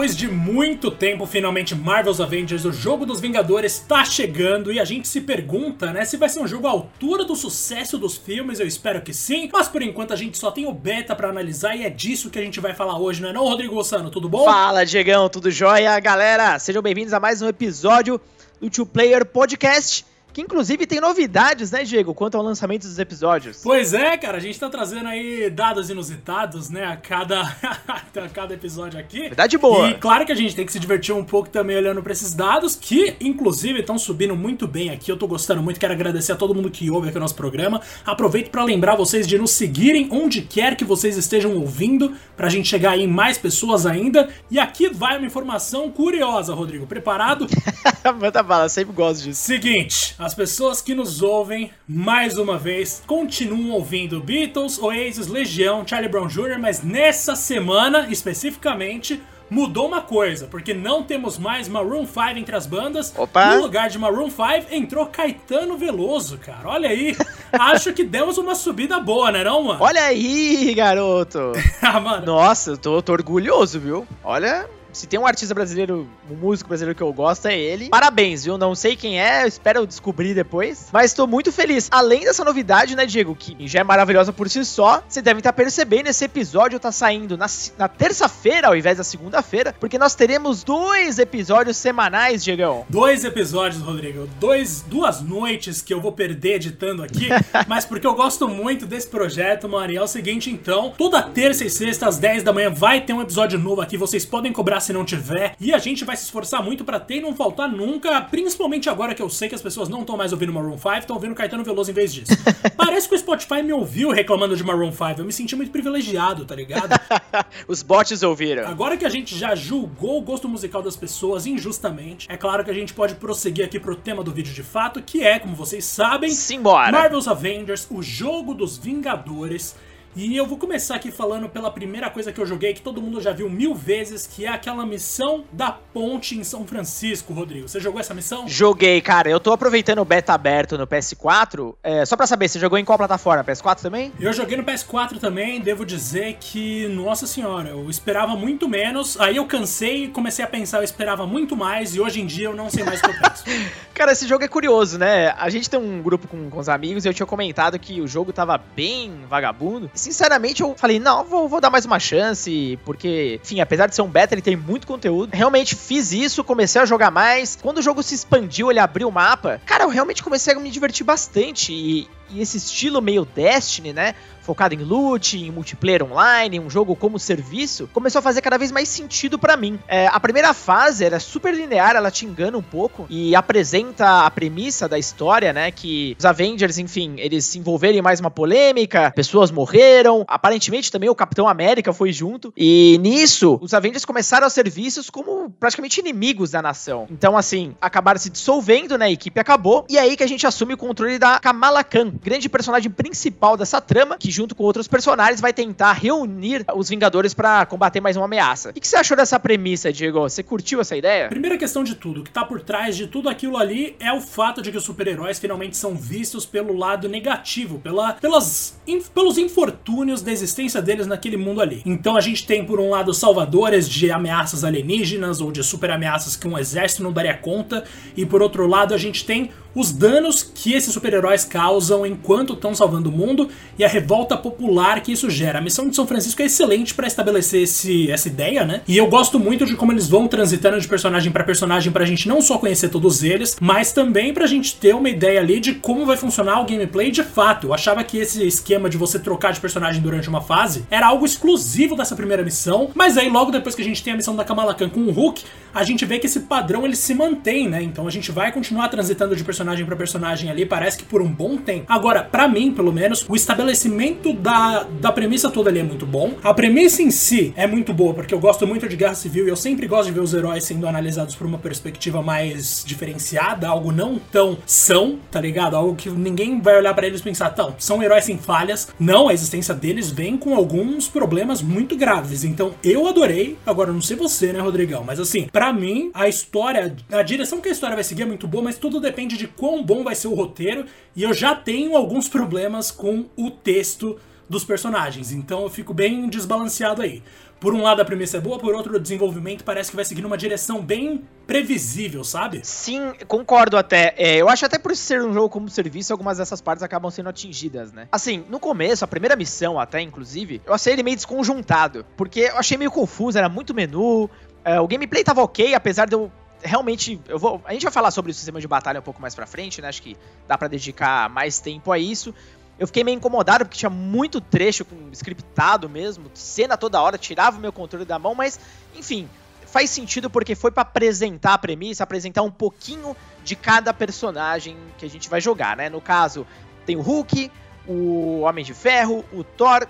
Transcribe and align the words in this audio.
depois 0.00 0.16
de 0.16 0.28
muito 0.28 0.90
tempo, 0.90 1.26
finalmente 1.26 1.74
Marvel's 1.74 2.22
Avengers, 2.22 2.64
o 2.64 2.72
jogo 2.72 3.04
dos 3.04 3.20
Vingadores, 3.20 3.74
está 3.74 4.02
chegando 4.02 4.72
e 4.72 4.80
a 4.80 4.84
gente 4.86 5.06
se 5.06 5.20
pergunta, 5.20 5.92
né, 5.92 6.06
se 6.06 6.16
vai 6.16 6.26
ser 6.26 6.40
um 6.40 6.46
jogo 6.46 6.66
à 6.66 6.70
altura 6.70 7.22
do 7.22 7.36
sucesso 7.36 7.98
dos 7.98 8.16
filmes, 8.16 8.58
eu 8.58 8.66
espero 8.66 9.02
que 9.02 9.12
sim, 9.12 9.50
mas 9.52 9.68
por 9.68 9.82
enquanto 9.82 10.14
a 10.14 10.16
gente 10.16 10.38
só 10.38 10.50
tem 10.50 10.66
o 10.66 10.72
beta 10.72 11.14
para 11.14 11.28
analisar 11.28 11.76
e 11.76 11.84
é 11.84 11.90
disso 11.90 12.30
que 12.30 12.38
a 12.38 12.42
gente 12.42 12.60
vai 12.60 12.72
falar 12.72 12.98
hoje, 12.98 13.20
não 13.20 13.28
é 13.28 13.32
não, 13.34 13.44
Rodrigo 13.44 13.76
Ossano, 13.76 14.10
tudo 14.10 14.26
bom? 14.26 14.46
Fala, 14.46 14.86
Diegão, 14.86 15.28
tudo 15.28 15.50
jóia? 15.50 16.00
Galera, 16.00 16.58
sejam 16.58 16.80
bem-vindos 16.80 17.12
a 17.12 17.20
mais 17.20 17.42
um 17.42 17.48
episódio 17.48 18.18
do 18.58 18.70
Two 18.70 18.86
Player 18.86 19.26
Podcast 19.26 20.06
que 20.32 20.40
inclusive 20.40 20.86
tem 20.86 21.00
novidades, 21.00 21.70
né, 21.70 21.84
Diego, 21.84 22.14
quanto 22.14 22.36
ao 22.36 22.42
lançamento 22.42 22.82
dos 22.82 22.98
episódios. 22.98 23.60
Pois 23.62 23.94
é, 23.94 24.16
cara, 24.16 24.38
a 24.38 24.40
gente 24.40 24.58
tá 24.58 24.68
trazendo 24.68 25.08
aí 25.08 25.50
dados 25.50 25.90
inusitados, 25.90 26.70
né, 26.70 26.84
a 26.84 26.96
cada, 26.96 27.40
a 27.88 28.28
cada 28.32 28.54
episódio 28.54 28.98
aqui. 28.98 29.20
Verdade 29.20 29.58
boa. 29.58 29.90
E 29.90 29.94
claro 29.94 30.24
que 30.24 30.32
a 30.32 30.36
gente 30.36 30.54
tem 30.54 30.66
que 30.66 30.72
se 30.72 30.78
divertir 30.78 31.14
um 31.14 31.24
pouco 31.24 31.48
também 31.48 31.76
olhando 31.76 32.02
pra 32.02 32.12
esses 32.12 32.34
dados, 32.34 32.76
que 32.76 33.16
inclusive 33.20 33.80
estão 33.80 33.98
subindo 33.98 34.36
muito 34.36 34.66
bem 34.66 34.90
aqui. 34.90 35.10
Eu 35.10 35.16
tô 35.16 35.26
gostando 35.26 35.62
muito, 35.62 35.80
quero 35.80 35.92
agradecer 35.92 36.32
a 36.32 36.36
todo 36.36 36.54
mundo 36.54 36.70
que 36.70 36.90
ouve 36.90 37.08
aqui 37.08 37.16
o 37.16 37.20
nosso 37.20 37.34
programa. 37.34 37.80
Aproveito 38.04 38.50
para 38.50 38.64
lembrar 38.64 38.96
vocês 38.96 39.26
de 39.26 39.38
nos 39.38 39.50
seguirem 39.50 40.08
onde 40.10 40.42
quer 40.42 40.76
que 40.76 40.84
vocês 40.84 41.16
estejam 41.16 41.56
ouvindo, 41.56 42.14
pra 42.36 42.48
gente 42.48 42.68
chegar 42.68 42.92
aí 42.92 43.02
em 43.02 43.06
mais 43.06 43.38
pessoas 43.38 43.86
ainda. 43.86 44.28
E 44.50 44.58
aqui 44.58 44.88
vai 44.88 45.16
uma 45.18 45.26
informação 45.26 45.90
curiosa, 45.90 46.54
Rodrigo. 46.54 46.86
Preparado? 46.86 47.46
Manda 48.20 48.42
bala, 48.42 48.68
sempre 48.68 48.94
gosto 48.94 49.22
disso. 49.24 49.42
Seguinte, 49.42 50.14
as 50.20 50.34
pessoas 50.34 50.82
que 50.82 50.94
nos 50.94 51.22
ouvem, 51.22 51.70
mais 51.88 52.36
uma 52.36 52.58
vez, 52.58 53.02
continuam 53.06 53.70
ouvindo 53.70 54.20
Beatles, 54.20 54.78
Oasis, 54.78 55.28
Legião, 55.28 55.82
Charlie 55.86 56.10
Brown 56.10 56.26
Jr., 56.26 56.58
mas 56.60 56.82
nessa 56.82 57.34
semana, 57.34 58.06
especificamente, 58.10 59.22
mudou 59.48 59.88
uma 59.88 60.02
coisa, 60.02 60.46
porque 60.46 60.74
não 60.74 61.02
temos 61.02 61.38
mais 61.38 61.68
Maroon 61.68 62.06
5 62.06 62.38
entre 62.38 62.54
as 62.54 62.66
bandas. 62.66 63.14
Opa. 63.16 63.56
No 63.56 63.62
lugar 63.62 63.88
de 63.88 63.98
Maroon 63.98 64.28
5 64.28 64.66
entrou 64.70 65.06
Caetano 65.06 65.78
Veloso, 65.78 66.36
cara. 66.36 66.68
Olha 66.68 66.90
aí. 66.90 67.16
Acho 67.50 67.90
que 67.94 68.04
demos 68.04 68.36
uma 68.36 68.54
subida 68.54 69.00
boa, 69.00 69.32
né, 69.32 69.42
não, 69.42 69.64
mano? 69.64 69.82
Olha 69.82 70.04
aí, 70.04 70.74
garoto. 70.74 71.52
ah, 71.80 71.98
mano. 71.98 72.26
Nossa, 72.26 72.72
eu 72.72 72.78
tô, 72.78 73.00
tô 73.00 73.12
orgulhoso, 73.14 73.80
viu? 73.80 74.06
Olha, 74.22 74.68
se 74.92 75.06
tem 75.06 75.18
um 75.18 75.26
artista 75.26 75.54
brasileiro, 75.54 76.08
um 76.30 76.34
músico 76.34 76.68
brasileiro 76.68 76.96
que 76.96 77.02
eu 77.02 77.12
gosto, 77.12 77.46
é 77.46 77.58
ele. 77.58 77.88
Parabéns, 77.88 78.44
viu? 78.44 78.58
Não 78.58 78.74
sei 78.74 78.96
quem 78.96 79.20
é, 79.20 79.46
espero 79.46 79.86
descobrir 79.86 80.34
depois. 80.34 80.88
Mas 80.92 81.12
tô 81.12 81.26
muito 81.26 81.52
feliz. 81.52 81.88
Além 81.90 82.20
dessa 82.20 82.44
novidade, 82.44 82.96
né, 82.96 83.06
Diego, 83.06 83.34
que 83.34 83.56
já 83.66 83.80
é 83.80 83.84
maravilhosa 83.84 84.32
por 84.32 84.48
si 84.48 84.64
só, 84.64 85.02
você 85.08 85.22
deve 85.22 85.40
estar 85.40 85.52
percebendo, 85.52 86.08
esse 86.08 86.24
episódio 86.24 86.78
tá 86.78 86.92
saindo 86.92 87.36
na, 87.36 87.46
na 87.78 87.88
terça-feira 87.88 88.68
ao 88.68 88.76
invés 88.76 88.98
da 88.98 89.04
segunda-feira, 89.04 89.74
porque 89.78 89.98
nós 89.98 90.14
teremos 90.14 90.62
dois 90.62 91.18
episódios 91.18 91.76
semanais, 91.76 92.42
Diegão. 92.42 92.84
Dois 92.88 93.24
episódios, 93.24 93.82
Rodrigo. 93.82 94.28
Dois, 94.38 94.82
duas 94.86 95.20
noites 95.20 95.80
que 95.80 95.94
eu 95.94 96.00
vou 96.00 96.12
perder 96.12 96.56
editando 96.56 97.02
aqui, 97.02 97.28
mas 97.66 97.84
porque 97.84 98.06
eu 98.06 98.14
gosto 98.14 98.48
muito 98.48 98.86
desse 98.86 99.08
projeto, 99.08 99.68
mano. 99.68 99.92
E 99.92 99.96
é 99.96 100.02
o 100.02 100.06
seguinte, 100.06 100.50
então, 100.50 100.92
toda 100.96 101.22
terça 101.22 101.64
e 101.64 101.70
sexta 101.70 102.08
às 102.08 102.18
10 102.18 102.42
da 102.42 102.52
manhã 102.52 102.70
vai 102.70 103.00
ter 103.00 103.12
um 103.12 103.22
episódio 103.22 103.58
novo 103.58 103.80
aqui. 103.80 103.96
Vocês 103.96 104.24
podem 104.24 104.52
cobrar 104.52 104.79
se 104.80 104.92
não 104.92 105.04
tiver. 105.04 105.54
E 105.60 105.72
a 105.72 105.78
gente 105.78 106.04
vai 106.04 106.16
se 106.16 106.24
esforçar 106.24 106.62
muito 106.62 106.84
para 106.84 106.98
ter 106.98 107.16
e 107.16 107.20
não 107.20 107.34
faltar 107.34 107.70
nunca, 107.70 108.20
principalmente 108.22 108.88
agora 108.88 109.14
que 109.14 109.22
eu 109.22 109.28
sei 109.28 109.48
que 109.48 109.54
as 109.54 109.62
pessoas 109.62 109.88
não 109.88 110.00
estão 110.00 110.16
mais 110.16 110.32
ouvindo 110.32 110.52
Maroon 110.52 110.78
5, 110.78 110.88
estão 110.98 111.16
ouvindo 111.16 111.34
Caetano 111.34 111.64
Veloso 111.64 111.90
em 111.90 111.94
vez 111.94 112.12
disso. 112.12 112.32
Parece 112.76 113.08
que 113.08 113.14
o 113.14 113.18
Spotify 113.18 113.62
me 113.62 113.72
ouviu 113.72 114.10
reclamando 114.10 114.56
de 114.56 114.64
Maroon 114.64 114.92
5. 114.92 115.14
Eu 115.18 115.24
me 115.24 115.32
senti 115.32 115.54
muito 115.54 115.70
privilegiado, 115.70 116.44
tá 116.44 116.54
ligado? 116.54 116.90
Os 117.68 117.82
bots 117.82 118.22
ouviram. 118.22 118.68
Agora 118.68 118.96
que 118.96 119.04
a 119.04 119.08
gente 119.08 119.36
já 119.36 119.54
julgou 119.54 120.18
o 120.18 120.22
gosto 120.22 120.48
musical 120.48 120.82
das 120.82 120.96
pessoas 120.96 121.46
injustamente, 121.46 122.26
é 122.30 122.36
claro 122.36 122.64
que 122.64 122.70
a 122.70 122.74
gente 122.74 122.94
pode 122.94 123.14
prosseguir 123.14 123.64
aqui 123.64 123.78
pro 123.78 123.94
tema 123.96 124.22
do 124.22 124.32
vídeo 124.32 124.52
de 124.52 124.62
fato, 124.62 125.02
que 125.02 125.22
é, 125.22 125.38
como 125.38 125.54
vocês 125.54 125.84
sabem, 125.84 126.30
Simbora. 126.30 126.92
Marvel's 126.92 127.28
Avengers, 127.28 127.86
o 127.90 128.02
jogo 128.02 128.54
dos 128.54 128.78
Vingadores. 128.78 129.76
E 130.16 130.36
eu 130.36 130.44
vou 130.44 130.58
começar 130.58 130.96
aqui 130.96 131.12
falando 131.12 131.48
pela 131.48 131.70
primeira 131.70 132.10
coisa 132.10 132.32
que 132.32 132.40
eu 132.40 132.46
joguei, 132.46 132.74
que 132.74 132.82
todo 132.82 133.00
mundo 133.00 133.20
já 133.20 133.32
viu 133.32 133.48
mil 133.48 133.76
vezes, 133.76 134.26
que 134.26 134.44
é 134.44 134.48
aquela 134.48 134.84
missão 134.84 135.44
da 135.52 135.70
ponte 135.70 136.36
em 136.36 136.42
São 136.42 136.66
Francisco, 136.66 137.32
Rodrigo. 137.32 137.68
Você 137.68 137.78
jogou 137.78 138.00
essa 138.00 138.12
missão? 138.12 138.48
Joguei, 138.48 139.00
cara. 139.00 139.30
Eu 139.30 139.38
tô 139.38 139.52
aproveitando 139.52 140.00
o 140.00 140.04
beta 140.04 140.32
aberto 140.32 140.76
no 140.76 140.84
PS4. 140.84 141.76
É, 141.80 142.04
só 142.04 142.16
pra 142.16 142.26
saber, 142.26 142.48
você 142.48 142.58
jogou 142.58 142.76
em 142.76 142.84
qual 142.84 142.98
plataforma? 142.98 143.44
PS4 143.44 143.82
também? 143.82 144.12
Eu 144.18 144.32
joguei 144.32 144.56
no 144.56 144.64
PS4 144.64 145.20
também, 145.20 145.60
devo 145.60 145.86
dizer 145.86 146.38
que, 146.40 146.88
nossa 146.88 147.24
senhora, 147.24 147.68
eu 147.68 147.88
esperava 147.88 148.34
muito 148.34 148.68
menos. 148.68 149.18
Aí 149.20 149.36
eu 149.36 149.46
cansei 149.46 150.04
e 150.04 150.08
comecei 150.08 150.44
a 150.44 150.48
pensar, 150.48 150.78
eu 150.78 150.84
esperava 150.84 151.24
muito 151.24 151.56
mais, 151.56 151.94
e 151.94 152.00
hoje 152.00 152.20
em 152.20 152.26
dia 152.26 152.46
eu 152.46 152.56
não 152.56 152.68
sei 152.68 152.82
mais 152.82 152.98
o 152.98 153.02
que 153.04 153.10
eu 153.10 153.20
penso. 153.20 153.44
cara, 153.94 154.10
esse 154.10 154.26
jogo 154.26 154.42
é 154.42 154.48
curioso, 154.48 154.98
né? 154.98 155.28
A 155.38 155.48
gente 155.50 155.70
tem 155.70 155.78
um 155.78 156.02
grupo 156.02 156.26
com, 156.26 156.50
com 156.50 156.58
os 156.58 156.68
amigos 156.68 157.04
e 157.04 157.08
eu 157.08 157.14
tinha 157.14 157.26
comentado 157.26 157.78
que 157.78 158.00
o 158.00 158.08
jogo 158.08 158.32
tava 158.32 158.58
bem 158.58 159.20
vagabundo 159.28 159.88
sinceramente, 160.00 160.62
eu 160.62 160.74
falei, 160.76 160.98
não, 160.98 161.24
vou, 161.24 161.48
vou, 161.48 161.60
dar 161.60 161.70
mais 161.70 161.84
uma 161.84 161.98
chance, 161.98 162.78
porque, 162.84 163.38
enfim, 163.42 163.60
apesar 163.60 163.86
de 163.86 163.94
ser 163.94 164.02
um 164.02 164.08
beta, 164.08 164.34
ele 164.34 164.42
tem 164.42 164.56
muito 164.56 164.86
conteúdo. 164.86 165.30
Realmente 165.32 165.76
fiz 165.76 166.12
isso, 166.12 166.42
comecei 166.42 166.80
a 166.80 166.86
jogar 166.86 167.10
mais. 167.10 167.56
Quando 167.60 167.78
o 167.78 167.82
jogo 167.82 168.02
se 168.02 168.14
expandiu, 168.14 168.70
ele 168.70 168.80
abriu 168.80 169.08
o 169.08 169.12
mapa, 169.12 169.60
cara, 169.66 169.84
eu 169.84 169.88
realmente 169.88 170.22
comecei 170.22 170.54
a 170.54 170.58
me 170.58 170.70
divertir 170.70 171.04
bastante. 171.04 171.72
E, 171.72 172.08
e 172.32 172.40
esse 172.40 172.56
estilo 172.56 173.00
meio 173.00 173.24
Destiny, 173.24 173.92
né? 173.92 174.14
Focado 174.42 174.74
em 174.74 174.78
loot, 174.78 175.38
em 175.38 175.50
multiplayer 175.50 176.02
online, 176.02 176.58
um 176.58 176.70
jogo 176.70 176.96
como 176.96 177.18
serviço, 177.18 177.88
começou 177.92 178.18
a 178.20 178.22
fazer 178.22 178.40
cada 178.40 178.56
vez 178.56 178.72
mais 178.72 178.88
sentido 178.88 179.38
para 179.38 179.56
mim. 179.56 179.78
É, 179.86 180.06
a 180.06 180.18
primeira 180.18 180.54
fase 180.54 181.04
era 181.04 181.20
super 181.20 181.54
linear, 181.54 181.94
ela 181.94 182.10
te 182.10 182.24
engana 182.24 182.56
um 182.56 182.62
pouco 182.62 183.06
e 183.08 183.34
apresenta 183.36 184.24
a 184.24 184.30
premissa 184.30 184.88
da 184.88 184.98
história, 184.98 185.52
né? 185.52 185.70
Que 185.70 186.16
os 186.18 186.24
Avengers, 186.24 186.78
enfim, 186.78 187.14
eles 187.18 187.44
se 187.44 187.58
envolveram 187.58 187.98
em 187.98 188.02
mais 188.02 188.18
uma 188.18 188.30
polêmica, 188.30 189.12
pessoas 189.14 189.50
morreram, 189.50 190.24
aparentemente 190.26 190.90
também 190.90 191.08
o 191.10 191.14
Capitão 191.14 191.46
América 191.46 191.92
foi 191.92 192.10
junto, 192.10 192.52
e 192.56 192.98
nisso 193.00 193.58
os 193.60 193.74
Avengers 193.74 194.04
começaram 194.04 194.46
a 194.46 194.50
ser 194.50 194.68
vistos 194.68 195.10
como 195.10 195.50
praticamente 195.50 196.00
inimigos 196.00 196.50
da 196.50 196.62
nação. 196.62 197.06
Então, 197.10 197.36
assim, 197.36 197.74
acabaram 197.80 198.18
se 198.18 198.30
dissolvendo, 198.30 198.96
né? 198.96 199.04
A 199.04 199.10
equipe 199.10 199.38
acabou, 199.38 199.84
e 199.88 199.98
é 199.98 200.00
aí 200.00 200.16
que 200.16 200.24
a 200.24 200.28
gente 200.28 200.46
assume 200.46 200.74
o 200.74 200.78
controle 200.78 201.18
da 201.18 201.38
Kamala 201.38 201.84
Khan, 201.84 202.12
grande 202.22 202.48
personagem 202.48 202.90
principal 202.90 203.56
dessa 203.56 203.80
trama, 203.80 204.16
que 204.18 204.30
junto 204.30 204.54
com 204.54 204.62
outros 204.64 204.86
personagens 204.86 205.40
vai 205.40 205.52
tentar 205.52 205.92
reunir 205.92 206.64
os 206.74 206.90
Vingadores 206.90 207.32
para 207.32 207.64
combater 207.66 208.00
mais 208.00 208.16
uma 208.16 208.24
ameaça. 208.24 208.70
O 208.70 208.72
que, 208.72 208.86
você 208.86 208.96
achou 208.96 209.16
dessa 209.16 209.38
premissa, 209.38 209.92
Diego? 209.92 210.20
Você 210.20 210.42
curtiu 210.42 210.80
essa 210.80 210.96
ideia? 210.96 211.28
Primeira 211.28 211.56
questão 211.56 211.84
de 211.84 211.94
tudo, 211.94 212.20
o 212.20 212.24
que 212.24 212.30
tá 212.30 212.44
por 212.44 212.60
trás 212.60 212.96
de 212.96 213.06
tudo 213.06 213.28
aquilo 213.28 213.56
ali 213.56 213.96
é 214.00 214.12
o 214.12 214.20
fato 214.20 214.60
de 214.60 214.70
que 214.70 214.76
os 214.76 214.84
super-heróis 214.84 215.38
finalmente 215.38 215.76
são 215.76 215.94
vistos 215.94 216.44
pelo 216.44 216.76
lado 216.76 217.08
negativo, 217.08 217.78
pela, 217.78 218.14
pelas, 218.14 218.78
in, 218.86 219.00
pelos 219.00 219.38
infortúnios 219.38 220.20
da 220.20 220.32
existência 220.32 220.82
deles 220.82 221.06
naquele 221.06 221.36
mundo 221.36 221.60
ali. 221.60 221.80
Então 221.86 222.16
a 222.16 222.20
gente 222.20 222.46
tem, 222.46 222.64
por 222.64 222.80
um 222.80 222.90
lado, 222.90 223.14
salvadores 223.14 223.88
de 223.88 224.10
ameaças 224.10 224.64
alienígenas 224.64 225.40
ou 225.40 225.52
de 225.52 225.62
super 225.62 225.90
ameaças 225.90 226.36
que 226.36 226.48
um 226.48 226.58
exército 226.58 227.02
não 227.02 227.12
daria 227.12 227.36
conta, 227.36 227.84
e 228.16 228.26
por 228.26 228.42
outro 228.42 228.66
lado, 228.66 228.92
a 228.92 228.98
gente 228.98 229.24
tem 229.24 229.50
os 229.74 229.92
danos 229.92 230.42
que 230.42 230.72
esses 230.72 230.92
super-heróis 230.92 231.44
causam 231.44 232.04
enquanto 232.04 232.54
estão 232.54 232.74
salvando 232.74 233.08
o 233.08 233.12
mundo 233.12 233.48
e 233.78 233.84
a 233.84 233.88
revolta 233.88 234.36
popular 234.36 235.00
que 235.00 235.12
isso 235.12 235.30
gera. 235.30 235.58
A 235.58 235.62
missão 235.62 235.88
de 235.88 235.96
São 235.96 236.06
Francisco 236.06 236.42
é 236.42 236.46
excelente 236.46 236.94
para 236.94 237.06
estabelecer 237.06 237.62
esse, 237.62 238.10
essa 238.10 238.28
ideia, 238.28 238.64
né? 238.64 238.82
E 238.86 238.96
eu 238.96 239.06
gosto 239.06 239.38
muito 239.38 239.64
de 239.64 239.76
como 239.76 239.92
eles 239.92 240.08
vão 240.08 240.26
transitando 240.26 240.80
de 240.80 240.88
personagem 240.88 241.30
para 241.30 241.44
personagem 241.44 241.92
pra 241.92 242.04
gente 242.04 242.28
não 242.28 242.40
só 242.40 242.58
conhecer 242.58 242.88
todos 242.88 243.22
eles, 243.22 243.56
mas 243.60 243.92
também 243.92 244.34
pra 244.34 244.46
gente 244.46 244.76
ter 244.76 244.94
uma 244.94 245.08
ideia 245.08 245.40
ali 245.40 245.60
de 245.60 245.74
como 245.74 246.04
vai 246.04 246.16
funcionar 246.16 246.60
o 246.60 246.66
gameplay 246.66 247.10
de 247.10 247.22
fato. 247.22 247.68
Eu 247.68 247.74
achava 247.74 248.02
que 248.02 248.18
esse 248.18 248.46
esquema 248.46 248.90
de 248.90 248.96
você 248.96 249.18
trocar 249.18 249.52
de 249.52 249.60
personagem 249.60 250.02
durante 250.02 250.28
uma 250.28 250.40
fase 250.40 250.84
era 250.90 251.06
algo 251.06 251.24
exclusivo 251.24 251.96
dessa 251.96 252.16
primeira 252.16 252.42
missão, 252.42 252.90
mas 252.94 253.16
aí 253.16 253.28
logo 253.28 253.50
depois 253.50 253.74
que 253.74 253.82
a 253.82 253.84
gente 253.84 254.02
tem 254.02 254.12
a 254.12 254.16
missão 254.16 254.34
da 254.34 254.44
Kamala 254.44 254.74
Khan 254.74 254.88
com 254.88 255.00
o 255.00 255.10
Hulk, 255.10 255.44
a 255.72 255.84
gente 255.84 256.04
vê 256.04 256.18
que 256.18 256.26
esse 256.26 256.40
padrão 256.40 256.84
ele 256.84 256.96
se 256.96 257.14
mantém, 257.14 257.68
né? 257.68 257.82
Então 257.82 258.06
a 258.06 258.10
gente 258.10 258.32
vai 258.32 258.50
continuar 258.50 258.88
transitando 258.88 259.36
de 259.36 259.44
personagem 259.44 259.59
personagem 259.60 259.84
para 259.84 259.96
personagem 259.96 260.50
ali, 260.50 260.64
parece 260.64 260.96
que 260.96 261.04
por 261.04 261.20
um 261.20 261.30
bom 261.30 261.56
tempo. 261.58 261.84
Agora, 261.86 262.24
para 262.24 262.48
mim, 262.48 262.72
pelo 262.72 262.92
menos, 262.92 263.26
o 263.28 263.36
estabelecimento 263.36 264.32
da, 264.32 264.84
da 265.00 265.12
premissa 265.12 265.50
toda 265.50 265.68
ali 265.68 265.80
é 265.80 265.82
muito 265.82 266.06
bom. 266.06 266.34
A 266.42 266.54
premissa 266.54 267.02
em 267.02 267.10
si 267.10 267.52
é 267.56 267.66
muito 267.66 267.92
boa, 267.92 268.14
porque 268.14 268.32
eu 268.32 268.40
gosto 268.40 268.66
muito 268.66 268.88
de 268.88 268.96
Guerra 268.96 269.14
Civil 269.14 269.46
e 269.46 269.50
eu 269.50 269.56
sempre 269.56 269.86
gosto 269.86 270.06
de 270.06 270.12
ver 270.12 270.20
os 270.20 270.32
heróis 270.32 270.64
sendo 270.64 270.86
analisados 270.86 271.34
por 271.34 271.46
uma 271.46 271.58
perspectiva 271.58 272.22
mais 272.22 272.82
diferenciada, 272.86 273.68
algo 273.68 273.92
não 273.92 274.18
tão 274.18 274.56
são, 274.64 275.18
tá 275.30 275.40
ligado? 275.40 275.76
Algo 275.76 275.94
que 275.94 276.08
ninguém 276.08 276.60
vai 276.60 276.78
olhar 276.78 276.94
para 276.94 277.06
eles 277.06 277.20
e 277.20 277.24
pensar, 277.24 277.50
tão, 277.50 277.74
são 277.78 278.02
heróis 278.02 278.24
sem 278.24 278.38
falhas. 278.38 278.88
Não, 278.98 279.28
a 279.28 279.34
existência 279.34 279.74
deles 279.74 280.10
vem 280.10 280.38
com 280.38 280.54
alguns 280.54 281.06
problemas 281.06 281.60
muito 281.60 281.96
graves. 281.96 282.44
Então, 282.44 282.74
eu 282.82 283.06
adorei. 283.06 283.58
Agora, 283.66 283.92
não 283.92 284.00
sei 284.00 284.16
você, 284.16 284.52
né, 284.52 284.60
Rodrigão? 284.60 285.04
Mas 285.04 285.20
assim, 285.20 285.48
para 285.52 285.70
mim, 285.72 286.10
a 286.14 286.28
história, 286.28 286.96
a 287.12 287.22
direção 287.22 287.60
que 287.60 287.68
a 287.68 287.72
história 287.72 287.94
vai 287.94 288.04
seguir 288.04 288.22
é 288.22 288.26
muito 288.26 288.48
boa, 288.48 288.64
mas 288.64 288.78
tudo 288.78 289.00
depende 289.00 289.36
de 289.36 289.49
quão 289.56 289.82
bom 289.84 290.02
vai 290.02 290.14
ser 290.14 290.28
o 290.28 290.34
roteiro, 290.34 290.86
e 291.14 291.22
eu 291.22 291.32
já 291.32 291.54
tenho 291.54 291.96
alguns 291.96 292.28
problemas 292.28 292.90
com 292.90 293.26
o 293.36 293.50
texto 293.50 294.18
dos 294.48 294.64
personagens. 294.64 295.30
Então 295.30 295.62
eu 295.62 295.70
fico 295.70 295.94
bem 295.94 296.28
desbalanceado 296.28 297.02
aí. 297.02 297.22
Por 297.60 297.74
um 297.74 297.82
lado 297.82 298.00
a 298.00 298.04
premissa 298.06 298.38
é 298.38 298.40
boa, 298.40 298.58
por 298.58 298.74
outro 298.74 298.96
o 298.96 298.98
desenvolvimento 298.98 299.62
parece 299.62 299.90
que 299.90 299.96
vai 299.96 300.04
seguir 300.04 300.22
numa 300.22 300.36
direção 300.36 300.80
bem 300.80 301.22
previsível, 301.46 302.24
sabe? 302.24 302.60
Sim, 302.64 303.12
concordo 303.28 303.76
até. 303.76 304.14
É, 304.16 304.36
eu 304.36 304.48
acho 304.48 304.64
até 304.64 304.78
por 304.78 304.96
ser 304.96 305.22
um 305.22 305.34
jogo 305.34 305.50
como 305.50 305.68
serviço, 305.68 306.10
algumas 306.10 306.38
dessas 306.38 306.62
partes 306.62 306.82
acabam 306.82 307.10
sendo 307.10 307.28
atingidas, 307.28 307.92
né? 307.92 308.08
Assim, 308.10 308.44
no 308.48 308.58
começo, 308.58 309.04
a 309.04 309.08
primeira 309.08 309.36
missão 309.36 309.78
até, 309.78 310.00
inclusive, 310.00 310.62
eu 310.66 310.72
achei 310.72 310.94
ele 310.94 311.02
meio 311.02 311.16
desconjuntado, 311.16 312.06
porque 312.16 312.40
eu 312.40 312.56
achei 312.56 312.78
meio 312.78 312.90
confuso, 312.90 313.36
era 313.36 313.48
muito 313.48 313.74
menu, 313.74 314.30
é, 314.64 314.80
o 314.80 314.88
gameplay 314.88 315.22
tava 315.22 315.42
ok, 315.42 315.74
apesar 315.74 316.06
de 316.06 316.14
eu 316.14 316.32
realmente, 316.62 317.20
eu 317.28 317.38
vou, 317.38 317.60
a 317.64 317.72
gente 317.72 317.82
vai 317.82 317.92
falar 317.92 318.10
sobre 318.10 318.30
o 318.30 318.34
sistema 318.34 318.60
de 318.60 318.68
batalha 318.68 319.00
um 319.00 319.02
pouco 319.02 319.20
mais 319.20 319.34
pra 319.34 319.46
frente, 319.46 319.80
né? 319.80 319.88
Acho 319.88 320.02
que 320.02 320.16
dá 320.46 320.56
para 320.56 320.68
dedicar 320.68 321.28
mais 321.28 321.60
tempo 321.60 321.92
a 321.92 321.98
isso. 321.98 322.34
Eu 322.78 322.86
fiquei 322.86 323.04
meio 323.04 323.16
incomodado 323.16 323.64
porque 323.64 323.78
tinha 323.78 323.90
muito 323.90 324.40
trecho 324.40 324.84
com 324.84 325.10
scriptado 325.12 325.88
mesmo, 325.88 326.30
cena 326.32 326.76
toda 326.78 327.00
hora, 327.00 327.18
tirava 327.18 327.58
o 327.58 327.60
meu 327.60 327.72
controle 327.72 328.06
da 328.06 328.18
mão, 328.18 328.34
mas 328.34 328.58
enfim, 328.94 329.28
faz 329.66 329.90
sentido 329.90 330.30
porque 330.30 330.54
foi 330.54 330.70
para 330.70 330.82
apresentar 330.82 331.54
a 331.54 331.58
premissa, 331.58 332.02
apresentar 332.02 332.42
um 332.42 332.50
pouquinho 332.50 333.14
de 333.44 333.54
cada 333.54 333.92
personagem 333.92 334.76
que 334.96 335.04
a 335.04 335.10
gente 335.10 335.28
vai 335.28 335.40
jogar, 335.40 335.76
né? 335.76 335.90
No 335.90 336.00
caso, 336.00 336.46
tem 336.86 336.96
o 336.96 337.02
Hulk, 337.02 337.52
o 337.86 338.40
Homem 338.40 338.64
de 338.64 338.72
Ferro, 338.72 339.24
o 339.32 339.44
Thor 339.44 339.86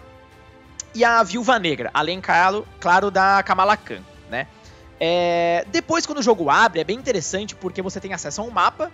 e 0.95 1.05
a 1.05 1.23
Viúva 1.23 1.59
Negra, 1.59 1.91
além, 1.95 2.21
claro, 2.21 2.67
claro 2.81 3.11
da 3.11 3.43
Kamala 3.43 3.77
Khan, 3.77 4.03
né? 4.29 4.49
É... 5.01 5.65
Depois, 5.73 6.05
quando 6.05 6.19
o 6.19 6.23
jogo 6.23 6.51
abre, 6.51 6.81
é 6.81 6.85
bem 6.85 6.99
interessante 6.99 7.57
porque 7.57 7.81
você 7.81 7.99
tem 7.99 8.13
acesso 8.13 8.43
a 8.43 8.45
um 8.45 8.51
mapa 8.51 8.93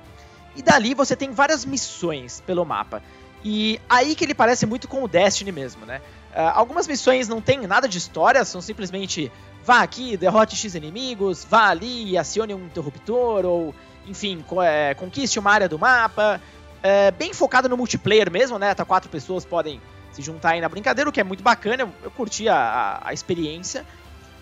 e 0.54 0.62
dali 0.62 0.94
você 0.94 1.16
tem 1.16 1.32
várias 1.32 1.64
missões 1.64 2.40
pelo 2.46 2.64
mapa. 2.64 3.02
E 3.44 3.80
aí 3.88 4.14
que 4.14 4.24
ele 4.24 4.34
parece 4.34 4.64
muito 4.66 4.88
com 4.88 5.02
o 5.02 5.08
Destiny 5.08 5.52
mesmo, 5.52 5.84
né? 5.84 6.00
Uh, 6.32 6.52
algumas 6.54 6.86
missões 6.86 7.28
não 7.28 7.40
tem 7.40 7.66
nada 7.66 7.88
de 7.88 7.98
história, 7.98 8.44
são 8.44 8.60
simplesmente 8.60 9.30
vá 9.64 9.82
aqui, 9.82 10.16
derrote 10.16 10.56
X 10.56 10.74
inimigos, 10.74 11.44
vá 11.44 11.68
ali 11.68 12.10
e 12.10 12.18
acione 12.18 12.54
um 12.54 12.64
interruptor, 12.66 13.44
ou 13.44 13.74
enfim, 14.06 14.44
co 14.46 14.62
é, 14.62 14.94
conquiste 14.94 15.38
uma 15.38 15.50
área 15.50 15.68
do 15.68 15.78
mapa. 15.78 16.40
É, 16.82 17.10
bem 17.10 17.32
focado 17.32 17.68
no 17.68 17.76
multiplayer 17.76 18.30
mesmo, 18.30 18.58
né? 18.58 18.70
Até 18.70 18.84
quatro 18.84 19.10
pessoas 19.10 19.44
podem 19.44 19.80
se 20.12 20.22
juntar 20.22 20.50
aí 20.50 20.60
na 20.60 20.68
brincadeira, 20.68 21.10
o 21.10 21.12
que 21.12 21.20
é 21.20 21.24
muito 21.24 21.42
bacana, 21.42 21.82
eu, 21.82 21.92
eu 22.02 22.10
curti 22.10 22.48
a, 22.48 22.56
a, 22.56 23.08
a 23.08 23.12
experiência. 23.12 23.84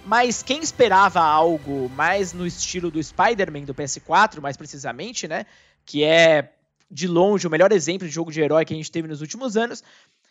Mas 0.05 0.43
quem 0.43 0.61
esperava 0.61 1.21
algo 1.21 1.89
mais 1.91 2.33
no 2.33 2.47
estilo 2.47 2.91
do 2.91 3.03
Spider-Man 3.03 3.63
do 3.63 3.75
PS4, 3.75 4.41
mais 4.41 4.57
precisamente, 4.57 5.27
né? 5.27 5.47
Que 5.85 6.05
é 6.05 6.53
de 6.91 7.09
longe 7.09 7.47
o 7.47 7.51
melhor 7.51 7.73
exemplo 7.73 8.07
de 8.07 8.13
jogo 8.13 8.31
de 8.31 8.41
herói 8.41 8.65
que 8.65 8.75
a 8.75 8.77
gente 8.77 8.91
teve 8.91 9.09
nos 9.09 9.21
últimos 9.21 9.57
anos, 9.57 9.83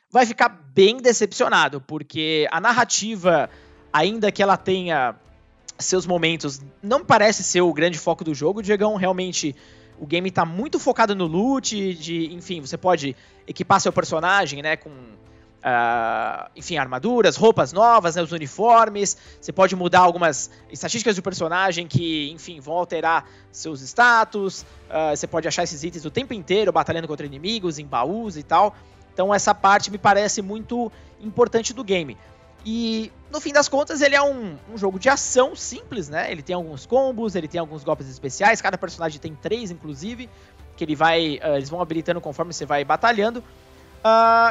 vai 0.09 0.25
ficar 0.25 0.47
bem 0.47 0.97
decepcionado, 0.97 1.81
porque 1.81 2.47
a 2.51 2.61
narrativa, 2.61 3.49
ainda 3.91 4.31
que 4.31 4.43
ela 4.43 4.55
tenha 4.55 5.15
seus 5.79 6.05
momentos, 6.05 6.61
não 6.81 7.03
parece 7.03 7.43
ser 7.43 7.61
o 7.61 7.73
grande 7.73 7.97
foco 7.97 8.23
do 8.23 8.33
jogo. 8.33 8.61
Diegão, 8.61 8.95
realmente 8.95 9.55
o 9.99 10.05
game 10.05 10.29
está 10.29 10.45
muito 10.45 10.79
focado 10.79 11.15
no 11.15 11.25
loot, 11.25 11.95
de, 11.95 12.31
enfim, 12.33 12.61
você 12.61 12.77
pode 12.77 13.15
equipar 13.47 13.81
seu 13.81 13.91
personagem, 13.91 14.61
né, 14.61 14.77
com 14.77 14.91
Uh, 15.63 16.49
enfim, 16.57 16.75
armaduras, 16.75 17.37
roupas 17.37 17.71
novas, 17.71 18.17
né, 18.17 18.21
os 18.21 18.33
uniformes. 18.33 19.15
Você 19.39 19.53
pode 19.53 19.73
mudar 19.77 20.01
algumas 20.01 20.51
estatísticas 20.69 21.15
do 21.15 21.21
personagem 21.21 21.87
que, 21.87 22.29
enfim, 22.31 22.59
vão 22.59 22.75
alterar 22.75 23.25
seus 23.49 23.81
status. 23.81 24.63
Uh, 24.89 25.15
você 25.15 25.25
pode 25.25 25.47
achar 25.47 25.63
esses 25.63 25.81
itens 25.81 26.03
o 26.03 26.11
tempo 26.11 26.33
inteiro 26.33 26.69
batalhando 26.73 27.07
contra 27.07 27.25
inimigos, 27.25 27.79
em 27.79 27.85
baús 27.85 28.35
e 28.35 28.43
tal. 28.43 28.75
Então 29.13 29.33
essa 29.33 29.55
parte 29.55 29.89
me 29.89 29.97
parece 29.97 30.41
muito 30.41 30.91
importante 31.21 31.73
do 31.73 31.81
game. 31.81 32.17
E 32.65 33.09
no 33.31 33.39
fim 33.39 33.53
das 33.53 33.69
contas 33.69 34.01
ele 34.01 34.15
é 34.15 34.21
um, 34.21 34.57
um, 34.73 34.77
jogo 34.77 34.99
de 34.99 35.07
ação 35.07 35.55
simples, 35.55 36.09
né? 36.09 36.29
Ele 36.29 36.41
tem 36.41 36.55
alguns 36.55 36.85
combos, 36.85 37.35
ele 37.35 37.47
tem 37.47 37.59
alguns 37.59 37.85
golpes 37.85 38.09
especiais. 38.09 38.61
Cada 38.61 38.77
personagem 38.77 39.17
tem 39.17 39.33
três, 39.33 39.71
inclusive, 39.71 40.29
que 40.75 40.83
ele 40.83 40.95
vai, 40.95 41.39
uh, 41.41 41.55
eles 41.55 41.69
vão 41.69 41.81
habilitando 41.81 42.19
conforme 42.19 42.51
você 42.51 42.65
vai 42.65 42.83
batalhando. 42.83 43.41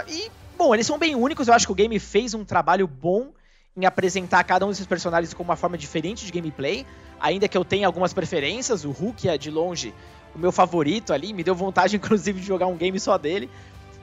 e 0.09 0.31
Bom, 0.65 0.73
eles 0.73 0.87
são 0.87 0.97
bem 0.97 1.17
únicos, 1.17 1.49
eu 1.49 1.55
acho 1.55 1.67
que 1.67 1.73
o 1.73 1.75
game 1.75 1.99
fez 1.99 2.35
um 2.35 2.45
trabalho 2.45 2.87
bom 2.87 3.33
em 3.77 3.85
apresentar 3.85 4.45
cada 4.45 4.65
um 4.65 4.69
desses 4.69 4.87
personagens 4.87 5.35
com 5.35 5.43
uma 5.43 5.57
forma 5.57 5.77
diferente 5.77 6.25
de 6.25 6.31
gameplay, 6.31 6.87
ainda 7.19 7.49
que 7.49 7.59
eu 7.59 7.65
tenha 7.65 7.85
algumas 7.85 8.13
preferências, 8.13 8.85
o 8.85 8.93
Hulk 8.93 9.29
é 9.29 9.37
de 9.37 9.51
longe 9.51 9.93
o 10.33 10.39
meu 10.39 10.53
favorito 10.53 11.13
ali, 11.13 11.33
me 11.33 11.43
deu 11.43 11.53
vontade 11.53 11.97
inclusive 11.99 12.39
de 12.39 12.47
jogar 12.47 12.69
um 12.69 12.77
game 12.77 13.01
só 13.01 13.19
dele, 13.19 13.51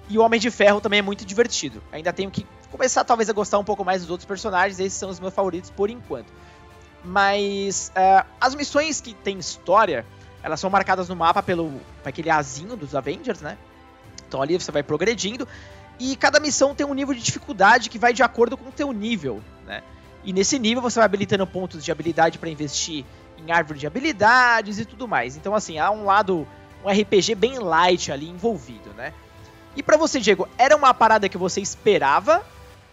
e 0.09 0.17
o 0.17 0.21
Homem 0.21 0.37
de 0.37 0.51
Ferro 0.51 0.81
também 0.81 0.99
é 0.99 1.01
muito 1.01 1.23
divertido. 1.23 1.81
Ainda 1.93 2.11
tenho 2.11 2.29
que 2.29 2.45
começar 2.69 3.05
talvez 3.05 3.29
a 3.29 3.33
gostar 3.33 3.57
um 3.57 3.63
pouco 3.63 3.85
mais 3.85 4.01
dos 4.01 4.11
outros 4.11 4.27
personagens, 4.27 4.81
esses 4.81 4.99
são 4.99 5.09
os 5.09 5.17
meus 5.17 5.33
favoritos 5.33 5.69
por 5.69 5.89
enquanto. 5.89 6.27
Mas 7.05 7.89
uh, 7.95 8.27
as 8.41 8.53
missões 8.53 8.99
que 8.99 9.13
tem 9.13 9.39
história, 9.39 10.05
elas 10.43 10.59
são 10.59 10.69
marcadas 10.69 11.07
no 11.07 11.15
mapa 11.15 11.41
pelo 11.41 11.71
aquele 12.03 12.29
azinho 12.29 12.75
dos 12.75 12.95
Avengers, 12.95 13.39
né? 13.39 13.57
Então 14.27 14.41
ali 14.41 14.59
você 14.59 14.73
vai 14.73 14.83
progredindo 14.83 15.47
e 15.99 16.15
cada 16.15 16.39
missão 16.39 16.73
tem 16.73 16.85
um 16.85 16.93
nível 16.93 17.13
de 17.13 17.21
dificuldade 17.21 17.89
que 17.89 17.99
vai 17.99 18.13
de 18.13 18.23
acordo 18.23 18.55
com 18.55 18.69
o 18.69 18.71
teu 18.71 18.91
nível, 18.91 19.41
né? 19.65 19.83
E 20.23 20.31
nesse 20.31 20.57
nível 20.57 20.81
você 20.81 20.99
vai 20.99 21.05
habilitando 21.05 21.45
pontos 21.45 21.83
de 21.83 21.91
habilidade 21.91 22.37
para 22.37 22.49
investir 22.49 23.05
em 23.37 23.51
árvore 23.51 23.79
de 23.79 23.87
habilidades 23.87 24.79
e 24.79 24.85
tudo 24.85 25.07
mais. 25.07 25.35
Então 25.35 25.53
assim, 25.53 25.77
há 25.77 25.91
um 25.91 26.05
lado 26.05 26.47
um 26.83 26.89
RPG 26.89 27.35
bem 27.35 27.59
light 27.59 28.11
ali 28.11 28.29
envolvido, 28.29 28.93
né? 28.95 29.13
E 29.75 29.83
para 29.83 29.97
você, 29.97 30.19
Diego, 30.19 30.47
era 30.57 30.75
uma 30.75 30.93
parada 30.93 31.29
que 31.29 31.37
você 31.37 31.61
esperava 31.61 32.43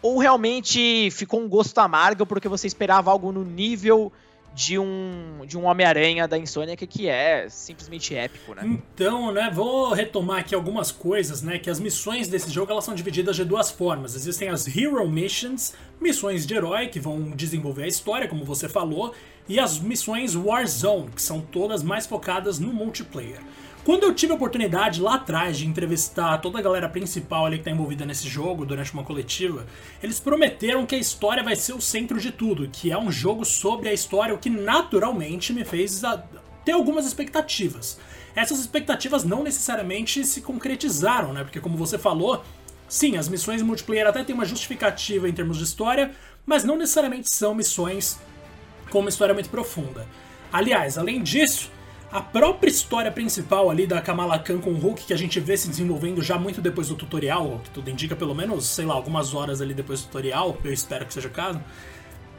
ou 0.03 0.19
realmente 0.19 1.11
ficou 1.11 1.41
um 1.41 1.49
gosto 1.49 1.79
amargo 1.79 2.27
porque 2.27 2.49
você 2.49 2.67
esperava 2.67 3.11
algo 3.11 3.33
no 3.33 3.45
nível 3.45 4.13
de 4.57 4.79
um, 4.79 5.43
de 5.47 5.59
um 5.59 5.67
Homem-Aranha 5.67 6.27
da 6.27 6.39
Insônia 6.39 6.75
que 6.75 7.07
é 7.07 7.47
simplesmente 7.51 8.15
épico, 8.15 8.55
né? 8.55 8.63
Então, 8.65 9.31
né, 9.31 9.51
vou 9.53 9.93
retomar 9.93 10.39
aqui 10.39 10.55
algumas 10.55 10.91
coisas, 10.91 11.43
né, 11.43 11.59
que 11.59 11.69
as 11.69 11.79
missões 11.79 12.27
desse 12.27 12.51
jogo 12.51 12.73
elas 12.73 12.83
são 12.83 12.95
divididas 12.95 13.37
de 13.37 13.45
duas 13.45 13.71
formas. 13.71 14.15
Existem 14.15 14.49
as 14.49 14.67
Hero 14.67 15.07
Missions, 15.07 15.75
missões 16.01 16.47
de 16.47 16.55
herói 16.55 16.87
que 16.87 16.99
vão 16.99 17.33
desenvolver 17.33 17.85
a 17.85 17.87
história, 17.87 18.27
como 18.27 18.47
você 18.47 18.67
falou, 18.67 19.15
e 19.47 19.61
as 19.61 19.79
missões 19.79 20.35
Warzone, 20.35 21.11
que 21.11 21.21
são 21.21 21.43
todas 21.43 21.83
mais 21.83 22.07
focadas 22.07 22.59
no 22.59 22.73
multiplayer. 22.73 23.43
Quando 23.87 24.03
eu 24.03 24.13
tive 24.13 24.33
a 24.33 24.35
oportunidade 24.35 25.01
lá 25.01 25.15
atrás 25.15 25.57
de 25.57 25.65
entrevistar 25.65 26.39
toda 26.39 26.59
a 26.59 26.61
galera 26.61 26.89
principal 26.89 27.47
ali 27.47 27.59
que 27.59 27.63
tá 27.63 27.71
envolvida 27.71 28.05
nesse 28.05 28.29
jogo 28.29 28.67
durante 28.67 28.93
uma 28.93 29.05
coletiva, 29.05 29.65
eles 30.03 30.19
prometeram 30.19 30.85
que 30.85 30.97
a 30.97 30.99
história 30.99 31.41
vai 31.41 31.55
ser 31.55 31.73
o 31.73 31.81
centro 31.81 32.19
de 32.19 32.33
tudo, 32.33 32.67
que 32.67 32.91
é 32.91 32.99
um 32.99 33.13
jogo 33.13 33.45
sobre 33.45 33.89
a 33.89 33.93
história, 33.93 34.35
o 34.35 34.39
que 34.39 34.51
naturalmente 34.51 35.53
me 35.53 35.65
fez 35.65 36.03
ter 36.65 36.73
algumas 36.73 37.07
expectativas. 37.07 37.97
Essas 38.35 38.59
expectativas 38.59 39.23
não 39.23 39.45
necessariamente 39.45 40.25
se 40.25 40.41
concretizaram, 40.41 41.33
né? 41.33 41.45
Porque 41.45 41.61
como 41.61 41.77
você 41.77 41.97
falou, 41.97 42.43
sim, 42.89 43.17
as 43.17 43.29
missões 43.29 43.63
multiplayer 43.63 44.09
até 44.09 44.25
têm 44.25 44.35
uma 44.35 44.45
justificativa 44.45 45.29
em 45.29 45.33
termos 45.33 45.59
de 45.59 45.63
história, 45.63 46.11
mas 46.45 46.65
não 46.65 46.77
necessariamente 46.77 47.33
são 47.33 47.55
missões 47.55 48.19
com 48.91 48.99
uma 48.99 49.11
história 49.11 49.33
muito 49.33 49.49
profunda. 49.49 50.09
Aliás, 50.53 50.99
além 50.99 51.23
disso, 51.23 51.71
a 52.11 52.21
própria 52.21 52.71
história 52.71 53.11
principal 53.11 53.71
ali 53.71 53.87
da 53.87 54.01
Kamala 54.01 54.39
Khan 54.39 54.59
com 54.59 54.71
o 54.71 54.79
Hulk, 54.79 55.05
que 55.05 55.13
a 55.13 55.19
gente 55.19 55.41
vê 55.41 55.57
se 55.57 55.69
desenvolvendo 55.69 56.23
já 56.23 56.39
muito 56.39 56.61
depois 56.61 56.89
do 56.89 56.95
tutorial, 56.95 57.61
que 57.65 57.71
tudo 57.71 57.91
indica 57.91 58.15
pelo 58.15 58.35
menos, 58.35 58.67
sei 58.67 58.87
lá, 58.87 58.95
algumas 58.95 59.35
horas 59.35 59.61
ali 59.61 59.75
depois 59.75 60.01
do 60.01 60.07
tutorial, 60.07 60.57
eu 60.65 60.73
espero 60.73 61.05
que 61.05 61.13
seja 61.13 61.29
o 61.29 61.31
caso. 61.31 61.61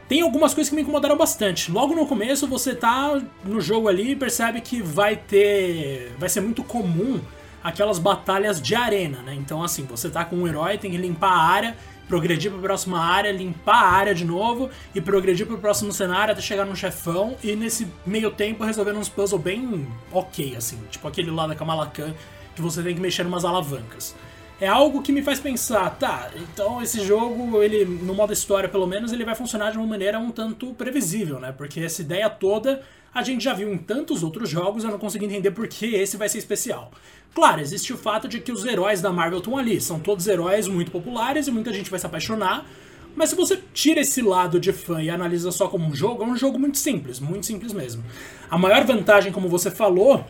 Tem 0.08 0.22
algumas 0.22 0.54
coisas 0.54 0.70
que 0.70 0.74
me 0.74 0.80
incomodaram 0.80 1.18
bastante. 1.18 1.70
Logo 1.70 1.94
no 1.94 2.06
começo, 2.06 2.46
você 2.46 2.74
tá 2.74 3.20
no 3.44 3.60
jogo 3.60 3.88
ali 3.88 4.12
e 4.12 4.16
percebe 4.16 4.62
que 4.62 4.80
vai 4.80 5.16
ter. 5.16 6.14
Vai 6.18 6.30
ser 6.30 6.40
muito 6.40 6.64
comum 6.64 7.20
aquelas 7.62 7.98
batalhas 7.98 8.62
de 8.62 8.74
arena, 8.74 9.18
né? 9.18 9.34
Então, 9.34 9.62
assim, 9.62 9.84
você 9.84 10.08
tá 10.08 10.24
com 10.24 10.36
um 10.36 10.48
herói, 10.48 10.78
tem 10.78 10.90
que 10.90 10.96
limpar 10.96 11.32
a 11.32 11.42
área 11.42 11.76
progredir 12.08 12.50
para 12.50 12.58
a 12.58 12.62
próxima 12.62 12.98
área, 12.98 13.30
limpar 13.30 13.84
a 13.84 13.90
área 13.90 14.14
de 14.14 14.24
novo 14.24 14.70
e 14.94 15.00
progredir 15.00 15.46
para 15.46 15.54
o 15.54 15.58
próximo 15.58 15.92
cenário 15.92 16.32
até 16.32 16.40
chegar 16.40 16.64
no 16.64 16.74
chefão 16.74 17.36
e 17.44 17.54
nesse 17.54 17.86
meio 18.04 18.30
tempo 18.30 18.64
resolver 18.64 18.92
uns 18.92 19.08
puzzles 19.08 19.40
bem 19.40 19.86
ok, 20.10 20.56
assim, 20.56 20.78
tipo 20.90 21.06
aquele 21.06 21.30
lá 21.30 21.46
da 21.46 21.54
Kamala 21.54 21.86
Khan 21.86 22.14
que 22.56 22.62
você 22.62 22.82
tem 22.82 22.94
que 22.94 23.00
mexer 23.00 23.22
em 23.22 23.28
umas 23.28 23.44
alavancas. 23.44 24.16
É 24.60 24.66
algo 24.66 25.02
que 25.02 25.12
me 25.12 25.22
faz 25.22 25.38
pensar, 25.38 25.88
tá, 25.90 26.30
então 26.34 26.82
esse 26.82 27.04
jogo, 27.06 27.62
ele 27.62 27.84
no 27.84 28.12
modo 28.12 28.32
história 28.32 28.68
pelo 28.68 28.88
menos, 28.88 29.12
ele 29.12 29.24
vai 29.24 29.36
funcionar 29.36 29.70
de 29.70 29.78
uma 29.78 29.86
maneira 29.86 30.18
um 30.18 30.32
tanto 30.32 30.74
previsível, 30.74 31.38
né? 31.38 31.52
Porque 31.56 31.78
essa 31.78 32.02
ideia 32.02 32.28
toda 32.28 32.82
a 33.14 33.22
gente 33.22 33.42
já 33.42 33.54
viu 33.54 33.72
em 33.72 33.78
tantos 33.78 34.22
outros 34.22 34.48
jogos, 34.48 34.84
eu 34.84 34.90
não 34.90 34.98
consegui 34.98 35.24
entender 35.24 35.50
por 35.50 35.66
que 35.66 35.86
esse 35.86 36.16
vai 36.16 36.28
ser 36.28 36.38
especial. 36.38 36.90
Claro, 37.34 37.60
existe 37.60 37.92
o 37.92 37.96
fato 37.96 38.28
de 38.28 38.40
que 38.40 38.52
os 38.52 38.64
heróis 38.64 39.00
da 39.00 39.12
Marvel 39.12 39.38
estão 39.38 39.56
ali, 39.56 39.80
são 39.80 39.98
todos 39.98 40.26
heróis 40.26 40.68
muito 40.68 40.90
populares 40.90 41.46
e 41.46 41.50
muita 41.50 41.72
gente 41.72 41.90
vai 41.90 41.98
se 41.98 42.06
apaixonar. 42.06 42.66
Mas 43.14 43.30
se 43.30 43.36
você 43.36 43.60
tira 43.72 44.00
esse 44.00 44.22
lado 44.22 44.60
de 44.60 44.72
fã 44.72 45.02
e 45.02 45.10
analisa 45.10 45.50
só 45.50 45.66
como 45.68 45.86
um 45.86 45.94
jogo, 45.94 46.22
é 46.22 46.26
um 46.26 46.36
jogo 46.36 46.58
muito 46.58 46.78
simples, 46.78 47.18
muito 47.18 47.46
simples 47.46 47.72
mesmo. 47.72 48.04
A 48.48 48.56
maior 48.56 48.84
vantagem, 48.84 49.32
como 49.32 49.48
você 49.48 49.70
falou, 49.70 50.24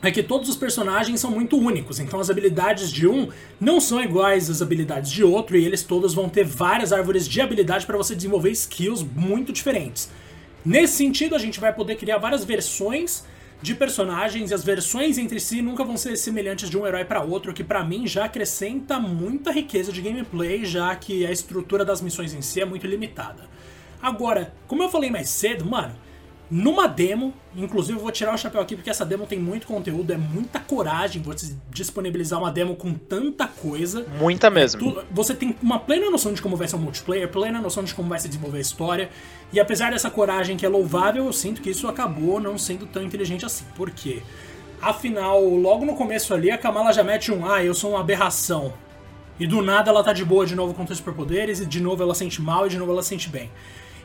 é 0.00 0.10
que 0.10 0.22
todos 0.22 0.48
os 0.48 0.56
personagens 0.56 1.20
são 1.20 1.30
muito 1.30 1.58
únicos, 1.58 1.98
então 1.98 2.20
as 2.20 2.30
habilidades 2.30 2.90
de 2.90 3.06
um 3.06 3.28
não 3.60 3.80
são 3.80 4.02
iguais 4.02 4.48
às 4.48 4.62
habilidades 4.62 5.10
de 5.10 5.24
outro 5.24 5.56
e 5.56 5.64
eles 5.64 5.82
todos 5.82 6.14
vão 6.14 6.28
ter 6.28 6.44
várias 6.44 6.92
árvores 6.92 7.28
de 7.28 7.40
habilidade 7.40 7.84
para 7.84 7.96
você 7.96 8.14
desenvolver 8.14 8.50
skills 8.52 9.02
muito 9.02 9.52
diferentes. 9.52 10.08
Nesse 10.64 10.96
sentido, 10.96 11.34
a 11.34 11.38
gente 11.38 11.60
vai 11.60 11.72
poder 11.72 11.96
criar 11.96 12.18
várias 12.18 12.44
versões 12.44 13.24
de 13.60 13.74
personagens 13.74 14.50
e 14.50 14.54
as 14.54 14.64
versões 14.64 15.18
entre 15.18 15.40
si 15.40 15.60
nunca 15.60 15.84
vão 15.84 15.96
ser 15.96 16.16
semelhantes 16.16 16.70
de 16.70 16.78
um 16.78 16.86
herói 16.86 17.04
para 17.04 17.22
outro, 17.22 17.52
que 17.52 17.64
para 17.64 17.84
mim 17.84 18.06
já 18.06 18.24
acrescenta 18.24 19.00
muita 19.00 19.50
riqueza 19.50 19.92
de 19.92 20.00
gameplay, 20.00 20.64
já 20.64 20.94
que 20.94 21.26
a 21.26 21.32
estrutura 21.32 21.84
das 21.84 22.00
missões 22.00 22.32
em 22.32 22.42
si 22.42 22.60
é 22.60 22.64
muito 22.64 22.86
limitada. 22.86 23.48
Agora, 24.00 24.54
como 24.68 24.82
eu 24.82 24.88
falei 24.88 25.10
mais 25.10 25.28
cedo, 25.28 25.64
mano, 25.64 25.94
numa 26.50 26.86
demo, 26.86 27.34
inclusive 27.54 27.98
eu 27.98 28.02
vou 28.02 28.10
tirar 28.10 28.34
o 28.34 28.38
chapéu 28.38 28.60
aqui 28.60 28.74
porque 28.74 28.88
essa 28.88 29.04
demo 29.04 29.26
tem 29.26 29.38
muito 29.38 29.66
conteúdo, 29.66 30.12
é 30.12 30.16
muita 30.16 30.58
coragem 30.58 31.20
você 31.20 31.54
disponibilizar 31.70 32.38
uma 32.38 32.50
demo 32.50 32.74
com 32.74 32.94
tanta 32.94 33.46
coisa. 33.46 34.06
Muita 34.18 34.48
mesmo. 34.48 34.80
Tu, 34.80 35.04
você 35.10 35.34
tem 35.34 35.54
uma 35.62 35.78
plena 35.78 36.10
noção 36.10 36.32
de 36.32 36.40
como 36.40 36.56
vai 36.56 36.66
ser 36.66 36.76
o 36.76 36.78
multiplayer, 36.78 37.28
plena 37.28 37.60
noção 37.60 37.84
de 37.84 37.94
como 37.94 38.08
vai 38.08 38.18
se 38.18 38.28
desenvolver 38.28 38.58
a 38.58 38.62
história. 38.62 39.10
E 39.52 39.60
apesar 39.60 39.90
dessa 39.90 40.10
coragem 40.10 40.56
que 40.56 40.64
é 40.64 40.68
louvável, 40.68 41.26
eu 41.26 41.32
sinto 41.32 41.60
que 41.60 41.70
isso 41.70 41.86
acabou 41.86 42.40
não 42.40 42.56
sendo 42.56 42.86
tão 42.86 43.02
inteligente 43.02 43.44
assim. 43.44 43.64
Por 43.76 43.90
quê? 43.90 44.22
Afinal, 44.80 45.44
logo 45.44 45.84
no 45.84 45.96
começo 45.96 46.32
ali, 46.32 46.50
a 46.50 46.56
Kamala 46.56 46.92
já 46.92 47.02
mete 47.02 47.32
um 47.32 47.44
Ah, 47.50 47.62
eu 47.62 47.74
sou 47.74 47.90
uma 47.90 48.00
aberração. 48.00 48.72
E 49.38 49.46
do 49.46 49.62
nada 49.62 49.90
ela 49.90 50.02
tá 50.02 50.12
de 50.12 50.24
boa 50.24 50.46
de 50.46 50.54
novo 50.54 50.74
contra 50.74 50.92
os 50.92 50.98
superpoderes, 50.98 51.60
e 51.60 51.66
de 51.66 51.80
novo 51.80 52.02
ela 52.02 52.14
sente 52.14 52.40
mal, 52.40 52.66
e 52.66 52.70
de 52.70 52.78
novo 52.78 52.92
ela 52.92 53.02
sente 53.02 53.28
bem. 53.28 53.50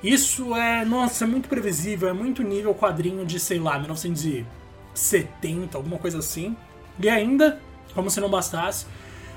Isso 0.03 0.53
é, 0.55 0.83
nossa, 0.83 1.23
é 1.23 1.27
muito 1.27 1.47
previsível, 1.47 2.09
é 2.09 2.13
muito 2.13 2.43
nível 2.43 2.75
quadrinho 2.75 3.25
de, 3.25 3.39
sei 3.39 3.57
lá, 3.57 3.79
1970, 3.79 5.77
alguma 5.77 5.97
coisa 5.97 6.19
assim. 6.19 6.57
E 6.99 7.07
ainda, 7.07 7.59
como 7.95 8.09
se 8.09 8.19
não 8.19 8.29
bastasse, 8.29 8.85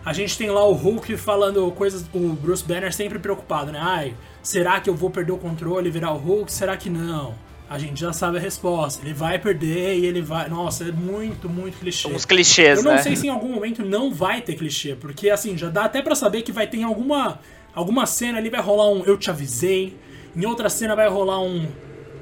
a 0.04 0.12
gente 0.12 0.36
tem 0.36 0.50
lá 0.50 0.64
o 0.64 0.72
Hulk 0.72 1.16
falando 1.16 1.70
coisas, 1.72 2.04
o 2.12 2.30
Bruce 2.34 2.64
Banner 2.64 2.92
sempre 2.92 3.18
preocupado, 3.18 3.70
né? 3.72 3.78
Ai, 3.80 4.14
será 4.42 4.80
que 4.80 4.90
eu 4.90 4.94
vou 4.94 5.10
perder 5.10 5.32
o 5.32 5.38
controle 5.38 5.88
e 5.88 5.90
virar 5.90 6.12
o 6.12 6.16
Hulk? 6.16 6.52
Será 6.52 6.76
que 6.76 6.90
não? 6.90 7.34
A 7.68 7.78
gente 7.78 8.00
já 8.00 8.12
sabe 8.12 8.38
a 8.38 8.40
resposta. 8.40 9.04
Ele 9.04 9.12
vai 9.12 9.38
perder 9.38 9.98
e 9.98 10.06
ele 10.06 10.22
vai. 10.22 10.48
Nossa, 10.48 10.84
é 10.84 10.92
muito, 10.92 11.48
muito 11.48 11.78
clichê. 11.78 12.06
Uns 12.06 12.24
clichês, 12.24 12.78
Eu 12.78 12.84
não 12.84 12.92
né? 12.92 13.02
sei 13.02 13.16
se 13.16 13.26
em 13.26 13.30
algum 13.30 13.52
momento 13.52 13.84
não 13.84 14.14
vai 14.14 14.40
ter 14.40 14.54
clichê, 14.54 14.94
porque 14.94 15.28
assim, 15.28 15.56
já 15.58 15.68
dá 15.68 15.84
até 15.84 16.00
para 16.00 16.14
saber 16.14 16.42
que 16.42 16.52
vai 16.52 16.68
ter 16.68 16.82
alguma 16.84 17.40
alguma 17.74 18.06
cena 18.06 18.38
ali 18.38 18.48
vai 18.48 18.60
rolar 18.60 18.88
um 18.88 19.02
eu 19.04 19.18
te 19.18 19.28
avisei, 19.28 19.96
em 20.36 20.44
outra 20.44 20.68
cena 20.68 20.94
vai 20.94 21.08
rolar 21.08 21.40
um 21.40 21.66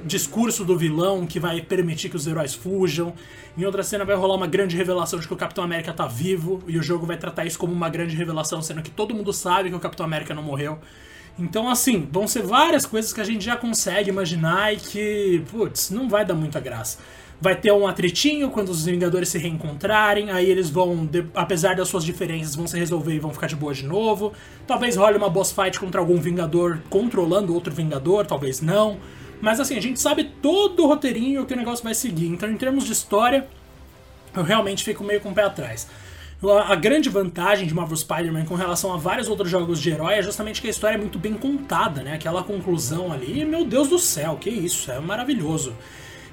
discurso 0.04 0.64
do 0.64 0.78
vilão 0.78 1.26
que 1.26 1.40
vai 1.40 1.61
permitir 1.61 2.09
que 2.09 2.16
os 2.16 2.26
heróis 2.26 2.54
fujam. 2.54 3.12
Em 3.59 3.64
outra 3.64 3.83
cena 3.83 4.04
vai 4.04 4.14
rolar 4.14 4.37
uma 4.37 4.47
grande 4.47 4.76
revelação 4.76 5.18
de 5.18 5.26
que 5.26 5.33
o 5.35 5.37
Capitão 5.37 5.64
América 5.64 5.92
tá 5.92 6.06
vivo 6.06 6.62
e 6.68 6.78
o 6.78 6.83
jogo 6.83 7.06
vai 7.06 7.16
tratar 7.16 7.44
isso 7.44 7.59
como 7.59 7.73
uma 7.73 7.88
grande 7.88 8.14
revelação, 8.14 8.62
sendo 8.62 8.83
que 8.83 8.90
todo 8.90 9.14
mundo 9.14 9.33
sabe 9.33 9.71
que 9.71 9.75
o 9.75 9.80
Capitão 9.80 10.06
América 10.06 10.33
não 10.33 10.42
morreu. 10.42 10.78
Então, 11.37 11.68
assim, 11.68 12.09
vão 12.12 12.28
ser 12.28 12.42
várias 12.42 12.87
coisas 12.87 13.12
que 13.12 13.21
a 13.21 13.25
gente 13.25 13.44
já 13.44 13.56
consegue 13.56 14.11
imaginar 14.11 14.73
e 14.73 14.76
que, 14.76 15.42
putz, 15.50 15.90
não 15.90 16.09
vai 16.09 16.25
dar 16.25 16.35
muita 16.35 16.61
graça. 16.61 16.99
Vai 17.44 17.54
ter 17.54 17.70
um 17.72 17.86
atritinho 17.86 18.48
quando 18.48 18.70
os 18.70 18.86
Vingadores 18.86 19.28
se 19.28 19.36
reencontrarem, 19.36 20.30
aí 20.30 20.50
eles 20.50 20.70
vão, 20.70 21.06
apesar 21.34 21.76
das 21.76 21.88
suas 21.88 22.02
diferenças, 22.02 22.54
vão 22.54 22.66
se 22.66 22.78
resolver 22.78 23.14
e 23.14 23.18
vão 23.18 23.34
ficar 23.34 23.48
de 23.48 23.54
boa 23.54 23.74
de 23.74 23.84
novo. 23.84 24.32
Talvez 24.66 24.96
role 24.96 25.18
uma 25.18 25.28
boss 25.28 25.52
fight 25.52 25.78
contra 25.78 26.00
algum 26.00 26.16
Vingador 26.16 26.78
controlando 26.88 27.52
outro 27.52 27.70
Vingador, 27.70 28.24
talvez 28.24 28.62
não. 28.62 28.96
Mas 29.42 29.60
assim, 29.60 29.76
a 29.76 29.82
gente 29.82 30.00
sabe 30.00 30.24
todo 30.24 30.84
o 30.84 30.86
roteirinho 30.86 31.44
que 31.44 31.52
o 31.52 31.56
negócio 31.58 31.84
vai 31.84 31.92
seguir. 31.92 32.28
Então, 32.28 32.50
em 32.50 32.56
termos 32.56 32.84
de 32.86 32.92
história, 32.92 33.46
eu 34.34 34.42
realmente 34.42 34.82
fico 34.82 35.04
meio 35.04 35.20
com 35.20 35.28
o 35.28 35.34
pé 35.34 35.42
atrás. 35.42 35.86
A 36.66 36.74
grande 36.74 37.10
vantagem 37.10 37.66
de 37.66 37.74
Marvel 37.74 37.98
Spider-Man 37.98 38.46
com 38.46 38.54
relação 38.54 38.90
a 38.90 38.96
vários 38.96 39.28
outros 39.28 39.50
jogos 39.50 39.82
de 39.82 39.90
herói 39.90 40.14
é 40.14 40.22
justamente 40.22 40.62
que 40.62 40.66
a 40.66 40.70
história 40.70 40.96
é 40.96 40.98
muito 40.98 41.18
bem 41.18 41.34
contada, 41.34 42.02
né? 42.02 42.14
Aquela 42.14 42.42
conclusão 42.42 43.12
ali, 43.12 43.44
meu 43.44 43.66
Deus 43.66 43.88
do 43.88 43.98
céu, 43.98 44.38
que 44.40 44.48
isso, 44.48 44.90
é 44.90 44.98
maravilhoso. 44.98 45.74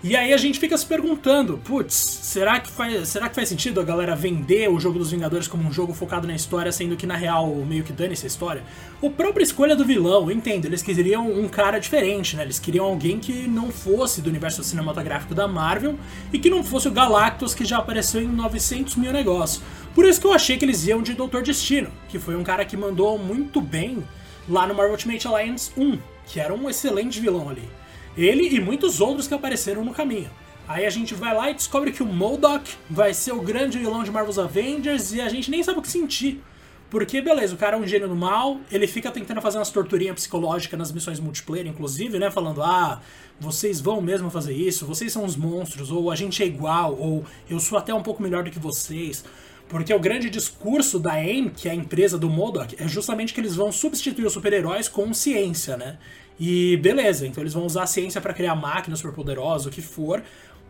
E 0.04 0.16
aí 0.16 0.34
a 0.34 0.38
gente 0.38 0.60
fica 0.60 0.76
se 0.76 0.84
perguntando, 0.84 1.60
putz, 1.60 1.94
será 1.94 2.60
que 2.60 2.72
faz, 2.72 3.08
será 3.08 3.30
que 3.30 3.36
faz 3.36 3.48
sentido 3.48 3.80
a 3.80 3.84
galera 3.84 4.16
vender 4.16 4.68
o 4.68 4.80
jogo 4.80 4.98
dos 4.98 5.12
Vingadores 5.12 5.48
como 5.48 5.64
um 5.64 5.72
jogo 5.72 5.94
focado 5.94 6.26
na 6.26 6.34
história, 6.34 6.72
sendo 6.72 6.98
que 6.98 7.06
na 7.06 7.16
real 7.16 7.54
meio 7.58 7.84
que 7.84 7.94
dane 7.94 8.14
essa 8.14 8.26
história? 8.26 8.64
O 9.00 9.12
própria 9.12 9.44
escolha 9.44 9.76
do 9.76 9.86
vilão, 9.86 10.24
eu 10.24 10.32
entendo, 10.32 10.66
eles 10.66 10.82
queriam 10.82 11.32
um 11.32 11.48
cara 11.48 11.78
diferente, 11.78 12.36
né? 12.36 12.42
Eles 12.42 12.58
queriam 12.58 12.86
alguém 12.86 13.20
que 13.20 13.48
não 13.48 13.72
fosse 13.72 14.24
do 14.24 14.30
universo 14.32 14.64
cinematográfico 14.64 15.36
da 15.36 15.48
Marvel 15.48 15.96
e 16.34 16.40
que 16.40 16.50
não 16.50 16.64
fosse 16.64 16.88
o 16.88 16.92
Galactus 16.92 17.54
que 17.54 17.64
já 17.64 17.78
apareceu 17.78 18.24
em 18.24 18.28
900 18.28 18.96
mil 18.96 19.14
negócios. 19.14 19.64
Por 19.94 20.06
isso 20.06 20.20
que 20.20 20.26
eu 20.26 20.34
achei 20.34 20.58
que 20.58 20.66
eles 20.66 20.84
iam 20.88 21.04
de 21.04 21.14
Doutor 21.14 21.44
Destino, 21.44 21.92
que 22.10 22.18
foi 22.18 22.36
um 22.36 22.44
cara 22.44 22.66
que 22.66 22.76
mandou 22.76 23.20
muito 23.20 23.62
bem 23.62 24.04
lá 24.50 24.66
no 24.66 24.74
Marvel 24.74 24.94
Ultimate 24.94 25.28
Alliance 25.28 25.70
1, 25.78 26.00
que 26.26 26.40
era 26.40 26.52
um 26.52 26.68
excelente 26.68 27.20
vilão 27.20 27.48
ali. 27.48 27.70
Ele 28.18 28.48
e 28.56 28.60
muitos 28.60 29.00
outros 29.00 29.28
que 29.28 29.34
apareceram 29.34 29.84
no 29.84 29.94
caminho. 29.94 30.30
Aí 30.68 30.86
a 30.86 30.90
gente 30.90 31.14
vai 31.14 31.36
lá 31.36 31.50
e 31.50 31.54
descobre 31.54 31.92
que 31.92 32.04
o 32.04 32.06
MODOK 32.06 32.72
vai 32.90 33.14
ser 33.14 33.34
o 33.34 33.42
grande 33.42 33.78
vilão 33.78 34.04
de 34.04 34.12
Marvel's 34.12 34.40
Avengers 34.40 35.14
e 35.14 35.22
a 35.22 35.28
gente 35.28 35.52
nem 35.52 35.64
sabe 35.64 35.80
o 35.80 35.82
que 35.82 35.90
sentir. 35.90 36.42
Porque, 36.90 37.22
beleza, 37.22 37.56
o 37.56 37.58
cara 37.58 37.78
é 37.78 37.80
um 37.80 37.88
gênio 37.88 38.10
do 38.10 38.16
mal, 38.18 38.60
ele 38.70 38.86
fica 38.86 39.10
tentando 39.10 39.42
fazer 39.42 39.58
umas 39.58 39.70
torturinhas 39.70 40.16
psicológicas 40.16 40.78
nas 40.78 40.92
missões 40.92 41.22
multiplayer, 41.22 41.66
inclusive, 41.66 42.20
né? 42.20 42.30
Falando, 42.30 42.62
ah, 42.62 43.02
vocês 43.40 43.80
vão 43.80 44.02
mesmo 44.02 44.30
fazer 44.30 44.54
isso, 44.54 44.86
vocês 44.86 45.10
são 45.10 45.24
os 45.24 45.38
monstros, 45.38 45.90
ou 45.90 46.12
a 46.12 46.18
gente 46.18 46.44
é 46.44 46.46
igual, 46.46 46.98
ou 47.00 47.24
eu 47.50 47.62
sou 47.62 47.78
até 47.78 47.94
um 47.94 48.04
pouco 48.04 48.22
melhor 48.22 48.44
do 48.44 48.52
que 48.52 48.60
vocês. 48.60 49.24
Porque 49.70 49.94
o 49.94 50.00
grande 50.00 50.30
discurso 50.30 51.00
da 51.00 51.14
AIM, 51.14 51.48
que 51.48 51.70
é 51.70 51.72
a 51.72 51.76
empresa 51.76 52.18
do 52.18 52.30
MODOK, 52.30 52.76
é 52.78 52.90
justamente 52.90 53.34
que 53.34 53.40
eles 53.40 53.56
vão 53.56 53.72
substituir 53.72 54.26
os 54.26 54.34
super-heróis 54.34 54.90
com 54.90 55.14
ciência, 55.14 55.78
né? 55.78 55.98
E 56.44 56.76
beleza, 56.78 57.28
então 57.28 57.44
eles 57.44 57.54
vão 57.54 57.68
usar 57.68 57.84
a 57.84 57.86
ciência 57.86 58.20
para 58.20 58.34
criar 58.34 58.56
máquinas 58.56 58.98
superpoderosas, 58.98 59.68
o 59.68 59.70
que 59.70 59.80
for, 59.80 60.24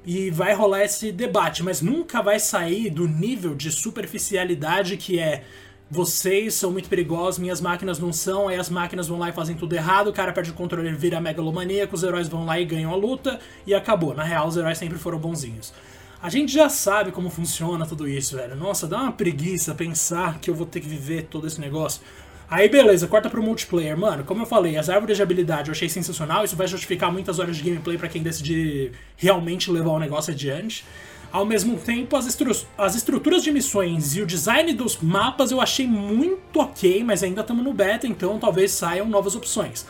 e 0.06 0.30
vai 0.30 0.54
rolar 0.54 0.84
esse 0.84 1.14
debate, 1.14 1.64
mas 1.64 1.82
nunca 1.82 2.22
vai 2.22 2.42
sair 2.42 2.90
do 2.90 3.08
nível 3.08 3.56
de 3.56 3.72
superficialidade 3.72 4.98
que 4.98 5.18
é 5.18 5.46
vocês 5.90 6.56
são 6.56 6.72
muito 6.72 6.90
perigosos, 6.90 7.40
minhas 7.40 7.62
máquinas 7.62 8.00
não 8.00 8.12
são, 8.12 8.50
aí 8.50 8.58
as 8.58 8.70
máquinas 8.70 9.08
vão 9.08 9.18
lá 9.18 9.30
e 9.30 9.32
fazem 9.32 9.56
tudo 9.56 9.74
errado, 9.74 10.10
o 10.10 10.14
cara 10.14 10.34
perde 10.34 10.52
o 10.52 10.54
controle, 10.54 10.90
ele 10.90 10.98
vira 10.98 11.22
megalomaníaco, 11.22 11.96
os 11.96 12.04
heróis 12.04 12.28
vão 12.28 12.46
lá 12.46 12.60
e 12.60 12.66
ganham 12.66 12.92
a 12.92 12.96
luta, 12.98 13.40
e 13.66 13.74
acabou. 13.74 14.14
Na 14.14 14.24
real, 14.24 14.50
os 14.50 14.58
heróis 14.58 14.78
sempre 14.78 14.98
foram 14.98 15.20
bonzinhos. 15.20 15.74
A 16.22 16.30
gente 16.30 16.54
já 16.54 16.70
sabe 16.70 17.12
como 17.12 17.30
funciona 17.30 17.86
tudo 17.86 18.08
isso, 18.08 18.36
velho. 18.36 18.56
Nossa, 18.56 18.88
dá 18.88 19.02
uma 19.02 19.12
preguiça 19.12 19.74
pensar 19.74 20.38
que 20.40 20.50
eu 20.50 20.54
vou 20.54 20.68
ter 20.68 20.80
que 20.80 20.88
viver 20.88 21.24
todo 21.24 21.48
esse 21.48 21.60
negócio. 21.60 22.02
Aí 22.52 22.68
beleza, 22.68 23.08
corta 23.08 23.30
pro 23.30 23.42
multiplayer. 23.42 23.98
Mano, 23.98 24.26
como 24.26 24.42
eu 24.42 24.46
falei, 24.46 24.76
as 24.76 24.90
árvores 24.90 25.16
de 25.16 25.24
habilidade 25.24 25.70
eu 25.70 25.72
achei 25.72 25.88
sensacional. 25.88 26.44
Isso 26.44 26.54
vai 26.54 26.68
justificar 26.68 27.10
muitas 27.10 27.40
horas 27.40 27.56
de 27.56 27.64
gameplay 27.64 27.98
para 27.98 28.10
quem 28.10 28.22
decidir 28.22 28.92
realmente 29.16 29.72
levar 29.72 29.92
o 29.92 30.00
negócio 30.00 30.34
adiante. 30.34 30.84
Ao 31.32 31.46
mesmo 31.46 31.78
tempo, 31.78 32.14
as, 32.18 32.26
estru 32.26 32.52
as 32.78 32.94
estruturas 32.94 33.42
de 33.42 33.54
missões 33.54 34.18
e 34.18 34.22
o 34.22 34.26
design 34.26 34.74
dos 34.74 34.98
mapas 34.98 35.50
eu 35.50 35.62
achei 35.62 35.88
muito 35.88 36.60
ok, 36.60 37.06
mas 37.06 37.24
ainda 37.24 37.40
estamos 37.40 37.64
no 37.64 37.74
beta, 37.74 38.06
então 38.06 38.38
talvez 38.38 38.72
saiam 38.72 39.08
novas 39.08 39.34
opções. 39.34 39.86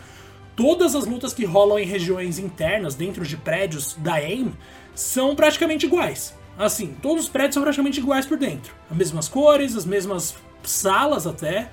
Todas 0.55 0.93
as 0.93 1.07
lutas 1.07 1.33
que 1.33 1.43
rolam 1.43 1.79
em 1.79 1.85
regiões 1.85 2.37
internas, 2.37 2.93
dentro 2.93 3.25
de 3.25 3.37
prédios 3.37 3.95
da 3.95 4.13
AIM, 4.13 4.53
são 4.93 5.35
praticamente 5.35 5.87
iguais. 5.87 6.37
Assim, 6.59 6.95
todos 7.01 7.23
os 7.23 7.29
prédios 7.29 7.55
são 7.55 7.63
praticamente 7.63 7.99
iguais 7.99 8.27
por 8.27 8.37
dentro. 8.37 8.71
As 8.87 8.95
mesmas 8.95 9.27
cores, 9.27 9.75
as 9.75 9.85
mesmas 9.85 10.35
salas 10.61 11.25
até. 11.25 11.71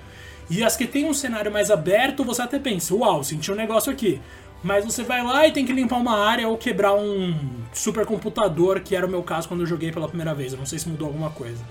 E 0.49 0.63
as 0.63 0.75
que 0.75 0.87
tem 0.87 1.05
um 1.05 1.13
cenário 1.13 1.51
mais 1.51 1.69
aberto, 1.69 2.23
você 2.23 2.41
até 2.41 2.57
pensa, 2.57 2.95
uau, 2.95 3.23
senti 3.23 3.51
um 3.51 3.55
negócio 3.55 3.91
aqui. 3.91 4.19
Mas 4.63 4.83
você 4.83 5.03
vai 5.03 5.23
lá 5.23 5.47
e 5.47 5.51
tem 5.51 5.65
que 5.65 5.71
limpar 5.71 5.97
uma 5.97 6.17
área 6.17 6.47
ou 6.47 6.57
quebrar 6.57 6.93
um 6.93 7.33
supercomputador, 7.71 8.81
que 8.81 8.95
era 8.95 9.05
o 9.05 9.09
meu 9.09 9.23
caso 9.23 9.47
quando 9.47 9.61
eu 9.61 9.67
joguei 9.67 9.91
pela 9.91 10.07
primeira 10.07 10.33
vez. 10.33 10.51
Eu 10.51 10.59
não 10.59 10.65
sei 10.65 10.79
se 10.79 10.89
mudou 10.89 11.07
alguma 11.07 11.29
coisa. 11.29 11.63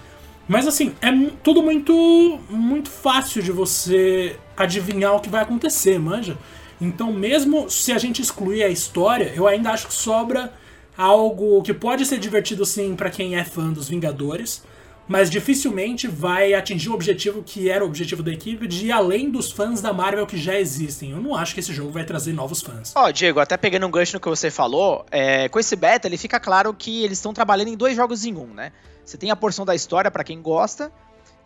Mas 0.46 0.66
assim, 0.66 0.94
é 1.02 1.10
tudo 1.42 1.62
muito 1.62 2.40
muito 2.48 2.88
fácil 2.88 3.42
de 3.42 3.52
você 3.52 4.36
adivinhar 4.56 5.14
o 5.14 5.20
que 5.20 5.28
vai 5.28 5.42
acontecer, 5.42 5.98
manja? 5.98 6.38
Então, 6.80 7.12
mesmo 7.12 7.68
se 7.68 7.92
a 7.92 7.98
gente 7.98 8.22
excluir 8.22 8.62
a 8.62 8.68
história, 8.68 9.32
eu 9.34 9.46
ainda 9.46 9.70
acho 9.70 9.88
que 9.88 9.92
sobra 9.92 10.52
algo 10.96 11.62
que 11.62 11.74
pode 11.74 12.06
ser 12.06 12.18
divertido 12.18 12.64
sim 12.64 12.96
para 12.96 13.10
quem 13.10 13.36
é 13.36 13.44
fã 13.44 13.70
dos 13.70 13.88
Vingadores, 13.88 14.64
mas 15.08 15.30
dificilmente 15.30 16.06
vai 16.06 16.52
atingir 16.52 16.90
o 16.90 16.92
objetivo 16.92 17.42
que 17.42 17.70
era 17.70 17.82
o 17.82 17.88
objetivo 17.88 18.22
da 18.22 18.30
equipe 18.30 18.68
de 18.68 18.86
ir 18.86 18.92
além 18.92 19.30
dos 19.30 19.50
fãs 19.50 19.80
da 19.80 19.92
Marvel 19.92 20.26
que 20.26 20.36
já 20.36 20.60
existem. 20.60 21.12
Eu 21.12 21.20
não 21.20 21.34
acho 21.34 21.54
que 21.54 21.60
esse 21.60 21.72
jogo 21.72 21.90
vai 21.90 22.04
trazer 22.04 22.34
novos 22.34 22.60
fãs. 22.60 22.92
Ó, 22.94 23.06
oh, 23.06 23.12
Diego, 23.12 23.40
até 23.40 23.56
pegando 23.56 23.86
um 23.86 23.90
gancho 23.90 24.14
no 24.14 24.20
que 24.20 24.28
você 24.28 24.50
falou, 24.50 25.06
é, 25.10 25.48
com 25.48 25.58
esse 25.58 25.74
beta 25.74 26.06
ele 26.06 26.18
fica 26.18 26.38
claro 26.38 26.74
que 26.74 27.02
eles 27.02 27.18
estão 27.18 27.32
trabalhando 27.32 27.68
em 27.68 27.76
dois 27.76 27.96
jogos 27.96 28.24
em 28.26 28.36
um, 28.36 28.46
né? 28.46 28.70
Você 29.04 29.16
tem 29.16 29.30
a 29.30 29.36
porção 29.36 29.64
da 29.64 29.74
história 29.74 30.10
para 30.10 30.22
quem 30.22 30.42
gosta 30.42 30.92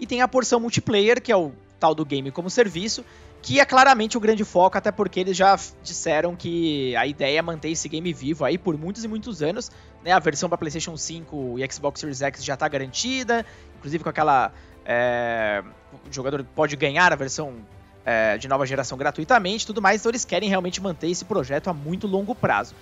e 0.00 0.07
tem 0.07 0.21
a 0.21 0.26
porção 0.26 0.59
multiplayer, 0.59 1.23
que 1.23 1.31
é 1.31 1.37
o 1.37 1.52
tal 1.78 1.95
do 1.95 2.04
game 2.04 2.31
como 2.33 2.50
serviço, 2.50 3.04
que 3.43 3.59
é 3.59 3.65
claramente 3.65 4.17
o 4.17 4.21
grande 4.21 4.45
foco, 4.45 4.79
até 4.79 4.93
porque 4.93 5.19
eles 5.19 5.37
já 5.37 5.59
disseram 5.83 6.37
que 6.37 6.95
a 6.95 7.05
ideia 7.07 7.41
é 7.41 7.43
manter 7.43 7.71
esse 7.71 7.89
game 7.89 8.13
vivo 8.13 8.45
aí 8.45 8.57
por 8.57 8.79
muitos 8.79 9.03
e 9.03 9.09
muitos 9.09 9.43
anos. 9.43 9.71
Né? 10.05 10.13
A 10.13 10.19
versão 10.21 10.49
para 10.49 10.57
PlayStation 10.57 10.97
5 10.97 11.59
e 11.59 11.73
Xbox 11.73 12.01
Series 12.01 12.23
X 12.23 12.45
já 12.45 12.55
está 12.55 12.69
garantida, 12.69 13.45
inclusive 13.77 14.05
com 14.05 14.11
aquela. 14.11 14.53
É, 14.85 15.63
o 16.09 16.13
jogador 16.13 16.45
pode 16.55 16.77
ganhar 16.77 17.13
a 17.13 17.17
versão 17.17 17.57
é, 18.05 18.39
de 18.39 18.49
nova 18.49 18.65
geração 18.65 18.97
gratuitamente 18.97 19.67
tudo 19.67 19.83
mais, 19.83 20.01
então 20.01 20.11
eles 20.11 20.25
querem 20.25 20.49
realmente 20.49 20.81
manter 20.81 21.09
esse 21.09 21.25
projeto 21.25 21.69
a 21.69 21.73
muito 21.73 22.07
longo 22.07 22.35
prazo. 22.35 22.75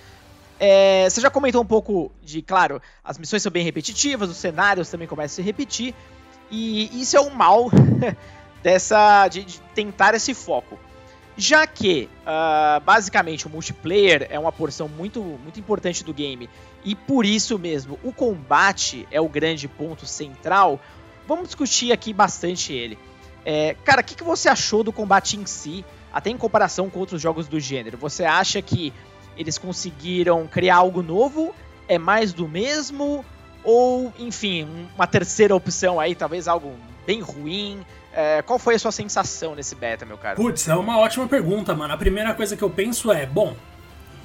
É, 0.59 1.09
você 1.09 1.23
já 1.23 1.31
comentou 1.31 1.63
um 1.63 1.67
pouco 1.67 2.13
de, 2.23 2.43
claro, 2.43 2.83
as 3.03 3.17
missões 3.17 3.43
são 3.43 3.51
bem 3.51 3.65
repetitivas, 3.65 4.29
os 4.29 4.37
cenários 4.37 4.91
também 4.91 5.09
começam 5.09 5.33
a 5.33 5.37
se 5.37 5.43
repetir, 5.43 5.95
e 6.51 7.01
isso 7.01 7.17
é 7.17 7.21
o 7.21 7.31
mal 7.31 7.71
dessa 8.63 9.29
de, 9.29 9.45
de 9.45 9.61
tentar 9.75 10.15
esse 10.15 10.35
foco. 10.35 10.79
Já 11.37 11.67
que, 11.67 12.09
uh, 12.23 12.81
basicamente, 12.81 13.47
o 13.47 13.51
multiplayer 13.51 14.27
é 14.31 14.39
uma 14.39 14.53
porção 14.53 14.89
muito, 14.89 15.23
muito 15.23 15.59
importante 15.59 16.05
do 16.05 16.13
game 16.13 16.51
e 16.85 16.95
por 16.95 17.25
isso 17.25 17.59
mesmo 17.59 17.99
o 18.03 18.13
combate 18.13 19.07
é 19.11 19.21
o 19.21 19.29
grande 19.29 19.67
ponto 19.69 20.07
central, 20.07 20.81
vamos 21.27 21.47
discutir 21.47 21.93
aqui 21.93 22.13
bastante 22.13 22.73
ele. 22.73 22.99
É, 23.45 23.75
cara, 23.85 24.03
o 24.03 24.05
que, 24.05 24.15
que 24.15 24.25
você 24.25 24.49
achou 24.49 24.83
do 24.83 24.93
combate 24.93 25.39
em 25.39 25.47
si, 25.47 25.85
até 26.13 26.29
em 26.31 26.37
comparação 26.37 26.91
com 26.91 26.99
outros 26.99 27.23
jogos 27.23 27.49
do 27.49 27.59
gênero? 27.59 27.97
Você 27.97 28.25
acha 28.25 28.61
que 28.61 28.93
eles 29.37 29.57
conseguiram 29.57 30.47
criar 30.47 30.77
algo 30.77 31.03
novo? 31.03 31.55
É 31.89 31.99
mais 31.99 32.33
do 32.33 32.47
mesmo? 32.47 33.25
Ou, 33.65 34.13
enfim, 34.19 34.69
uma 34.95 35.07
terceira 35.07 35.55
opção 35.55 35.99
aí, 35.99 36.15
talvez 36.15 36.49
algo 36.49 36.75
bem 37.07 37.21
ruim? 37.21 37.81
É, 38.13 38.43
qual 38.43 38.59
foi 38.59 38.75
a 38.75 38.79
sua 38.79 38.93
sensação 38.93 39.55
nesse 39.55 39.75
beta, 39.75 40.05
meu 40.05 40.19
cara? 40.19 40.37
Putz, 40.37 40.69
é 40.69 40.75
uma 40.75 40.99
ótima 40.99 41.29
pergunta, 41.29 41.75
mano. 41.75 41.95
A 41.95 41.97
primeira 41.97 42.35
coisa 42.35 42.57
que 42.57 42.63
eu 42.63 42.71
penso 42.71 43.13
é, 43.13 43.25
bom, 43.25 43.55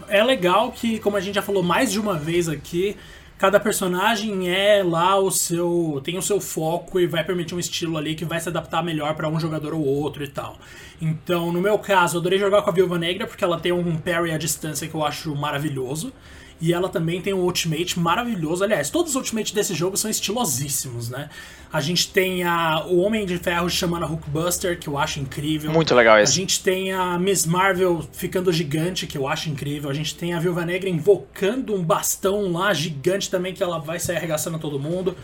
é 0.08 0.24
legal 0.24 0.72
que, 0.72 1.00
como 1.00 1.18
a 1.18 1.22
gente 1.22 1.36
já 1.36 1.42
falou 1.42 1.64
mais 1.64 1.92
de 1.92 2.00
uma 2.00 2.16
vez 2.16 2.50
aqui, 2.50 2.98
cada 3.38 3.60
personagem 3.60 4.50
é 4.50 4.84
lá 4.84 5.18
o 5.18 5.30
seu. 5.30 6.02
tem 6.04 6.18
o 6.18 6.22
seu 6.22 6.40
foco 6.40 7.00
e 7.00 7.08
vai 7.08 7.24
permitir 7.24 7.54
um 7.56 7.60
estilo 7.60 7.98
ali 7.98 8.16
que 8.16 8.26
vai 8.26 8.40
se 8.40 8.50
adaptar 8.50 8.84
melhor 8.84 9.14
para 9.16 9.30
um 9.30 9.40
jogador 9.40 9.74
ou 9.74 9.86
outro 9.86 10.24
e 10.24 10.28
tal. 10.28 10.58
Então, 11.02 11.52
no 11.52 11.62
meu 11.62 11.78
caso, 11.78 12.18
eu 12.18 12.22
adorei 12.22 12.40
jogar 12.40 12.62
com 12.62 12.70
a 12.70 12.74
Viúva 12.74 12.98
Negra 12.98 13.28
porque 13.28 13.44
ela 13.44 13.60
tem 13.60 13.72
um 13.72 13.98
parry 13.98 14.32
à 14.32 14.38
distância 14.38 14.88
que 14.88 14.96
eu 14.96 15.06
acho 15.06 15.36
maravilhoso. 15.36 16.12
E 16.60 16.74
ela 16.74 16.88
também 16.88 17.22
tem 17.22 17.34
um 17.34 17.42
ultimate 17.42 18.00
maravilhoso. 18.00 18.64
Aliás, 18.64 18.90
todos 18.90 19.12
os 19.12 19.16
ultimates 19.16 19.52
desse 19.52 19.74
jogo 19.74 19.98
são 19.98 20.10
estilosíssimos, 20.10 21.10
né? 21.10 21.30
A 21.72 21.82
gente 21.82 22.10
tem 22.10 22.44
a, 22.44 22.86
o 22.86 23.00
Homem 23.00 23.26
de 23.26 23.38
Ferro 23.38 23.70
chamando 23.70 24.04
a 24.04 24.06
Hulkbuster, 24.08 24.80
que 24.80 24.88
eu 24.88 24.98
acho 24.98 25.20
incrível. 25.20 25.72
Muito 25.72 25.94
legal 25.94 26.18
esse. 26.18 26.32
A 26.32 26.36
gente 26.36 26.64
tem 26.64 26.94
a 26.94 27.20
Miss 27.20 27.46
Marvel 27.46 28.08
ficando 28.14 28.54
gigante, 28.54 29.06
que 29.06 29.18
eu 29.18 29.28
acho 29.28 29.50
incrível. 29.50 29.90
A 29.90 29.94
gente 29.94 30.16
tem 30.16 30.34
a 30.34 30.40
Viúva 30.40 30.66
Negra 30.66 30.90
invocando 30.90 31.76
um 31.76 31.84
bastão 31.84 32.54
lá 32.54 32.74
gigante 32.74 33.30
também, 33.30 33.54
que 33.54 33.62
ela 33.62 33.78
vai 33.78 34.00
sair 34.00 34.16
arregaçando 34.16 34.58
todo 34.58 34.80
mundo. 34.80 35.18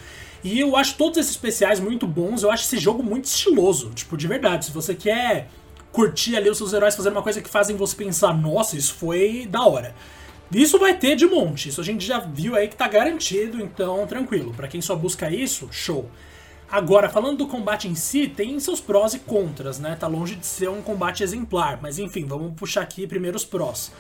E 0.44 0.60
eu 0.60 0.76
acho 0.76 0.96
todos 0.96 1.18
esses 1.18 1.32
especiais 1.32 1.80
muito 1.80 2.06
bons. 2.06 2.44
Eu 2.44 2.52
acho 2.52 2.66
esse 2.66 2.78
jogo 2.78 3.02
muito 3.02 3.26
estiloso. 3.26 3.92
Tipo, 3.92 4.18
de 4.18 4.28
verdade. 4.28 4.66
Se 4.66 4.72
você 4.72 4.94
quer 4.94 5.48
curtir 5.94 6.36
ali 6.36 6.50
os 6.50 6.58
seus 6.58 6.74
heróis 6.74 6.96
fazendo 6.96 7.14
uma 7.14 7.24
coisa 7.24 7.42
que 7.42 7.50
fazem 7.50 7.76
você 7.78 7.96
pensar, 7.96 8.34
nossa, 8.34 8.76
isso 8.76 8.94
foi 8.96 9.48
da 9.50 9.66
hora. 9.66 9.96
Isso 10.52 10.78
vai 10.78 10.94
ter 10.98 11.16
de 11.16 11.26
monte, 11.26 11.70
isso 11.70 11.80
a 11.80 11.84
gente 11.84 12.06
já 12.06 12.20
viu 12.20 12.56
aí 12.56 12.68
que 12.68 12.76
tá 12.76 12.88
garantido, 12.88 13.62
então 13.62 14.06
tranquilo. 14.06 14.54
Para 14.54 14.68
quem 14.68 14.82
só 14.82 14.96
busca 14.96 15.30
isso, 15.30 15.70
show. 15.72 16.10
Agora, 16.70 17.10
falando 17.10 17.40
do 17.40 17.48
combate 17.48 17.88
em 17.88 17.96
si, 17.96 18.28
tem 18.28 18.60
seus 18.60 18.80
prós 18.80 19.14
e 19.14 19.20
contras, 19.20 19.80
né? 19.80 19.96
Tá 20.00 20.08
longe 20.08 20.36
de 20.36 20.46
ser 20.46 20.70
um 20.70 20.82
combate 20.82 21.22
exemplar, 21.24 21.80
mas 21.82 22.00
enfim, 22.00 22.26
vamos 22.26 22.54
puxar 22.54 22.82
aqui 22.82 23.06
primeiro 23.08 23.36
os 23.38 23.46
prós. 23.46 23.92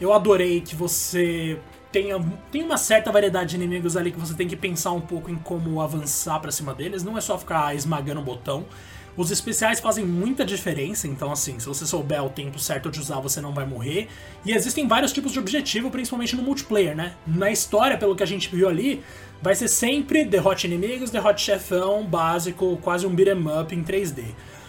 Eu 0.00 0.12
adorei 0.12 0.60
que 0.60 0.76
você 0.76 1.58
tenha 1.92 2.18
tem 2.50 2.62
uma 2.62 2.76
certa 2.76 3.10
variedade 3.10 3.50
de 3.50 3.56
inimigos 3.56 3.96
ali 3.96 4.12
que 4.12 4.18
você 4.18 4.34
tem 4.34 4.46
que 4.46 4.56
pensar 4.56 4.92
um 4.92 5.00
pouco 5.00 5.30
em 5.30 5.36
como 5.36 5.80
avançar 5.80 6.38
para 6.40 6.52
cima 6.52 6.72
deles, 6.72 7.02
não 7.02 7.18
é 7.18 7.20
só 7.20 7.36
ficar 7.36 7.74
esmagando 7.74 8.20
o 8.20 8.24
botão. 8.24 8.64
Os 9.16 9.30
especiais 9.30 9.80
fazem 9.80 10.04
muita 10.04 10.44
diferença, 10.44 11.08
então 11.08 11.32
assim, 11.32 11.58
se 11.58 11.66
você 11.66 11.84
souber 11.84 12.24
o 12.24 12.30
tempo 12.30 12.58
certo 12.58 12.90
de 12.90 13.00
usar, 13.00 13.20
você 13.20 13.40
não 13.40 13.52
vai 13.52 13.66
morrer. 13.66 14.08
E 14.44 14.52
existem 14.52 14.86
vários 14.86 15.12
tipos 15.12 15.32
de 15.32 15.38
objetivo, 15.38 15.90
principalmente 15.90 16.36
no 16.36 16.42
multiplayer, 16.42 16.96
né? 16.96 17.14
Na 17.26 17.50
história, 17.50 17.98
pelo 17.98 18.14
que 18.14 18.22
a 18.22 18.26
gente 18.26 18.48
viu 18.54 18.68
ali, 18.68 19.02
vai 19.42 19.54
ser 19.54 19.68
sempre 19.68 20.24
derrote 20.24 20.66
inimigos, 20.66 21.10
derrote 21.10 21.42
chefão, 21.42 22.04
básico, 22.04 22.78
quase 22.82 23.06
um 23.06 23.14
beat'em 23.14 23.60
up 23.60 23.74
em 23.74 23.82
3D. 23.82 24.24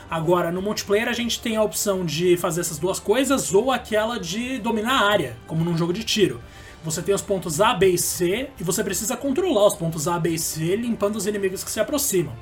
Agora, 0.10 0.51
no 0.51 0.62
multiplayer 0.62 1.08
a 1.08 1.13
gente 1.13 1.39
tem 1.39 1.56
a 1.56 1.63
opção 1.63 2.04
de 2.04 2.36
fazer 2.36 2.60
essas 2.62 2.77
duas 2.77 2.99
coisas 2.99 3.54
ou 3.54 3.71
aquela 3.71 4.19
de 4.19 4.58
dominar 4.58 5.04
a 5.04 5.10
área, 5.10 5.38
como 5.47 5.63
num 5.63 5.77
jogo 5.77 5.93
de 5.93 6.04
tiro. 6.04 6.41
Você 6.84 7.01
tem 7.01 7.13
os 7.13 7.21
pontos 7.21 7.62
A, 7.62 7.73
B 7.73 7.91
e 7.91 7.97
C 7.97 8.49
e 8.60 8.63
você 8.63 8.84
precisa 8.84 9.15
controlar 9.15 9.67
os 9.67 9.75
pontos 9.75 10.08
A, 10.08 10.19
B 10.19 10.32
e 10.32 10.39
C 10.39 10.75
limpando 10.75 11.15
os 11.15 11.27
inimigos 11.27 11.63
que 11.63 11.71
se 11.71 11.80
aproximam. 11.80 12.34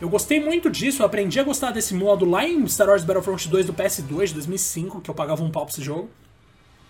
Eu 0.00 0.08
gostei 0.08 0.42
muito 0.42 0.70
disso, 0.70 1.02
eu 1.02 1.06
aprendi 1.06 1.38
a 1.38 1.44
gostar 1.44 1.72
desse 1.72 1.92
modo 1.92 2.24
lá 2.24 2.48
em 2.48 2.66
Star 2.66 2.88
Wars 2.88 3.04
Battlefront 3.04 3.46
2 3.48 3.66
do 3.66 3.74
PS2 3.74 4.28
de 4.28 4.34
2005, 4.34 5.02
que 5.02 5.10
eu 5.10 5.14
pagava 5.14 5.44
um 5.44 5.50
pau 5.50 5.66
pra 5.66 5.72
esse 5.72 5.82
jogo. 5.82 6.08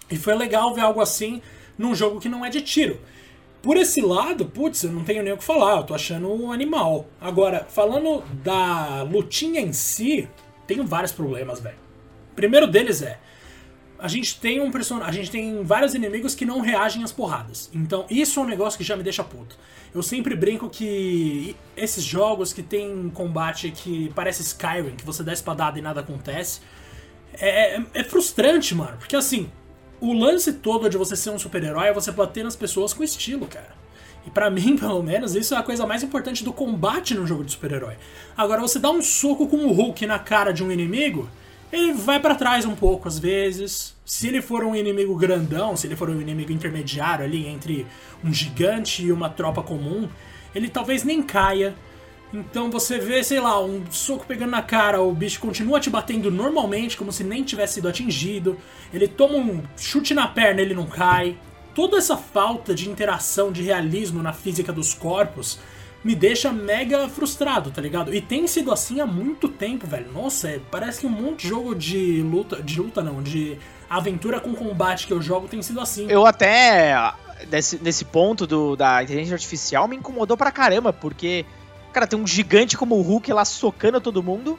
E 0.09 0.17
foi 0.17 0.35
legal 0.37 0.73
ver 0.75 0.83
algo 0.83 1.01
assim 1.01 1.43
num 1.77 1.93
jogo 1.93 2.21
que 2.21 2.29
não 2.29 2.45
é 2.45 2.51
de 2.51 2.61
tiro. 2.61 3.01
Por 3.61 3.77
esse 3.77 4.01
lado, 4.01 4.47
putz, 4.47 4.85
eu 4.85 4.93
não 4.93 5.03
tenho 5.03 5.25
nem 5.25 5.33
o 5.33 5.37
que 5.37 5.43
falar, 5.43 5.79
eu 5.79 5.83
tô 5.83 5.93
achando 5.93 6.33
um 6.33 6.53
animal. 6.53 7.07
Agora, 7.21 7.67
falando 7.69 8.23
da 8.45 9.03
lutinha 9.03 9.61
em 9.61 9.73
si, 9.73 10.29
tenho 10.67 10.87
vários 10.87 11.11
problemas, 11.11 11.59
velho. 11.59 11.77
Primeiro 12.37 12.69
deles 12.69 13.03
é, 13.03 13.19
a 14.03 14.09
gente 14.09 14.41
tem 14.41 14.61
um 14.61 14.71
personagem, 14.71 15.09
a 15.09 15.13
gente 15.13 15.31
tem 15.31 15.63
vários 15.63 15.95
inimigos 15.95 16.35
que 16.35 16.45
não 16.45 16.61
reagem 16.61 17.03
às 17.05 17.13
porradas. 17.13 17.71
Então, 17.73 18.07
isso 18.11 18.41
é 18.41 18.43
um 18.43 18.47
negócio 18.47 18.79
que 18.79 18.85
já 18.85 18.97
me 18.97 19.03
deixa 19.03 19.23
puto. 19.23 19.57
Eu 19.95 20.03
sempre 20.03 20.35
brinco 20.35 20.69
que 20.71 21.57
esses 21.77 22.03
jogos 22.03 22.53
que 22.53 22.63
tem 22.63 23.11
combate 23.11 23.71
que 23.71 24.11
parece 24.15 24.43
Skyrim, 24.43 24.97
que 24.97 25.05
você 25.05 25.23
dá 25.23 25.33
espadada 25.33 25.79
e 25.79 25.83
nada 25.83 26.01
acontece, 26.01 26.61
é, 27.35 27.77
é, 27.77 27.83
é 27.95 28.05
frustrante, 28.05 28.75
mano. 28.75 28.97
Porque 28.99 29.17
assim, 29.17 29.51
o 30.01 30.13
lance 30.13 30.55
todo 30.55 30.89
de 30.89 30.97
você 30.97 31.17
ser 31.17 31.31
um 31.31 31.39
super-herói 31.39 31.89
é 31.89 31.93
você 31.93 32.11
bater 32.11 32.45
nas 32.45 32.57
pessoas 32.57 32.95
com 32.95 33.03
estilo, 33.03 33.47
cara. 33.47 33.75
E 34.27 34.31
para 34.31 34.49
mim, 34.51 34.77
pelo 34.77 35.03
menos, 35.03 35.35
isso 35.35 35.55
é 35.55 35.59
a 35.59 35.63
coisa 35.63 35.87
mais 35.87 36.03
importante 36.03 36.45
do 36.45 36.53
combate 36.53 37.15
no 37.15 37.27
jogo 37.27 37.45
de 37.45 37.53
super-herói. 37.53 37.97
Agora, 38.37 38.61
você 38.61 38.79
dá 38.79 38.91
um 38.91 39.03
soco 39.03 39.47
com 39.47 39.59
o 39.59 39.73
Hulk 39.73 40.07
na 40.07 40.19
cara 40.19 40.53
de 40.53 40.65
um 40.65 40.71
inimigo, 40.71 41.29
ele 41.73 41.93
vai 41.93 42.19
para 42.19 42.35
trás 42.35 42.65
um 42.65 42.75
pouco 42.75 43.09
às 43.09 43.19
vezes. 43.19 43.95
Se 44.05 44.27
ele 44.29 44.43
for 44.43 44.65
um 44.65 44.75
inimigo 44.75 45.15
grandão, 45.15 45.77
se 45.77 45.87
ele 45.87 45.97
for 45.97 46.11
um 46.11 46.21
inimigo 46.21 46.53
intermediário 46.53 47.25
ali 47.25 47.47
entre 47.47 47.87
um 48.25 48.33
gigante 48.33 49.05
e 49.05 49.13
uma 49.13 49.29
tropa 49.29 49.63
comum, 49.63 50.09
ele 50.55 50.69
talvez 50.69 51.05
nem 51.05 51.23
caia. 51.23 51.75
Então 52.33 52.71
você 52.71 52.99
vê, 52.99 53.25
sei 53.25 53.41
lá, 53.41 53.61
um 53.63 53.85
soco 53.91 54.25
pegando 54.27 54.51
na 54.51 54.63
cara, 54.63 55.01
o 55.01 55.13
bicho 55.13 55.41
continua 55.41 55.81
te 55.81 55.91
batendo 55.91 56.31
normalmente, 56.31 56.97
como 56.97 57.13
se 57.13 57.25
nem 57.25 57.43
tivesse 57.43 57.75
sido 57.75 57.89
atingido. 57.89 58.57
Ele 58.93 59.09
toma 59.09 59.37
um 59.37 59.63
chute 59.77 60.15
na 60.15 60.29
perna, 60.29 60.61
ele 60.61 60.75
não 60.75 60.87
cai. 60.87 61.37
Toda 61.75 61.99
essa 61.99 62.17
falta 62.17 62.75
de 62.75 62.89
interação, 62.89 63.51
de 63.51 63.63
realismo 63.63 64.23
na 64.23 64.33
física 64.33 64.73
dos 64.73 64.95
corpos 64.95 65.59
me 66.03 66.15
deixa 66.15 66.53
mega 66.53 67.09
frustrado, 67.09 67.71
tá 67.71 67.81
ligado? 67.81 68.15
E 68.15 68.21
tem 68.21 68.47
sido 68.47 68.73
assim 68.73 69.01
há 69.01 69.07
muito 69.07 69.49
tempo, 69.49 69.87
velho. 69.87 70.11
Nossa, 70.13 70.49
é, 70.49 70.61
parece 70.71 71.01
que 71.01 71.07
um 71.07 71.11
monte 71.11 71.43
de 71.43 71.49
jogo 71.49 71.75
de 71.75 72.23
luta, 72.23 72.63
de 72.63 72.81
luta 72.81 73.03
não, 73.03 73.23
de 73.23 73.59
aventura 73.89 74.41
com 74.41 74.55
combate 74.55 75.07
que 75.07 75.13
eu 75.13 75.21
jogo 75.21 75.49
tem 75.49 75.61
sido 75.63 75.81
assim. 75.81 76.11
Eu 76.11 76.25
até 76.25 77.13
nesse, 77.51 77.79
nesse 77.83 78.05
ponto 78.05 78.47
do, 78.47 78.77
da 78.77 79.03
inteligência 79.03 79.35
artificial 79.35 79.87
me 79.87 79.97
incomodou 79.97 80.37
pra 80.37 80.51
caramba, 80.51 80.93
porque 80.93 81.45
cara, 81.93 82.07
tem 82.07 82.19
um 82.19 82.27
gigante 82.27 82.77
como 82.77 82.97
o 82.97 83.03
Hulk 83.03 83.33
lá 83.33 83.45
socando 83.45 84.01
todo 84.01 84.23
mundo 84.23 84.59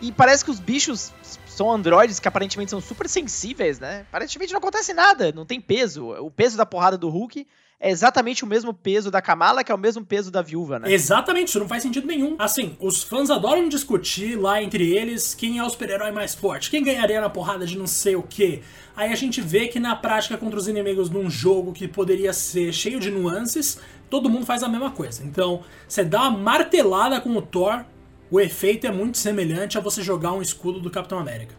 e 0.00 0.12
parece 0.12 0.44
que 0.44 0.50
os 0.50 0.60
bichos 0.60 1.12
são 1.46 1.70
androides 1.70 2.18
que 2.18 2.28
aparentemente 2.28 2.70
são 2.70 2.80
super 2.80 3.08
sensíveis, 3.08 3.78
né? 3.78 4.04
Aparentemente 4.08 4.52
não 4.52 4.58
acontece 4.58 4.92
nada, 4.92 5.32
não 5.32 5.46
tem 5.46 5.60
peso. 5.60 6.10
O 6.20 6.30
peso 6.30 6.56
da 6.56 6.66
porrada 6.66 6.98
do 6.98 7.08
Hulk 7.08 7.46
é 7.80 7.90
exatamente 7.90 8.44
o 8.44 8.46
mesmo 8.46 8.72
peso 8.72 9.10
da 9.10 9.20
Kamala, 9.20 9.62
que 9.62 9.70
é 9.70 9.74
o 9.74 9.78
mesmo 9.78 10.04
peso 10.04 10.30
da 10.30 10.40
viúva, 10.40 10.78
né? 10.78 10.92
Exatamente, 10.92 11.48
isso 11.48 11.58
não 11.58 11.68
faz 11.68 11.82
sentido 11.82 12.06
nenhum. 12.06 12.36
Assim, 12.38 12.76
os 12.80 13.02
fãs 13.02 13.30
adoram 13.30 13.68
discutir 13.68 14.36
lá 14.36 14.62
entre 14.62 14.90
eles 14.96 15.34
quem 15.34 15.58
é 15.58 15.64
o 15.64 15.68
super-herói 15.68 16.10
mais 16.10 16.34
forte, 16.34 16.70
quem 16.70 16.82
ganharia 16.82 17.20
na 17.20 17.28
porrada 17.28 17.66
de 17.66 17.76
não 17.76 17.86
sei 17.86 18.16
o 18.16 18.22
que. 18.22 18.62
Aí 18.96 19.12
a 19.12 19.16
gente 19.16 19.40
vê 19.40 19.68
que 19.68 19.80
na 19.80 19.94
prática 19.96 20.38
contra 20.38 20.58
os 20.58 20.68
inimigos 20.68 21.10
num 21.10 21.28
jogo 21.28 21.72
que 21.72 21.88
poderia 21.88 22.32
ser 22.32 22.72
cheio 22.72 23.00
de 23.00 23.10
nuances, 23.10 23.80
todo 24.08 24.30
mundo 24.30 24.46
faz 24.46 24.62
a 24.62 24.68
mesma 24.68 24.90
coisa. 24.90 25.24
Então, 25.24 25.62
você 25.86 26.04
dá 26.04 26.22
uma 26.22 26.38
martelada 26.38 27.20
com 27.20 27.36
o 27.36 27.42
Thor, 27.42 27.84
o 28.30 28.40
efeito 28.40 28.86
é 28.86 28.90
muito 28.90 29.18
semelhante 29.18 29.76
a 29.76 29.80
você 29.80 30.02
jogar 30.02 30.32
um 30.32 30.40
escudo 30.40 30.80
do 30.80 30.90
Capitão 30.90 31.18
América 31.18 31.54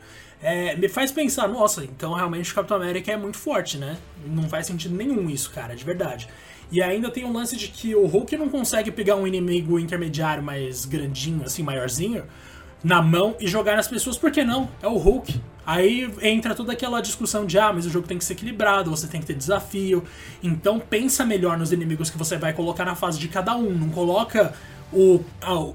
é, 0.45 0.75
me 0.75 0.87
faz 0.87 1.11
pensar, 1.11 1.47
nossa, 1.47 1.83
então 1.83 2.13
realmente 2.13 2.51
o 2.51 2.55
Capitão 2.55 2.77
América 2.77 3.11
é 3.11 3.17
muito 3.17 3.35
forte, 3.35 3.79
né? 3.79 3.97
Não 4.27 4.47
faz 4.47 4.67
sentido 4.67 4.95
nenhum 4.95 5.27
isso, 5.27 5.49
cara, 5.49 5.75
de 5.75 5.83
verdade. 5.83 6.29
E 6.71 6.83
ainda 6.83 7.09
tem 7.09 7.25
um 7.25 7.33
lance 7.33 7.57
de 7.57 7.67
que 7.67 7.95
o 7.95 8.05
Hulk 8.05 8.37
não 8.37 8.47
consegue 8.47 8.91
pegar 8.91 9.15
um 9.15 9.25
inimigo 9.25 9.79
intermediário 9.79 10.43
mais 10.43 10.85
grandinho, 10.85 11.43
assim, 11.43 11.63
maiorzinho, 11.63 12.25
na 12.83 13.01
mão 13.01 13.35
e 13.39 13.47
jogar 13.47 13.75
nas 13.75 13.87
pessoas, 13.87 14.17
por 14.17 14.29
que 14.29 14.43
não? 14.43 14.69
É 14.83 14.87
o 14.87 14.97
Hulk. 14.97 15.41
Aí 15.65 16.13
entra 16.21 16.53
toda 16.53 16.73
aquela 16.73 17.01
discussão 17.01 17.43
de 17.43 17.57
ah, 17.57 17.73
mas 17.73 17.87
o 17.87 17.89
jogo 17.89 18.07
tem 18.07 18.19
que 18.19 18.23
ser 18.23 18.33
equilibrado, 18.33 18.91
você 18.91 19.07
tem 19.07 19.19
que 19.19 19.25
ter 19.25 19.33
desafio. 19.33 20.03
Então 20.43 20.79
pensa 20.79 21.25
melhor 21.25 21.57
nos 21.57 21.71
inimigos 21.71 22.11
que 22.11 22.19
você 22.19 22.37
vai 22.37 22.53
colocar 22.53 22.85
na 22.85 22.93
fase 22.93 23.17
de 23.17 23.27
cada 23.27 23.55
um. 23.55 23.71
Não 23.71 23.89
coloca 23.89 24.53
o, 24.93 25.19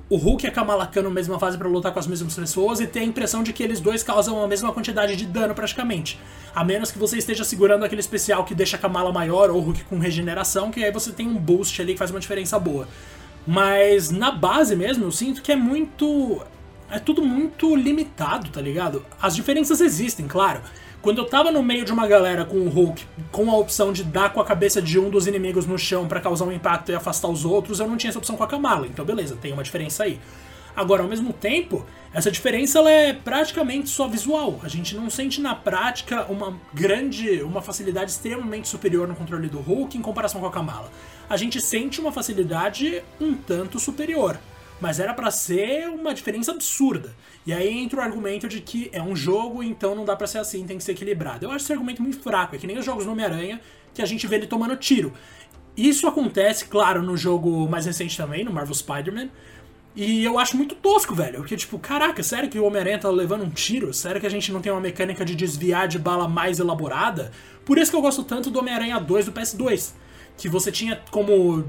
o 0.08 0.16
Hulk 0.16 0.44
e 0.44 0.48
a 0.48 0.50
Kamala 0.50 0.86
Khan 0.86 1.02
na 1.02 1.10
mesma 1.10 1.38
fase 1.38 1.58
para 1.58 1.68
lutar 1.68 1.92
com 1.92 1.98
as 1.98 2.06
mesmas 2.06 2.34
pessoas 2.34 2.80
e 2.80 2.86
ter 2.86 3.00
a 3.00 3.04
impressão 3.04 3.42
de 3.42 3.52
que 3.52 3.62
eles 3.62 3.80
dois 3.80 4.02
causam 4.02 4.42
a 4.42 4.48
mesma 4.48 4.72
quantidade 4.72 5.16
de 5.16 5.26
dano 5.26 5.54
praticamente. 5.54 6.18
A 6.54 6.64
menos 6.64 6.90
que 6.90 6.98
você 6.98 7.18
esteja 7.18 7.44
segurando 7.44 7.84
aquele 7.84 8.00
especial 8.00 8.44
que 8.44 8.54
deixa 8.54 8.76
a 8.76 8.80
Kamala 8.80 9.12
maior 9.12 9.50
ou 9.50 9.58
o 9.58 9.60
Hulk 9.60 9.84
com 9.84 9.98
regeneração, 9.98 10.70
que 10.70 10.82
aí 10.82 10.92
você 10.92 11.12
tem 11.12 11.26
um 11.26 11.36
boost 11.36 11.80
ali 11.82 11.92
que 11.92 11.98
faz 11.98 12.10
uma 12.10 12.20
diferença 12.20 12.58
boa. 12.58 12.88
Mas 13.46 14.10
na 14.10 14.30
base 14.30 14.76
mesmo, 14.76 15.04
eu 15.04 15.12
sinto 15.12 15.42
que 15.42 15.52
é 15.52 15.56
muito 15.56 16.40
é 16.90 16.98
tudo 16.98 17.22
muito 17.22 17.76
limitado, 17.76 18.50
tá 18.50 18.60
ligado? 18.60 19.04
As 19.20 19.36
diferenças 19.36 19.80
existem, 19.80 20.26
claro. 20.26 20.60
Quando 21.02 21.16
eu 21.16 21.24
tava 21.24 21.50
no 21.50 21.62
meio 21.62 21.82
de 21.82 21.92
uma 21.92 22.06
galera 22.06 22.44
com 22.44 22.58
o 22.58 22.68
Hulk, 22.68 23.06
com 23.32 23.50
a 23.50 23.56
opção 23.56 23.90
de 23.90 24.04
dar 24.04 24.34
com 24.34 24.40
a 24.40 24.44
cabeça 24.44 24.82
de 24.82 24.98
um 24.98 25.08
dos 25.08 25.26
inimigos 25.26 25.64
no 25.64 25.78
chão 25.78 26.06
para 26.06 26.20
causar 26.20 26.44
um 26.44 26.52
impacto 26.52 26.92
e 26.92 26.94
afastar 26.94 27.28
os 27.28 27.42
outros, 27.42 27.80
eu 27.80 27.88
não 27.88 27.96
tinha 27.96 28.10
essa 28.10 28.18
opção 28.18 28.36
com 28.36 28.44
a 28.44 28.46
Kamala. 28.46 28.86
Então, 28.86 29.02
beleza, 29.02 29.34
tem 29.34 29.50
uma 29.50 29.62
diferença 29.62 30.04
aí. 30.04 30.20
Agora, 30.76 31.02
ao 31.02 31.08
mesmo 31.08 31.32
tempo, 31.32 31.86
essa 32.12 32.30
diferença 32.30 32.80
ela 32.80 32.90
é 32.90 33.14
praticamente 33.14 33.88
só 33.88 34.06
visual. 34.06 34.60
A 34.62 34.68
gente 34.68 34.94
não 34.94 35.08
sente 35.08 35.40
na 35.40 35.54
prática 35.54 36.26
uma 36.28 36.54
grande, 36.74 37.42
uma 37.42 37.62
facilidade 37.62 38.10
extremamente 38.10 38.68
superior 38.68 39.08
no 39.08 39.16
controle 39.16 39.48
do 39.48 39.58
Hulk 39.58 39.96
em 39.96 40.02
comparação 40.02 40.38
com 40.42 40.46
a 40.46 40.52
Kamala. 40.52 40.92
A 41.30 41.36
gente 41.38 41.62
sente 41.62 41.98
uma 41.98 42.12
facilidade 42.12 43.02
um 43.18 43.34
tanto 43.34 43.80
superior 43.80 44.38
mas 44.80 44.98
era 44.98 45.12
para 45.12 45.30
ser 45.30 45.88
uma 45.88 46.14
diferença 46.14 46.52
absurda. 46.52 47.14
E 47.46 47.52
aí 47.52 47.78
entra 47.78 48.00
o 48.00 48.02
argumento 48.02 48.48
de 48.48 48.60
que 48.60 48.90
é 48.92 49.02
um 49.02 49.16
jogo, 49.16 49.62
então 49.62 49.94
não 49.94 50.04
dá 50.04 50.14
para 50.14 50.26
ser 50.26 50.38
assim, 50.38 50.66
tem 50.66 50.76
que 50.76 50.84
ser 50.84 50.92
equilibrado. 50.92 51.46
Eu 51.46 51.50
acho 51.50 51.64
esse 51.64 51.72
argumento 51.72 52.02
muito 52.02 52.20
fraco, 52.20 52.54
é 52.54 52.58
que 52.58 52.66
nem 52.66 52.78
os 52.78 52.84
jogos 52.84 53.04
do 53.04 53.12
Homem-Aranha, 53.12 53.60
que 53.94 54.02
a 54.02 54.06
gente 54.06 54.26
vê 54.26 54.36
ele 54.36 54.46
tomando 54.46 54.76
tiro. 54.76 55.12
Isso 55.76 56.06
acontece, 56.06 56.66
claro, 56.66 57.02
no 57.02 57.16
jogo 57.16 57.68
mais 57.68 57.86
recente 57.86 58.16
também, 58.16 58.44
no 58.44 58.52
Marvel 58.52 58.74
Spider-Man. 58.74 59.30
E 59.96 60.22
eu 60.24 60.38
acho 60.38 60.56
muito 60.56 60.74
tosco, 60.74 61.14
velho. 61.14 61.38
Porque, 61.38 61.56
tipo, 61.56 61.78
caraca, 61.78 62.22
sério 62.22 62.48
que 62.48 62.58
o 62.58 62.64
Homem-Aranha 62.64 62.98
tá 62.98 63.10
levando 63.10 63.44
um 63.44 63.50
tiro? 63.50 63.92
Sério 63.92 64.20
que 64.20 64.26
a 64.26 64.30
gente 64.30 64.52
não 64.52 64.60
tem 64.60 64.70
uma 64.70 64.80
mecânica 64.80 65.24
de 65.24 65.34
desviar 65.34 65.88
de 65.88 65.98
bala 65.98 66.28
mais 66.28 66.60
elaborada? 66.60 67.32
Por 67.64 67.78
isso 67.78 67.90
que 67.90 67.96
eu 67.96 68.02
gosto 68.02 68.22
tanto 68.22 68.50
do 68.50 68.58
Homem-Aranha 68.58 69.00
2 69.00 69.26
do 69.26 69.32
PS2. 69.32 69.94
Que 70.36 70.48
você 70.48 70.70
tinha 70.70 71.00
como 71.10 71.64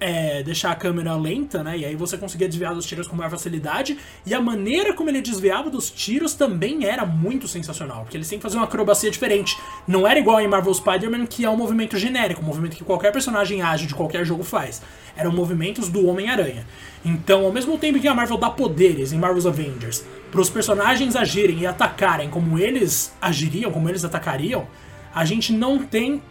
é, 0.00 0.42
deixar 0.42 0.70
a 0.70 0.74
câmera 0.74 1.14
lenta, 1.16 1.62
né? 1.62 1.78
E 1.78 1.84
aí 1.84 1.96
você 1.96 2.16
conseguia 2.16 2.48
desviar 2.48 2.74
dos 2.74 2.86
tiros 2.86 3.08
com 3.08 3.16
maior 3.16 3.30
facilidade. 3.30 3.98
E 4.24 4.32
a 4.32 4.40
maneira 4.40 4.94
como 4.94 5.10
ele 5.10 5.20
desviava 5.20 5.70
dos 5.70 5.90
tiros 5.90 6.34
também 6.34 6.84
era 6.84 7.04
muito 7.04 7.48
sensacional, 7.48 8.02
porque 8.02 8.16
ele 8.16 8.24
sempre 8.24 8.44
fazia 8.44 8.58
uma 8.58 8.66
acrobacia 8.66 9.10
diferente. 9.10 9.58
Não 9.86 10.06
era 10.06 10.18
igual 10.18 10.40
em 10.40 10.48
Marvel 10.48 10.72
Spider-Man, 10.72 11.26
que 11.26 11.44
é 11.44 11.50
um 11.50 11.56
movimento 11.56 11.96
genérico, 11.96 12.42
um 12.42 12.46
movimento 12.46 12.76
que 12.76 12.84
qualquer 12.84 13.12
personagem 13.12 13.62
age 13.62 13.86
de 13.86 13.94
qualquer 13.94 14.24
jogo 14.24 14.44
faz. 14.44 14.80
Eram 15.16 15.32
movimentos 15.32 15.88
do 15.88 16.06
Homem-Aranha. 16.06 16.64
Então, 17.04 17.44
ao 17.44 17.52
mesmo 17.52 17.76
tempo 17.76 17.98
que 17.98 18.06
a 18.06 18.14
Marvel 18.14 18.36
dá 18.36 18.50
poderes 18.50 19.12
em 19.12 19.18
Marvel's 19.18 19.46
Avengers 19.46 20.04
para 20.30 20.40
os 20.40 20.50
personagens 20.50 21.16
agirem 21.16 21.60
e 21.60 21.66
atacarem 21.66 22.28
como 22.28 22.58
eles 22.58 23.12
agiriam, 23.20 23.72
como 23.72 23.88
eles 23.88 24.04
atacariam, 24.04 24.66
a 25.14 25.24
gente 25.24 25.52
não 25.52 25.78
tem 25.78 26.22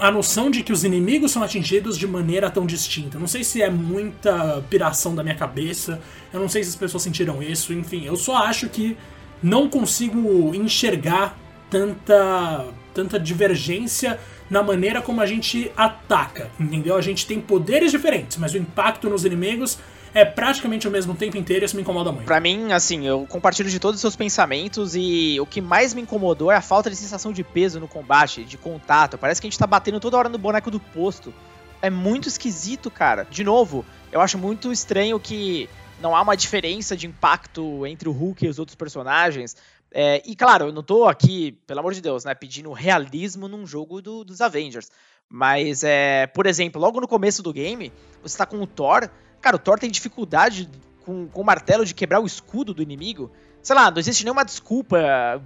a 0.00 0.10
noção 0.10 0.50
de 0.50 0.62
que 0.62 0.72
os 0.72 0.84
inimigos 0.84 1.32
são 1.32 1.42
atingidos 1.42 1.98
de 1.98 2.06
maneira 2.06 2.50
tão 2.50 2.64
distinta. 2.66 3.18
Não 3.18 3.26
sei 3.26 3.42
se 3.42 3.62
é 3.62 3.68
muita 3.68 4.62
piração 4.70 5.14
da 5.14 5.22
minha 5.22 5.34
cabeça, 5.34 6.00
eu 6.32 6.40
não 6.40 6.48
sei 6.48 6.62
se 6.62 6.70
as 6.70 6.76
pessoas 6.76 7.02
sentiram 7.02 7.42
isso, 7.42 7.72
enfim, 7.72 8.04
eu 8.04 8.16
só 8.16 8.36
acho 8.36 8.68
que 8.68 8.96
não 9.42 9.68
consigo 9.68 10.54
enxergar 10.54 11.38
tanta, 11.68 12.66
tanta 12.92 13.18
divergência 13.18 14.18
na 14.48 14.62
maneira 14.62 15.02
como 15.02 15.20
a 15.20 15.26
gente 15.26 15.70
ataca, 15.76 16.50
entendeu? 16.58 16.96
A 16.96 17.00
gente 17.00 17.26
tem 17.26 17.40
poderes 17.40 17.90
diferentes, 17.90 18.36
mas 18.36 18.54
o 18.54 18.58
impacto 18.58 19.08
nos 19.08 19.24
inimigos 19.24 19.78
é 20.14 20.24
praticamente 20.24 20.86
o 20.86 20.90
mesmo 20.90 21.14
tempo 21.14 21.36
inteiro 21.36 21.64
e 21.64 21.66
isso 21.66 21.74
me 21.74 21.82
incomoda 21.82 22.12
muito. 22.12 22.24
Pra 22.24 22.38
mim, 22.38 22.72
assim, 22.72 23.04
eu 23.06 23.26
compartilho 23.26 23.68
de 23.68 23.80
todos 23.80 23.96
os 23.96 24.00
seus 24.00 24.14
pensamentos 24.14 24.94
e 24.94 25.38
o 25.40 25.46
que 25.46 25.60
mais 25.60 25.92
me 25.92 26.02
incomodou 26.02 26.52
é 26.52 26.56
a 26.56 26.62
falta 26.62 26.88
de 26.88 26.94
sensação 26.94 27.32
de 27.32 27.42
peso 27.42 27.80
no 27.80 27.88
combate, 27.88 28.44
de 28.44 28.56
contato. 28.56 29.18
Parece 29.18 29.40
que 29.40 29.48
a 29.48 29.50
gente 29.50 29.58
tá 29.58 29.66
batendo 29.66 29.98
toda 29.98 30.16
hora 30.16 30.28
no 30.28 30.38
boneco 30.38 30.70
do 30.70 30.78
posto. 30.78 31.34
É 31.82 31.90
muito 31.90 32.28
esquisito, 32.28 32.90
cara. 32.90 33.26
De 33.28 33.42
novo, 33.42 33.84
eu 34.12 34.20
acho 34.20 34.38
muito 34.38 34.70
estranho 34.70 35.18
que 35.18 35.68
não 36.00 36.14
há 36.14 36.22
uma 36.22 36.36
diferença 36.36 36.96
de 36.96 37.08
impacto 37.08 37.84
entre 37.84 38.08
o 38.08 38.12
Hulk 38.12 38.46
e 38.46 38.48
os 38.48 38.60
outros 38.60 38.76
personagens. 38.76 39.56
É, 39.90 40.22
e 40.24 40.36
claro, 40.36 40.66
eu 40.66 40.72
não 40.72 40.82
tô 40.82 41.06
aqui, 41.06 41.52
pelo 41.66 41.80
amor 41.80 41.92
de 41.92 42.00
Deus, 42.00 42.24
né, 42.24 42.34
pedindo 42.34 42.72
realismo 42.72 43.48
num 43.48 43.66
jogo 43.66 44.00
do, 44.00 44.24
dos 44.24 44.40
Avengers. 44.40 44.90
Mas, 45.28 45.82
é, 45.82 46.26
por 46.28 46.46
exemplo, 46.46 46.80
logo 46.80 47.00
no 47.00 47.08
começo 47.08 47.42
do 47.42 47.52
game, 47.52 47.92
você 48.22 48.36
tá 48.38 48.46
com 48.46 48.60
o 48.60 48.66
Thor 48.66 49.10
Cara, 49.44 49.56
o 49.56 49.58
Thor 49.58 49.78
tem 49.78 49.90
dificuldade 49.90 50.70
com, 51.04 51.28
com 51.28 51.42
o 51.42 51.44
martelo 51.44 51.84
de 51.84 51.92
quebrar 51.92 52.18
o 52.18 52.24
escudo 52.24 52.72
do 52.72 52.82
inimigo. 52.82 53.30
Sei 53.62 53.76
lá, 53.76 53.90
não 53.90 53.98
existe 53.98 54.24
nenhuma 54.24 54.42
desculpa 54.42 54.98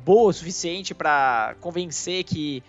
boa 0.05 0.31
o 0.31 0.33
suficiente 0.33 0.95
para 0.95 1.57
convencer 1.61 2.23
que 2.23 2.63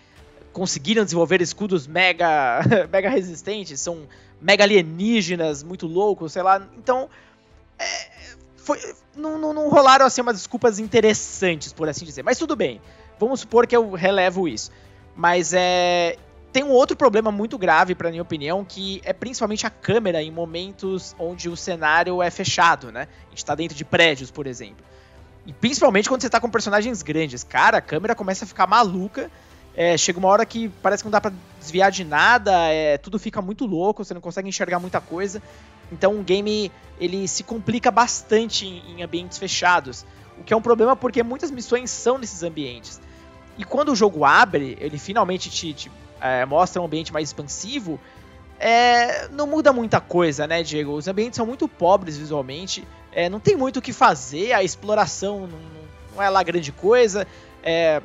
conseguiram 0.52 1.04
desenvolver 1.04 1.40
escudos 1.40 1.86
mega, 1.86 2.58
mega 2.90 3.08
resistentes, 3.08 3.80
são 3.80 4.08
mega 4.40 4.64
alienígenas, 4.64 5.62
muito 5.62 5.86
loucos, 5.86 6.32
sei 6.32 6.42
lá. 6.42 6.66
Então, 6.76 7.08
é, 7.78 8.08
foi, 8.56 8.80
não, 9.14 9.38
não, 9.38 9.54
não, 9.54 9.68
rolaram 9.68 10.06
assim 10.06 10.22
umas 10.22 10.34
desculpas 10.34 10.80
interessantes, 10.80 11.72
por 11.72 11.88
assim 11.88 12.04
dizer. 12.04 12.24
Mas 12.24 12.38
tudo 12.38 12.56
bem, 12.56 12.80
vamos 13.20 13.38
supor 13.38 13.68
que 13.68 13.76
eu 13.76 13.92
relevo 13.92 14.48
isso. 14.48 14.72
Mas 15.14 15.52
é, 15.54 16.16
tem 16.52 16.64
um 16.64 16.70
outro 16.70 16.96
problema 16.96 17.30
muito 17.30 17.56
grave, 17.56 17.94
para 17.94 18.10
minha 18.10 18.22
opinião, 18.22 18.64
que 18.64 19.00
é 19.04 19.12
principalmente 19.12 19.66
a 19.66 19.70
câmera 19.70 20.22
em 20.22 20.30
momentos 20.30 21.14
onde 21.18 21.48
o 21.48 21.56
cenário 21.56 22.20
é 22.20 22.30
fechado, 22.30 22.90
né? 22.90 23.06
A 23.26 23.30
gente 23.30 23.44
tá 23.44 23.54
dentro 23.54 23.76
de 23.76 23.84
prédios, 23.84 24.30
por 24.30 24.46
exemplo. 24.46 24.84
E 25.46 25.52
principalmente 25.52 26.08
quando 26.08 26.22
você 26.22 26.28
tá 26.28 26.40
com 26.40 26.50
personagens 26.50 27.02
grandes. 27.02 27.44
Cara, 27.44 27.78
a 27.78 27.80
câmera 27.80 28.14
começa 28.14 28.44
a 28.44 28.48
ficar 28.48 28.66
maluca. 28.66 29.30
É, 29.76 29.96
chega 29.96 30.18
uma 30.18 30.28
hora 30.28 30.44
que 30.44 30.68
parece 30.82 31.02
que 31.02 31.06
não 31.06 31.12
dá 31.12 31.20
pra 31.20 31.32
desviar 31.60 31.92
de 31.92 32.04
nada, 32.04 32.52
é, 32.68 32.98
tudo 32.98 33.18
fica 33.20 33.40
muito 33.40 33.64
louco, 33.64 34.04
você 34.04 34.12
não 34.12 34.20
consegue 34.20 34.48
enxergar 34.48 34.80
muita 34.80 35.00
coisa. 35.00 35.40
Então 35.92 36.18
o 36.18 36.22
game 36.22 36.70
ele 36.98 37.28
se 37.28 37.44
complica 37.44 37.90
bastante 37.90 38.66
em, 38.66 38.96
em 38.96 39.02
ambientes 39.02 39.38
fechados. 39.38 40.04
O 40.36 40.42
que 40.42 40.52
é 40.52 40.56
um 40.56 40.62
problema 40.62 40.96
porque 40.96 41.22
muitas 41.22 41.50
missões 41.50 41.90
são 41.90 42.18
nesses 42.18 42.42
ambientes. 42.42 43.00
E 43.56 43.64
quando 43.64 43.92
o 43.92 43.96
jogo 43.96 44.24
abre, 44.24 44.76
ele 44.80 44.98
finalmente 44.98 45.48
te, 45.50 45.72
te 45.72 45.90
é, 46.20 46.44
mostra 46.44 46.80
um 46.80 46.84
ambiente 46.84 47.12
mais 47.12 47.28
expansivo, 47.28 47.98
é, 48.58 49.28
não 49.28 49.46
muda 49.46 49.72
muita 49.72 50.00
coisa, 50.00 50.46
né, 50.46 50.62
Diego? 50.62 50.92
Os 50.92 51.08
ambientes 51.08 51.36
são 51.36 51.46
muito 51.46 51.66
pobres 51.66 52.18
visualmente, 52.18 52.86
é, 53.10 53.28
não 53.28 53.40
tem 53.40 53.56
muito 53.56 53.78
o 53.78 53.82
que 53.82 53.92
fazer, 53.92 54.52
a 54.52 54.62
exploração 54.62 55.46
não, 55.46 55.58
não 56.14 56.22
é 56.22 56.28
lá 56.28 56.42
grande 56.42 56.70
coisa. 56.70 57.26
É, 57.62 58.02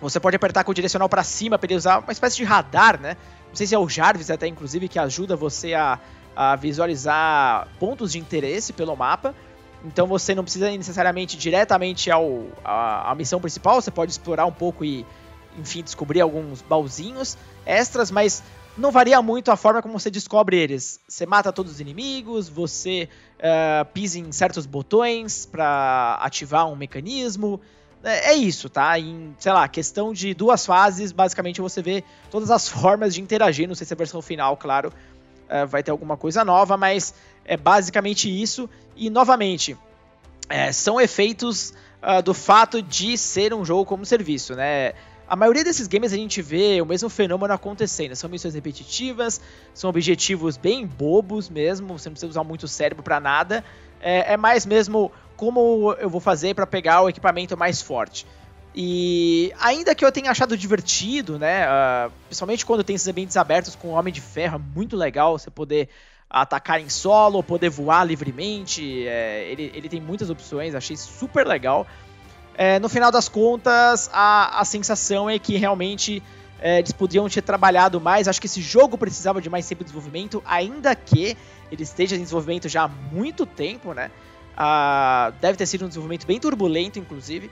você 0.00 0.18
pode 0.18 0.34
apertar 0.34 0.64
com 0.64 0.70
o 0.70 0.74
direcional 0.74 1.08
para 1.08 1.22
cima 1.22 1.58
para 1.58 1.66
ele 1.66 1.76
usar 1.76 1.98
uma 1.98 2.12
espécie 2.12 2.36
de 2.36 2.44
radar, 2.44 2.98
né? 2.98 3.16
Não 3.48 3.54
sei 3.54 3.66
se 3.66 3.74
é 3.74 3.78
o 3.78 3.88
Jarvis 3.88 4.30
até, 4.30 4.46
inclusive, 4.46 4.88
que 4.88 4.98
ajuda 4.98 5.36
você 5.36 5.74
a, 5.74 5.98
a 6.34 6.56
visualizar 6.56 7.68
pontos 7.78 8.12
de 8.12 8.18
interesse 8.18 8.72
pelo 8.72 8.96
mapa. 8.96 9.34
Então 9.84 10.06
você 10.06 10.34
não 10.34 10.42
precisa 10.42 10.70
ir 10.70 10.78
necessariamente 10.78 11.36
diretamente 11.36 12.10
ao, 12.10 12.44
a, 12.64 13.10
a 13.10 13.14
missão 13.14 13.40
principal, 13.40 13.80
você 13.80 13.90
pode 13.90 14.12
explorar 14.12 14.46
um 14.46 14.52
pouco 14.52 14.84
e 14.84 15.04
enfim, 15.58 15.82
descobrir 15.82 16.20
alguns 16.20 16.62
baúzinhos 16.62 17.36
extras, 17.66 18.10
mas 18.10 18.42
não 18.76 18.90
varia 18.90 19.20
muito 19.20 19.50
a 19.50 19.56
forma 19.56 19.82
como 19.82 19.98
você 19.98 20.10
descobre 20.10 20.56
eles. 20.56 21.00
Você 21.08 21.26
mata 21.26 21.52
todos 21.52 21.72
os 21.72 21.80
inimigos, 21.80 22.48
você 22.48 23.08
uh, 23.38 23.84
pisa 23.92 24.18
em 24.18 24.30
certos 24.32 24.66
botões 24.66 25.46
para 25.46 26.18
ativar 26.22 26.66
um 26.68 26.76
mecanismo. 26.76 27.60
É, 28.02 28.32
é, 28.32 28.34
isso, 28.34 28.70
tá? 28.70 28.98
Em, 28.98 29.34
sei 29.38 29.52
lá, 29.52 29.68
questão 29.68 30.12
de 30.12 30.32
duas 30.32 30.64
fases, 30.64 31.12
basicamente 31.12 31.60
você 31.60 31.82
vê 31.82 32.02
todas 32.30 32.50
as 32.50 32.66
formas 32.70 33.14
de 33.14 33.20
interagir. 33.20 33.68
Não 33.68 33.74
sei 33.74 33.86
se 33.86 33.92
a 33.92 33.96
versão 33.96 34.22
final, 34.22 34.56
claro, 34.56 34.92
uh, 35.48 35.66
vai 35.66 35.82
ter 35.82 35.90
alguma 35.90 36.16
coisa 36.16 36.44
nova, 36.44 36.76
mas 36.76 37.14
é 37.44 37.56
basicamente 37.56 38.30
isso. 38.30 38.68
E, 38.96 39.10
novamente, 39.10 39.76
é, 40.48 40.72
são 40.72 41.00
efeitos 41.00 41.74
uh, 42.02 42.22
do 42.22 42.32
fato 42.32 42.80
de 42.80 43.18
ser 43.18 43.52
um 43.52 43.64
jogo 43.64 43.84
como 43.84 44.06
serviço, 44.06 44.54
né? 44.54 44.94
A 45.30 45.36
maioria 45.36 45.62
desses 45.62 45.86
games 45.86 46.12
a 46.12 46.16
gente 46.16 46.42
vê 46.42 46.82
o 46.82 46.84
mesmo 46.84 47.08
fenômeno 47.08 47.54
acontecendo. 47.54 48.16
São 48.16 48.28
missões 48.28 48.52
repetitivas, 48.52 49.40
são 49.72 49.88
objetivos 49.88 50.56
bem 50.56 50.84
bobos 50.84 51.48
mesmo, 51.48 51.96
você 51.96 52.08
não 52.08 52.14
precisa 52.14 52.30
usar 52.30 52.42
muito 52.42 52.66
cérebro 52.66 53.00
para 53.00 53.20
nada. 53.20 53.64
É, 54.00 54.32
é, 54.32 54.36
mais 54.36 54.66
mesmo 54.66 55.12
como 55.36 55.94
eu 56.00 56.10
vou 56.10 56.20
fazer 56.20 56.52
para 56.56 56.66
pegar 56.66 57.02
o 57.02 57.08
equipamento 57.08 57.56
mais 57.56 57.80
forte. 57.80 58.26
E 58.74 59.52
ainda 59.60 59.94
que 59.94 60.04
eu 60.04 60.10
tenha 60.10 60.32
achado 60.32 60.56
divertido, 60.56 61.38
né? 61.38 61.64
Uh, 61.64 62.12
principalmente 62.26 62.66
quando 62.66 62.82
tem 62.82 62.96
esses 62.96 63.06
ambientes 63.06 63.36
abertos 63.36 63.76
com 63.76 63.88
o 63.88 63.92
Homem 63.92 64.12
de 64.12 64.20
Ferro, 64.20 64.56
é 64.56 64.76
muito 64.76 64.96
legal 64.96 65.38
você 65.38 65.48
poder 65.48 65.88
atacar 66.28 66.80
em 66.80 66.88
solo, 66.88 67.40
poder 67.40 67.68
voar 67.68 68.02
livremente. 68.02 69.06
É, 69.06 69.44
ele, 69.48 69.70
ele 69.74 69.88
tem 69.88 70.00
muitas 70.00 70.28
opções, 70.28 70.74
achei 70.74 70.96
super 70.96 71.46
legal. 71.46 71.86
É, 72.62 72.78
no 72.78 72.90
final 72.90 73.10
das 73.10 73.26
contas, 73.26 74.10
a, 74.12 74.60
a 74.60 74.64
sensação 74.66 75.30
é 75.30 75.38
que 75.38 75.56
realmente 75.56 76.22
é, 76.60 76.78
eles 76.78 76.92
podiam 76.92 77.26
ter 77.26 77.40
trabalhado 77.40 77.98
mais. 77.98 78.28
Acho 78.28 78.38
que 78.38 78.46
esse 78.46 78.60
jogo 78.60 78.98
precisava 78.98 79.40
de 79.40 79.48
mais 79.48 79.66
tempo 79.66 79.82
de 79.82 79.84
desenvolvimento, 79.84 80.42
ainda 80.44 80.94
que 80.94 81.38
ele 81.72 81.82
esteja 81.82 82.16
em 82.16 82.18
desenvolvimento 82.18 82.68
já 82.68 82.82
há 82.82 82.88
muito 82.88 83.46
tempo, 83.46 83.94
né? 83.94 84.10
Ah, 84.54 85.32
deve 85.40 85.56
ter 85.56 85.64
sido 85.64 85.86
um 85.86 85.88
desenvolvimento 85.88 86.26
bem 86.26 86.38
turbulento, 86.38 86.98
inclusive. 86.98 87.50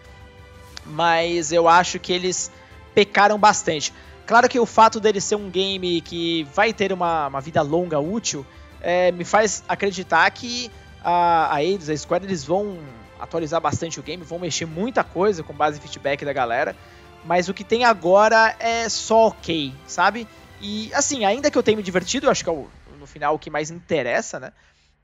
Mas 0.84 1.52
eu 1.52 1.66
acho 1.66 1.98
que 1.98 2.12
eles 2.12 2.52
pecaram 2.94 3.38
bastante. 3.38 3.94
Claro 4.26 4.46
que 4.46 4.60
o 4.60 4.66
fato 4.66 5.00
dele 5.00 5.22
ser 5.22 5.36
um 5.36 5.48
game 5.48 6.02
que 6.02 6.46
vai 6.54 6.70
ter 6.70 6.92
uma, 6.92 7.28
uma 7.28 7.40
vida 7.40 7.62
longa, 7.62 7.98
útil, 7.98 8.44
é, 8.82 9.10
me 9.10 9.24
faz 9.24 9.64
acreditar 9.66 10.30
que 10.32 10.70
a, 11.02 11.54
a 11.54 11.64
Eidos, 11.64 11.88
a 11.88 11.96
Square, 11.96 12.26
eles 12.26 12.44
vão 12.44 12.76
atualizar 13.18 13.60
bastante 13.60 14.00
o 14.00 14.02
game, 14.02 14.22
vão 14.24 14.38
mexer 14.38 14.66
muita 14.66 15.02
coisa 15.02 15.42
com 15.42 15.52
base 15.52 15.78
em 15.78 15.80
feedback 15.80 16.24
da 16.24 16.32
galera. 16.32 16.76
Mas 17.24 17.48
o 17.48 17.54
que 17.54 17.64
tem 17.64 17.84
agora 17.84 18.54
é 18.58 18.88
só 18.88 19.28
ok, 19.28 19.72
sabe? 19.86 20.26
E 20.60 20.90
assim, 20.94 21.24
ainda 21.24 21.50
que 21.50 21.58
eu 21.58 21.62
tenha 21.62 21.76
me 21.76 21.82
divertido, 21.82 22.26
eu 22.26 22.30
acho 22.30 22.42
que 22.42 22.50
é 22.50 22.52
o, 22.52 22.68
no 22.98 23.06
final 23.06 23.34
o 23.34 23.38
que 23.38 23.50
mais 23.50 23.70
interessa, 23.70 24.38
né? 24.40 24.52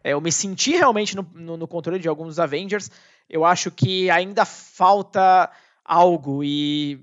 É, 0.03 0.13
eu 0.13 0.21
me 0.21 0.31
senti 0.31 0.73
realmente 0.73 1.17
no, 1.17 1.27
no, 1.35 1.57
no, 1.57 1.67
controle 1.67 1.99
de 1.99 2.09
alguns 2.09 2.39
Avengers. 2.39 2.91
Eu 3.29 3.45
acho 3.45 3.71
que 3.71 4.11
ainda 4.11 4.45
falta 4.45 5.51
algo 5.83 6.45
e. 6.45 7.01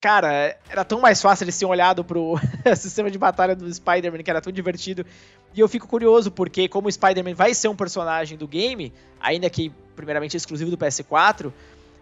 Cara, 0.00 0.58
era 0.68 0.84
tão 0.84 1.00
mais 1.00 1.22
fácil 1.22 1.44
eles 1.44 1.56
terem 1.56 1.70
olhado 1.70 2.04
pro 2.04 2.34
sistema 2.76 3.08
de 3.08 3.16
batalha 3.16 3.54
do 3.54 3.72
Spider-Man, 3.72 4.24
que 4.24 4.30
era 4.30 4.40
tão 4.40 4.52
divertido. 4.52 5.06
E 5.54 5.60
eu 5.60 5.68
fico 5.68 5.86
curioso, 5.86 6.30
porque 6.30 6.68
como 6.68 6.88
o 6.88 6.92
Spider-Man 6.92 7.34
vai 7.34 7.54
ser 7.54 7.68
um 7.68 7.76
personagem 7.76 8.38
do 8.38 8.48
game, 8.48 8.92
ainda 9.20 9.48
que 9.50 9.72
primeiramente 9.94 10.36
exclusivo 10.36 10.70
do 10.70 10.78
PS4, 10.78 11.52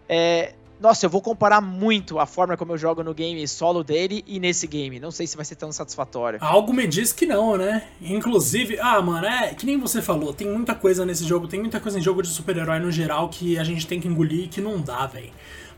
é, 0.07 0.53
nossa, 0.81 1.05
eu 1.05 1.09
vou 1.11 1.21
comparar 1.21 1.61
muito 1.61 2.17
a 2.17 2.25
forma 2.25 2.57
como 2.57 2.71
eu 2.71 2.77
jogo 2.77 3.03
no 3.03 3.13
game 3.13 3.47
solo 3.47 3.83
dele 3.83 4.23
e 4.25 4.39
nesse 4.39 4.65
game. 4.65 4.99
Não 4.99 5.11
sei 5.11 5.27
se 5.27 5.35
vai 5.35 5.45
ser 5.45 5.55
tão 5.55 5.71
satisfatório. 5.71 6.39
Algo 6.41 6.73
me 6.73 6.87
diz 6.87 7.13
que 7.13 7.25
não, 7.27 7.55
né? 7.55 7.83
Inclusive, 8.01 8.79
ah, 8.79 8.99
mano, 8.99 9.27
é 9.27 9.53
que 9.53 9.63
nem 9.63 9.77
você 9.77 10.01
falou, 10.01 10.33
tem 10.33 10.47
muita 10.47 10.73
coisa 10.73 11.05
nesse 11.05 11.23
jogo, 11.23 11.47
tem 11.47 11.59
muita 11.59 11.79
coisa 11.79 11.99
em 11.99 12.01
jogo 12.01 12.23
de 12.23 12.29
super-herói 12.29 12.79
no 12.79 12.91
geral 12.91 13.29
que 13.29 13.59
a 13.59 13.63
gente 13.63 13.85
tem 13.85 13.99
que 13.99 14.07
engolir 14.07 14.45
e 14.45 14.47
que 14.47 14.59
não 14.59 14.81
dá, 14.81 15.05
velho. 15.05 15.29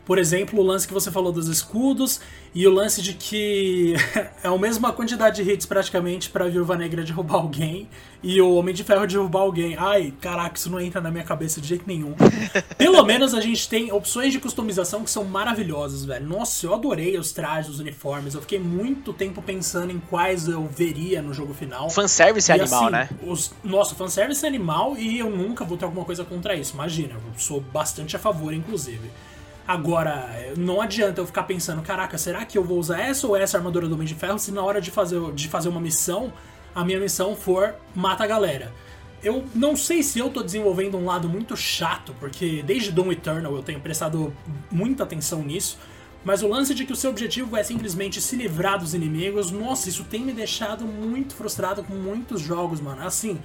Por 0.04 0.18
exemplo, 0.18 0.60
o 0.60 0.62
lance 0.62 0.86
que 0.86 0.92
você 0.92 1.10
falou 1.10 1.32
dos 1.32 1.48
escudos 1.48 2.20
e 2.54 2.66
o 2.66 2.70
lance 2.72 3.00
de 3.00 3.14
que 3.14 3.94
é 4.42 4.48
a 4.48 4.58
mesma 4.58 4.92
quantidade 4.92 5.42
de 5.42 5.50
hits 5.50 5.66
praticamente 5.66 6.30
para 6.30 6.44
a 6.44 6.48
Viúva 6.48 6.76
Negra 6.76 7.02
derrubar 7.02 7.36
alguém 7.36 7.88
e 8.22 8.40
o 8.40 8.54
Homem 8.54 8.74
de 8.74 8.84
Ferro 8.84 9.06
derrubar 9.06 9.40
alguém. 9.40 9.76
Ai, 9.76 10.12
caraca, 10.20 10.56
isso 10.56 10.70
não 10.70 10.80
entra 10.80 11.00
na 11.00 11.10
minha 11.10 11.24
cabeça 11.24 11.60
de 11.60 11.68
jeito 11.68 11.84
nenhum. 11.86 12.14
Pelo 12.76 13.02
menos 13.04 13.34
a 13.34 13.40
gente 13.40 13.68
tem 13.68 13.92
opções 13.92 14.32
de 14.32 14.40
customização 14.40 15.04
que 15.04 15.10
são 15.10 15.24
maravilhosas, 15.24 16.04
velho. 16.04 16.26
Nossa, 16.26 16.66
eu 16.66 16.74
adorei 16.74 17.18
os 17.18 17.32
trajes, 17.32 17.70
os 17.70 17.80
uniformes. 17.80 18.34
Eu 18.34 18.40
fiquei 18.40 18.58
muito 18.58 19.12
tempo 19.12 19.42
pensando 19.42 19.90
em 19.90 19.98
quais 19.98 20.48
eu 20.48 20.66
veria 20.66 21.20
no 21.20 21.34
jogo 21.34 21.52
final. 21.52 21.90
Fanservice 21.90 22.50
é 22.50 22.54
animal, 22.54 22.82
assim, 22.84 22.92
né? 22.92 23.08
Os... 23.26 23.52
Nossa, 23.62 23.94
fanservice 23.94 24.44
é 24.44 24.48
animal 24.48 24.96
e 24.96 25.18
eu 25.18 25.30
nunca 25.30 25.64
vou 25.64 25.76
ter 25.76 25.84
alguma 25.84 26.04
coisa 26.04 26.24
contra 26.24 26.54
isso. 26.54 26.74
Imagina, 26.74 27.14
eu 27.14 27.38
sou 27.38 27.60
bastante 27.60 28.16
a 28.16 28.18
favor, 28.18 28.52
inclusive. 28.52 29.10
Agora, 29.66 30.52
não 30.58 30.80
adianta 30.80 31.22
eu 31.22 31.26
ficar 31.26 31.44
pensando, 31.44 31.80
caraca, 31.80 32.18
será 32.18 32.44
que 32.44 32.58
eu 32.58 32.62
vou 32.62 32.78
usar 32.78 33.00
essa 33.00 33.26
ou 33.26 33.34
essa 33.34 33.56
armadura 33.56 33.88
do 33.88 33.94
Homem 33.94 34.06
de 34.06 34.14
Ferro 34.14 34.38
se 34.38 34.52
na 34.52 34.62
hora 34.62 34.78
de 34.78 34.90
fazer, 34.90 35.32
de 35.32 35.48
fazer 35.48 35.70
uma 35.70 35.80
missão, 35.80 36.32
a 36.74 36.84
minha 36.84 37.00
missão 37.00 37.34
for 37.34 37.74
mata 37.94 38.24
a 38.24 38.26
galera? 38.26 38.70
Eu 39.22 39.42
não 39.54 39.74
sei 39.74 40.02
se 40.02 40.18
eu 40.18 40.28
tô 40.28 40.42
desenvolvendo 40.42 40.98
um 40.98 41.06
lado 41.06 41.30
muito 41.30 41.56
chato, 41.56 42.14
porque 42.20 42.62
desde 42.62 42.92
Doom 42.92 43.12
Eternal 43.12 43.56
eu 43.56 43.62
tenho 43.62 43.80
prestado 43.80 44.34
muita 44.70 45.02
atenção 45.02 45.42
nisso, 45.42 45.78
mas 46.22 46.42
o 46.42 46.48
lance 46.48 46.74
de 46.74 46.84
que 46.84 46.92
o 46.92 46.96
seu 46.96 47.10
objetivo 47.10 47.56
é 47.56 47.62
simplesmente 47.62 48.20
se 48.20 48.36
livrar 48.36 48.78
dos 48.78 48.92
inimigos, 48.92 49.50
nossa, 49.50 49.88
isso 49.88 50.04
tem 50.04 50.20
me 50.20 50.32
deixado 50.34 50.84
muito 50.84 51.34
frustrado 51.34 51.82
com 51.82 51.94
muitos 51.94 52.42
jogos, 52.42 52.82
mano. 52.82 53.02
Assim, 53.02 53.38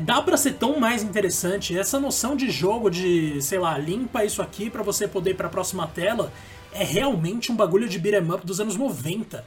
dá 0.00 0.20
para 0.20 0.36
ser 0.36 0.54
tão 0.54 0.78
mais 0.78 1.02
interessante. 1.02 1.76
Essa 1.76 1.98
noção 2.00 2.36
de 2.36 2.50
jogo 2.50 2.90
de, 2.90 3.40
sei 3.40 3.58
lá, 3.58 3.76
limpa 3.78 4.24
isso 4.24 4.42
aqui 4.42 4.68
para 4.68 4.82
você 4.82 5.06
poder 5.06 5.30
ir 5.30 5.34
pra 5.34 5.48
próxima 5.48 5.86
tela 5.86 6.32
é 6.72 6.84
realmente 6.84 7.50
um 7.50 7.56
bagulho 7.56 7.88
de 7.88 7.98
beat'em 7.98 8.30
up 8.30 8.46
dos 8.46 8.60
anos 8.60 8.76
90. 8.76 9.44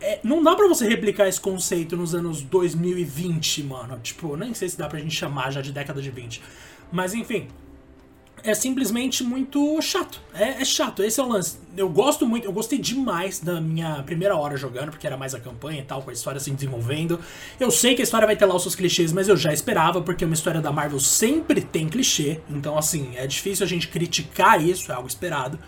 É, 0.00 0.20
não 0.22 0.42
dá 0.42 0.54
para 0.54 0.68
você 0.68 0.86
replicar 0.86 1.26
esse 1.26 1.40
conceito 1.40 1.96
nos 1.96 2.14
anos 2.14 2.42
2020, 2.42 3.62
mano. 3.64 3.98
Tipo, 4.02 4.36
nem 4.36 4.54
sei 4.54 4.68
se 4.68 4.78
dá 4.78 4.86
pra 4.86 4.98
gente 4.98 5.14
chamar 5.14 5.50
já 5.50 5.60
de 5.60 5.72
década 5.72 6.00
de 6.00 6.10
20. 6.10 6.42
Mas 6.92 7.14
enfim, 7.14 7.48
é 8.42 8.54
simplesmente 8.54 9.22
muito 9.22 9.80
chato. 9.80 10.20
É, 10.34 10.60
é, 10.60 10.64
chato, 10.64 11.02
esse 11.02 11.20
é 11.20 11.22
o 11.22 11.28
lance. 11.28 11.58
Eu 11.76 11.88
gosto 11.88 12.26
muito, 12.26 12.44
eu 12.44 12.52
gostei 12.52 12.78
demais 12.78 13.40
da 13.40 13.60
minha 13.60 14.02
primeira 14.02 14.36
hora 14.36 14.56
jogando, 14.56 14.90
porque 14.90 15.06
era 15.06 15.16
mais 15.16 15.34
a 15.34 15.40
campanha 15.40 15.80
e 15.80 15.84
tal, 15.84 16.02
com 16.02 16.10
a 16.10 16.12
história 16.12 16.40
se 16.40 16.50
desenvolvendo. 16.50 17.20
Eu 17.58 17.70
sei 17.70 17.94
que 17.94 18.02
a 18.02 18.04
história 18.04 18.26
vai 18.26 18.36
ter 18.36 18.46
lá 18.46 18.54
os 18.54 18.62
seus 18.62 18.74
clichês, 18.74 19.12
mas 19.12 19.28
eu 19.28 19.36
já 19.36 19.52
esperava, 19.52 20.00
porque 20.00 20.24
uma 20.24 20.34
história 20.34 20.60
da 20.60 20.72
Marvel 20.72 21.00
sempre 21.00 21.60
tem 21.60 21.88
clichê. 21.88 22.40
Então, 22.48 22.76
assim, 22.76 23.12
é 23.16 23.26
difícil 23.26 23.64
a 23.64 23.68
gente 23.68 23.88
criticar 23.88 24.64
isso, 24.64 24.90
é 24.90 24.94
algo 24.94 25.08
esperado. 25.08 25.58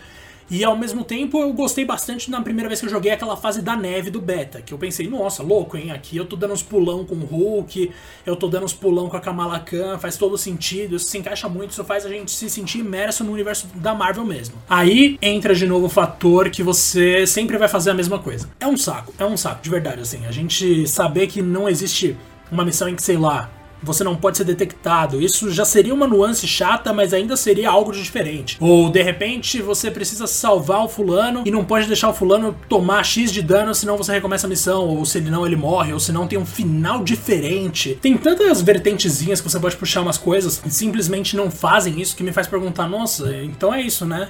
E 0.51 0.65
ao 0.65 0.77
mesmo 0.77 1.05
tempo 1.05 1.41
eu 1.41 1.53
gostei 1.53 1.85
bastante 1.85 2.29
na 2.29 2.43
primeira 2.43 2.69
vez 2.69 2.81
que 2.81 2.87
eu 2.87 2.91
joguei 2.91 3.13
aquela 3.13 3.37
fase 3.37 3.63
da 3.63 3.77
neve 3.77 4.11
do 4.11 4.21
beta, 4.21 4.61
que 4.61 4.75
eu 4.75 4.79
pensei, 4.79 5.09
nossa, 5.09 5.45
louco, 5.45 5.77
hein? 5.77 5.93
Aqui 5.93 6.17
eu 6.17 6.27
tô 6.27 6.35
dando 6.35 6.53
uns 6.53 6.63
pulão 6.63 7.05
com 7.05 7.15
o 7.15 7.25
Hulk, 7.25 7.93
eu 8.27 8.35
tô 8.35 8.49
dando 8.49 8.65
uns 8.65 8.75
pulão 8.75 9.09
com 9.09 9.17
a 9.17 9.21
Kamala 9.21 9.61
Khan, 9.61 9.97
faz 9.99 10.17
todo 10.17 10.37
sentido, 10.37 10.97
isso 10.97 11.07
se 11.07 11.19
encaixa 11.19 11.49
muito, 11.49 11.71
isso 11.71 11.85
faz 11.85 12.05
a 12.05 12.09
gente 12.09 12.33
se 12.33 12.51
sentir 12.51 12.79
imerso 12.79 13.23
no 13.23 13.33
universo 13.33 13.69
da 13.77 13.95
Marvel 13.95 14.25
mesmo. 14.25 14.57
Aí 14.69 15.17
entra 15.23 15.55
de 15.55 15.67
novo 15.67 15.87
o 15.87 15.89
fator 15.89 16.51
que 16.51 16.65
você 16.65 17.25
sempre 17.29 17.57
vai 17.57 17.69
fazer 17.69 17.91
a 17.91 17.95
mesma 17.95 18.19
coisa. 18.19 18.51
É 18.59 18.67
um 18.67 18.77
saco, 18.77 19.15
é 19.19 19.25
um 19.25 19.37
saco, 19.37 19.63
de 19.63 19.71
verdade, 19.71 20.01
assim. 20.01 20.27
A 20.27 20.33
gente 20.33 20.87
saber 20.89 21.29
que 21.29 21.41
não 21.41 21.69
existe 21.69 22.17
uma 22.51 22.65
missão 22.65 22.89
em 22.89 22.97
que, 22.97 23.03
sei 23.05 23.17
lá, 23.17 23.49
você 23.83 24.05
não 24.05 24.17
pode 24.17 24.37
ser 24.37 24.45
detectado. 24.45 25.21
Isso 25.21 25.51
já 25.51 25.65
seria 25.65 25.95
uma 25.95 26.07
nuance 26.07 26.47
chata, 26.47 26.93
mas 26.93 27.13
ainda 27.13 27.37
seria 27.37 27.71
algo 27.71 27.93
de 27.93 28.03
diferente. 28.03 28.57
Ou 28.61 28.91
de 28.91 29.03
repente 29.03 29.61
você 29.63 29.91
precisa 29.91 30.27
salvar 30.27 30.85
o 30.85 30.89
fulano 30.89 31.43
e 31.47 31.51
não 31.51 31.65
pode 31.65 31.87
deixar 31.87 32.09
o 32.09 32.15
fulano 32.15 32.57
tomar 32.69 33.05
X 33.05 33.33
de 33.33 33.43
dano, 33.43 33.75
senão 33.75 33.97
você 33.97 34.13
recomeça 34.13 34.47
a 34.47 34.51
missão, 34.51 34.87
ou 34.87 35.05
se 35.05 35.19
ele 35.19 35.31
não 35.31 35.47
ele 35.47 35.57
morre, 35.57 35.93
ou 35.93 36.01
senão 36.01 36.27
tem 36.27 36.39
um 36.39 36.47
final 36.47 37.03
diferente. 37.03 37.99
Tem 38.01 38.17
tantas 38.17 38.61
vertentezinhas 38.61 39.41
que 39.41 39.51
você 39.51 39.59
pode 39.59 39.77
puxar 39.77 40.03
umas 40.03 40.19
coisas 40.19 40.61
e 40.65 40.71
simplesmente 40.71 41.37
não 41.37 41.51
fazem 41.51 42.01
isso 42.01 42.17
que 42.17 42.23
me 42.23 42.33
faz 42.33 42.47
perguntar, 42.47 42.89
nossa, 42.89 43.35
então 43.43 43.73
é 43.73 43.81
isso, 43.81 44.05
né? 44.05 44.29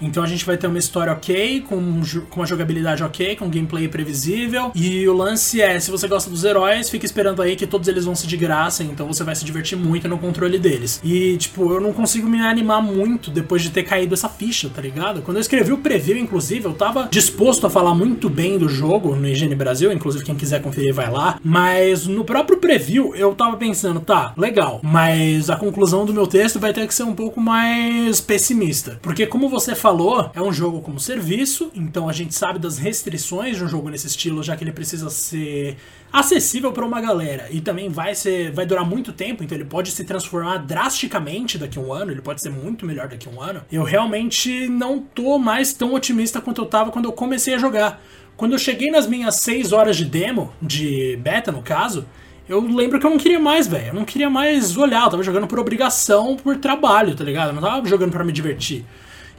Então 0.00 0.22
a 0.22 0.26
gente 0.26 0.44
vai 0.44 0.56
ter 0.56 0.66
uma 0.66 0.78
história 0.78 1.12
ok, 1.12 1.62
com, 1.62 2.00
com 2.30 2.40
uma 2.40 2.46
jogabilidade 2.46 3.02
ok, 3.02 3.36
com 3.36 3.48
gameplay 3.48 3.88
previsível. 3.88 4.72
E 4.74 5.06
o 5.08 5.12
lance 5.12 5.60
é, 5.60 5.78
se 5.78 5.90
você 5.90 6.08
gosta 6.08 6.30
dos 6.30 6.44
heróis, 6.44 6.88
fica 6.88 7.04
esperando 7.04 7.42
aí 7.42 7.56
que 7.56 7.66
todos 7.66 7.88
eles 7.88 8.04
vão 8.04 8.14
ser 8.14 8.26
de 8.26 8.36
graça, 8.36 8.82
então 8.82 9.06
você 9.06 9.22
vai 9.22 9.34
se 9.34 9.44
divertir 9.44 9.76
muito 9.76 10.08
no 10.08 10.18
controle 10.18 10.58
deles. 10.58 11.00
E, 11.04 11.36
tipo, 11.36 11.72
eu 11.72 11.80
não 11.80 11.92
consigo 11.92 12.28
me 12.28 12.40
animar 12.40 12.82
muito 12.82 13.30
depois 13.30 13.62
de 13.62 13.70
ter 13.70 13.82
caído 13.82 14.14
essa 14.14 14.28
ficha, 14.28 14.70
tá 14.74 14.80
ligado? 14.80 15.22
Quando 15.22 15.36
eu 15.36 15.40
escrevi 15.40 15.72
o 15.72 15.78
preview, 15.78 16.16
inclusive, 16.16 16.64
eu 16.64 16.72
tava 16.72 17.08
disposto 17.10 17.66
a 17.66 17.70
falar 17.70 17.94
muito 17.94 18.28
bem 18.30 18.58
do 18.58 18.68
jogo 18.68 19.14
no 19.14 19.28
IGN 19.28 19.54
Brasil, 19.54 19.92
inclusive 19.92 20.24
quem 20.24 20.34
quiser 20.34 20.62
conferir 20.62 20.94
vai 20.94 21.10
lá. 21.10 21.38
Mas 21.42 22.06
no 22.06 22.24
próprio 22.24 22.58
preview 22.58 23.14
eu 23.14 23.34
tava 23.34 23.56
pensando, 23.56 24.00
tá, 24.00 24.32
legal, 24.36 24.80
mas 24.82 25.50
a 25.50 25.56
conclusão 25.56 26.04
do 26.04 26.14
meu 26.14 26.26
texto 26.26 26.58
vai 26.58 26.72
ter 26.72 26.86
que 26.86 26.94
ser 26.94 27.02
um 27.02 27.14
pouco 27.14 27.40
mais 27.40 28.20
pessimista. 28.20 28.98
Porque 29.02 29.26
como 29.26 29.48
você 29.48 29.74
fala 29.74 29.89
falou, 29.90 30.30
é 30.32 30.40
um 30.40 30.52
jogo 30.52 30.80
como 30.80 31.00
serviço, 31.00 31.72
então 31.74 32.08
a 32.08 32.12
gente 32.12 32.32
sabe 32.32 32.60
das 32.60 32.78
restrições 32.78 33.56
de 33.56 33.64
um 33.64 33.68
jogo 33.68 33.88
nesse 33.88 34.06
estilo, 34.06 34.40
já 34.40 34.56
que 34.56 34.62
ele 34.62 34.70
precisa 34.70 35.10
ser 35.10 35.76
acessível 36.12 36.70
para 36.70 36.86
uma 36.86 37.00
galera 37.00 37.48
e 37.50 37.60
também 37.60 37.88
vai 37.88 38.14
ser 38.14 38.52
vai 38.52 38.64
durar 38.64 38.84
muito 38.84 39.12
tempo, 39.12 39.42
então 39.42 39.58
ele 39.58 39.64
pode 39.64 39.90
se 39.90 40.04
transformar 40.04 40.58
drasticamente 40.58 41.58
daqui 41.58 41.76
a 41.76 41.82
um 41.82 41.92
ano, 41.92 42.12
ele 42.12 42.22
pode 42.22 42.40
ser 42.40 42.50
muito 42.50 42.86
melhor 42.86 43.08
daqui 43.08 43.28
a 43.28 43.32
um 43.32 43.42
ano. 43.42 43.62
Eu 43.70 43.82
realmente 43.82 44.68
não 44.68 45.00
tô 45.00 45.40
mais 45.40 45.72
tão 45.72 45.92
otimista 45.92 46.40
quanto 46.40 46.62
eu 46.62 46.66
tava 46.66 46.92
quando 46.92 47.06
eu 47.06 47.12
comecei 47.12 47.54
a 47.54 47.58
jogar. 47.58 48.00
Quando 48.36 48.52
eu 48.52 48.58
cheguei 48.58 48.92
nas 48.92 49.08
minhas 49.08 49.36
6 49.40 49.72
horas 49.72 49.96
de 49.96 50.04
demo, 50.04 50.52
de 50.62 51.18
beta 51.20 51.50
no 51.50 51.62
caso, 51.62 52.06
eu 52.48 52.60
lembro 52.60 53.00
que 53.00 53.06
eu 53.06 53.10
não 53.10 53.18
queria 53.18 53.40
mais, 53.40 53.66
velho. 53.66 53.88
Eu 53.88 53.94
não 53.94 54.04
queria 54.04 54.30
mais 54.30 54.76
olhar, 54.76 55.04
eu 55.04 55.10
tava 55.10 55.22
jogando 55.24 55.48
por 55.48 55.58
obrigação, 55.58 56.36
por 56.36 56.56
trabalho, 56.58 57.16
tá 57.16 57.24
ligado? 57.24 57.48
Eu 57.48 57.54
não 57.54 57.62
tava 57.62 57.88
jogando 57.88 58.12
para 58.12 58.22
me 58.22 58.32
divertir. 58.32 58.84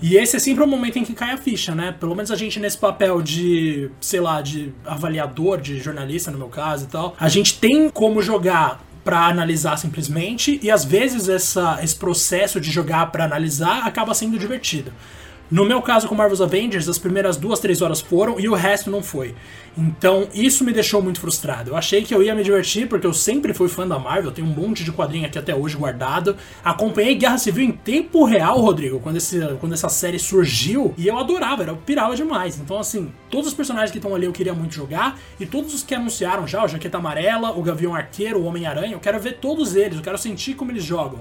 E 0.01 0.17
esse 0.17 0.35
é 0.35 0.39
sempre 0.39 0.63
o 0.63 0.67
momento 0.67 0.97
em 0.97 1.05
que 1.05 1.13
cai 1.13 1.31
a 1.31 1.37
ficha, 1.37 1.75
né? 1.75 1.95
Pelo 1.99 2.15
menos 2.15 2.31
a 2.31 2.35
gente 2.35 2.59
nesse 2.59 2.77
papel 2.77 3.21
de, 3.21 3.89
sei 4.01 4.19
lá, 4.19 4.41
de 4.41 4.73
avaliador, 4.85 5.61
de 5.61 5.79
jornalista 5.79 6.31
no 6.31 6.37
meu 6.37 6.47
caso 6.47 6.85
e 6.85 6.87
tal, 6.87 7.15
a 7.19 7.29
gente 7.29 7.59
tem 7.59 7.89
como 7.89 8.21
jogar 8.21 8.81
para 9.03 9.25
analisar 9.27 9.77
simplesmente 9.77 10.59
e 10.61 10.69
às 10.69 10.85
vezes 10.85 11.27
essa, 11.27 11.79
esse 11.83 11.95
processo 11.95 12.59
de 12.59 12.71
jogar 12.71 13.11
para 13.11 13.25
analisar 13.25 13.85
acaba 13.85 14.13
sendo 14.13 14.37
divertido. 14.37 14.91
No 15.51 15.65
meu 15.65 15.81
caso 15.81 16.07
com 16.07 16.15
Marvel's 16.15 16.39
Avengers, 16.39 16.87
as 16.87 16.97
primeiras 16.97 17.35
duas, 17.35 17.59
três 17.59 17.81
horas 17.81 17.99
foram 17.99 18.39
e 18.39 18.47
o 18.47 18.53
resto 18.53 18.89
não 18.89 19.03
foi. 19.03 19.35
Então 19.77 20.29
isso 20.33 20.63
me 20.63 20.71
deixou 20.71 21.01
muito 21.01 21.19
frustrado. 21.19 21.71
Eu 21.71 21.75
achei 21.75 22.03
que 22.03 22.15
eu 22.15 22.23
ia 22.23 22.33
me 22.33 22.41
divertir 22.41 22.87
porque 22.87 23.05
eu 23.05 23.13
sempre 23.13 23.53
fui 23.53 23.67
fã 23.67 23.85
da 23.85 23.99
Marvel, 23.99 24.31
tenho 24.31 24.47
um 24.47 24.51
monte 24.51 24.81
de 24.81 24.93
quadrinho 24.93 25.25
aqui 25.25 25.37
até 25.37 25.53
hoje 25.53 25.75
guardado. 25.75 26.37
Acompanhei 26.63 27.15
Guerra 27.15 27.37
Civil 27.37 27.65
em 27.65 27.71
tempo 27.73 28.23
real, 28.23 28.61
Rodrigo, 28.61 29.01
quando, 29.01 29.17
esse, 29.17 29.39
quando 29.59 29.73
essa 29.73 29.89
série 29.89 30.17
surgiu 30.17 30.93
e 30.97 31.07
eu 31.07 31.17
adorava, 31.17 31.63
eu 31.63 31.75
pirava 31.75 32.15
demais. 32.15 32.57
Então, 32.57 32.79
assim, 32.79 33.11
todos 33.29 33.47
os 33.47 33.53
personagens 33.53 33.91
que 33.91 33.97
estão 33.97 34.15
ali 34.15 34.27
eu 34.27 34.31
queria 34.31 34.53
muito 34.53 34.73
jogar 34.73 35.19
e 35.37 35.45
todos 35.45 35.73
os 35.73 35.83
que 35.83 35.93
anunciaram 35.93 36.47
já, 36.47 36.63
o 36.63 36.67
Jaqueta 36.69 36.97
Amarela, 36.97 37.51
o 37.51 37.61
Gavião 37.61 37.93
Arqueiro, 37.93 38.39
o 38.39 38.45
Homem-Aranha, 38.45 38.93
eu 38.93 38.99
quero 39.01 39.19
ver 39.19 39.33
todos 39.39 39.75
eles, 39.75 39.97
eu 39.97 40.03
quero 40.03 40.17
sentir 40.17 40.53
como 40.53 40.71
eles 40.71 40.85
jogam. 40.85 41.19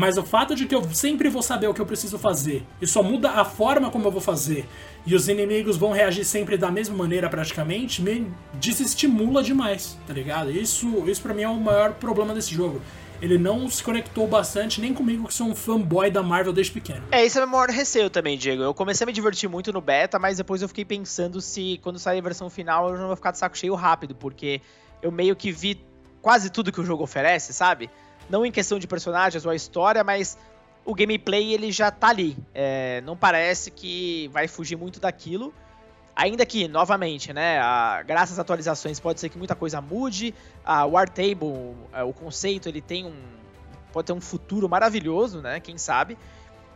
Mas 0.00 0.16
o 0.16 0.22
fato 0.22 0.54
de 0.54 0.64
que 0.64 0.74
eu 0.74 0.82
sempre 0.94 1.28
vou 1.28 1.42
saber 1.42 1.66
o 1.66 1.74
que 1.74 1.80
eu 1.80 1.84
preciso 1.84 2.18
fazer 2.18 2.64
e 2.80 2.86
só 2.86 3.02
muda 3.02 3.32
a 3.32 3.44
forma 3.44 3.90
como 3.90 4.06
eu 4.06 4.10
vou 4.10 4.20
fazer 4.22 4.66
e 5.04 5.14
os 5.14 5.28
inimigos 5.28 5.76
vão 5.76 5.92
reagir 5.92 6.24
sempre 6.24 6.56
da 6.56 6.70
mesma 6.70 6.96
maneira 6.96 7.28
praticamente 7.28 8.00
me 8.00 8.32
desestimula 8.54 9.42
demais, 9.42 9.98
tá 10.06 10.14
ligado? 10.14 10.50
Isso, 10.50 11.04
isso 11.06 11.20
para 11.20 11.34
mim 11.34 11.42
é 11.42 11.48
o 11.50 11.60
maior 11.60 11.92
problema 11.92 12.32
desse 12.32 12.54
jogo. 12.54 12.80
Ele 13.20 13.36
não 13.36 13.68
se 13.68 13.84
conectou 13.84 14.26
bastante 14.26 14.80
nem 14.80 14.94
comigo 14.94 15.28
que 15.28 15.34
sou 15.34 15.48
um 15.48 15.54
fanboy 15.54 16.10
da 16.10 16.22
Marvel 16.22 16.54
desde 16.54 16.72
pequeno. 16.72 17.02
É, 17.12 17.22
esse 17.22 17.36
é 17.38 17.44
o 17.44 17.46
meu 17.46 17.52
maior 17.58 17.68
receio 17.68 18.08
também, 18.08 18.38
Diego. 18.38 18.62
Eu 18.62 18.72
comecei 18.72 19.04
a 19.04 19.06
me 19.06 19.12
divertir 19.12 19.50
muito 19.50 19.70
no 19.70 19.82
beta, 19.82 20.18
mas 20.18 20.38
depois 20.38 20.62
eu 20.62 20.68
fiquei 20.68 20.86
pensando 20.86 21.42
se 21.42 21.78
quando 21.82 21.98
sair 21.98 22.20
a 22.20 22.22
versão 22.22 22.48
final 22.48 22.88
eu 22.88 22.96
não 22.96 23.08
vou 23.08 23.16
ficar 23.16 23.32
de 23.32 23.38
saco 23.38 23.58
cheio 23.58 23.74
rápido, 23.74 24.14
porque 24.14 24.62
eu 25.02 25.12
meio 25.12 25.36
que 25.36 25.52
vi 25.52 25.78
quase 26.22 26.48
tudo 26.48 26.72
que 26.72 26.80
o 26.80 26.84
jogo 26.86 27.04
oferece, 27.04 27.52
sabe? 27.52 27.90
Não 28.30 28.46
em 28.46 28.52
questão 28.52 28.78
de 28.78 28.86
personagens 28.86 29.44
ou 29.44 29.50
a 29.50 29.54
história, 29.54 30.02
mas 30.04 30.38
o 30.84 30.94
gameplay 30.94 31.52
ele 31.52 31.70
já 31.70 31.90
tá 31.90 32.08
ali. 32.08 32.36
É, 32.54 33.02
não 33.02 33.16
parece 33.16 33.70
que 33.70 34.28
vai 34.28 34.48
fugir 34.48 34.76
muito 34.76 35.00
daquilo. 35.00 35.52
Ainda 36.14 36.44
que, 36.44 36.68
novamente, 36.68 37.32
né, 37.32 37.58
a, 37.58 38.02
graças 38.02 38.32
às 38.32 38.38
atualizações 38.38 39.00
pode 39.00 39.20
ser 39.20 39.28
que 39.28 39.38
muita 39.38 39.54
coisa 39.54 39.80
mude. 39.80 40.34
A 40.64 40.86
War 40.86 41.08
Table, 41.08 41.76
é, 41.92 42.02
o 42.02 42.12
conceito, 42.12 42.68
ele 42.68 42.80
tem 42.80 43.04
um 43.04 43.40
pode 43.92 44.06
ter 44.06 44.12
um 44.12 44.20
futuro 44.20 44.68
maravilhoso, 44.68 45.40
né, 45.40 45.58
quem 45.58 45.76
sabe. 45.76 46.16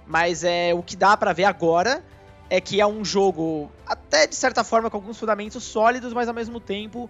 Mas 0.07 0.43
é 0.43 0.75
o 0.75 0.83
que 0.83 0.97
dá 0.97 1.17
para 1.17 1.33
ver 1.33 1.45
agora 1.45 2.03
é 2.51 2.61
que 2.61 2.81
é 2.81 2.87
um 2.87 3.05
jogo 3.05 3.71
até 3.87 4.27
de 4.27 4.35
certa 4.35 4.63
forma 4.63 4.91
com 4.91 4.97
alguns 4.97 5.19
fundamentos 5.19 5.65
sólidos, 5.65 6.13
mas 6.13 6.29
ao 6.29 6.35
mesmo 6.35 6.61
tempo 6.61 7.09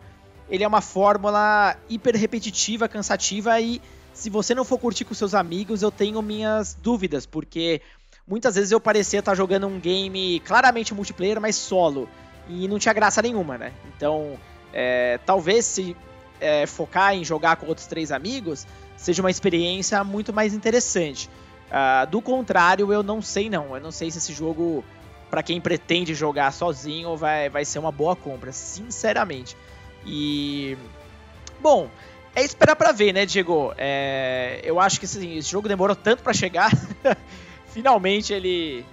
ele 0.48 0.62
é 0.62 0.68
uma 0.68 0.80
fórmula 0.80 1.76
hiper 1.88 2.16
repetitiva, 2.16 2.88
cansativa 2.88 3.59
e 3.61 3.80
se 4.14 4.31
você 4.31 4.55
não 4.55 4.64
for 4.64 4.79
curtir 4.79 5.05
com 5.05 5.12
seus 5.12 5.35
amigos, 5.35 5.83
eu 5.83 5.90
tenho 5.90 6.22
minhas 6.22 6.74
dúvidas, 6.74 7.27
porque 7.27 7.83
muitas 8.27 8.55
vezes 8.55 8.70
eu 8.70 8.81
parecia 8.81 9.18
estar 9.18 9.35
jogando 9.35 9.66
um 9.66 9.79
game 9.79 10.40
claramente 10.40 10.94
multiplayer, 10.94 11.40
mas 11.40 11.57
solo, 11.57 12.09
e 12.48 12.68
não 12.68 12.79
tinha 12.79 12.94
graça 12.94 13.20
nenhuma, 13.20 13.59
né? 13.59 13.72
Então, 13.94 14.38
é, 14.72 15.18
talvez 15.27 15.64
se 15.66 15.96
é, 16.40 16.64
focar 16.64 17.14
em 17.14 17.24
jogar 17.24 17.57
com 17.57 17.66
outros 17.66 17.87
três 17.87 18.12
amigos 18.12 18.66
seja 18.96 19.20
uma 19.20 19.31
experiência 19.31 20.03
muito 20.05 20.33
mais 20.33 20.55
interessante. 20.55 21.29
Uh, 21.68 22.09
do 22.09 22.22
contrário, 22.22 22.92
eu 22.92 23.03
não 23.03 23.20
sei 23.20 23.50
não. 23.50 23.74
Eu 23.74 23.83
não 23.83 23.90
sei 23.90 24.11
se 24.11 24.18
esse 24.18 24.33
jogo, 24.33 24.85
para 25.29 25.42
quem 25.42 25.61
pretende 25.61 26.14
jogar 26.14 26.53
sozinho, 26.53 27.16
vai, 27.16 27.48
vai 27.48 27.64
ser 27.64 27.81
uma 27.81 27.90
boa 27.90 28.14
compra, 28.14 28.53
sinceramente. 28.53 29.57
E. 30.07 30.77
Bom, 31.61 31.90
é 32.35 32.42
esperar 32.42 32.77
para 32.77 32.92
ver, 32.92 33.12
né, 33.12 33.25
Diego? 33.25 33.73
É, 33.79 34.61
eu 34.64 34.81
acho 34.81 34.99
que 34.99 35.07
assim, 35.07 35.37
esse 35.37 35.51
jogo 35.51 35.68
demorou 35.68 35.94
tanto 35.94 36.23
para 36.23 36.33
chegar. 36.33 36.70
Finalmente 37.68 38.33
ele, 38.33 38.85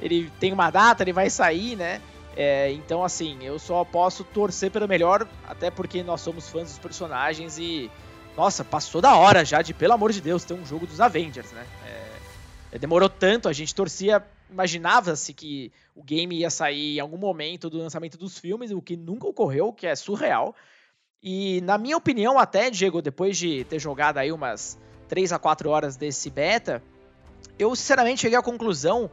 ele 0.00 0.30
tem 0.38 0.52
uma 0.52 0.70
data, 0.70 1.02
ele 1.02 1.12
vai 1.12 1.30
sair, 1.30 1.76
né? 1.76 2.00
É, 2.40 2.70
então, 2.70 3.02
assim, 3.02 3.36
eu 3.42 3.58
só 3.58 3.84
posso 3.84 4.22
torcer 4.22 4.70
pelo 4.70 4.86
melhor, 4.86 5.26
até 5.44 5.72
porque 5.72 6.04
nós 6.04 6.20
somos 6.20 6.48
fãs 6.48 6.68
dos 6.68 6.78
personagens 6.78 7.58
e. 7.58 7.90
Nossa, 8.36 8.64
passou 8.64 9.00
da 9.00 9.16
hora 9.16 9.44
já 9.44 9.60
de, 9.60 9.74
pelo 9.74 9.94
amor 9.94 10.12
de 10.12 10.20
Deus, 10.20 10.44
ter 10.44 10.54
um 10.54 10.64
jogo 10.64 10.86
dos 10.86 11.00
Avengers, 11.00 11.50
né? 11.50 11.66
É, 11.84 12.76
é 12.76 12.78
demorou 12.78 13.08
tanto, 13.08 13.48
a 13.48 13.52
gente 13.52 13.74
torcia, 13.74 14.24
imaginava-se 14.48 15.34
que 15.34 15.72
o 15.96 16.02
game 16.04 16.38
ia 16.38 16.48
sair 16.48 16.98
em 16.98 17.00
algum 17.00 17.16
momento 17.16 17.68
do 17.68 17.78
lançamento 17.78 18.16
dos 18.16 18.38
filmes, 18.38 18.70
o 18.70 18.80
que 18.80 18.96
nunca 18.96 19.26
ocorreu, 19.26 19.72
que 19.72 19.88
é 19.88 19.96
surreal. 19.96 20.54
E 21.22 21.60
na 21.62 21.76
minha 21.76 21.96
opinião, 21.96 22.38
até, 22.38 22.70
Diego, 22.70 23.02
depois 23.02 23.36
de 23.36 23.64
ter 23.64 23.78
jogado 23.78 24.18
aí 24.18 24.30
umas 24.30 24.78
3 25.08 25.32
a 25.32 25.38
4 25.38 25.68
horas 25.68 25.96
desse 25.96 26.30
beta, 26.30 26.82
eu 27.58 27.74
sinceramente 27.74 28.20
cheguei 28.20 28.38
à 28.38 28.42
conclusão 28.42 29.10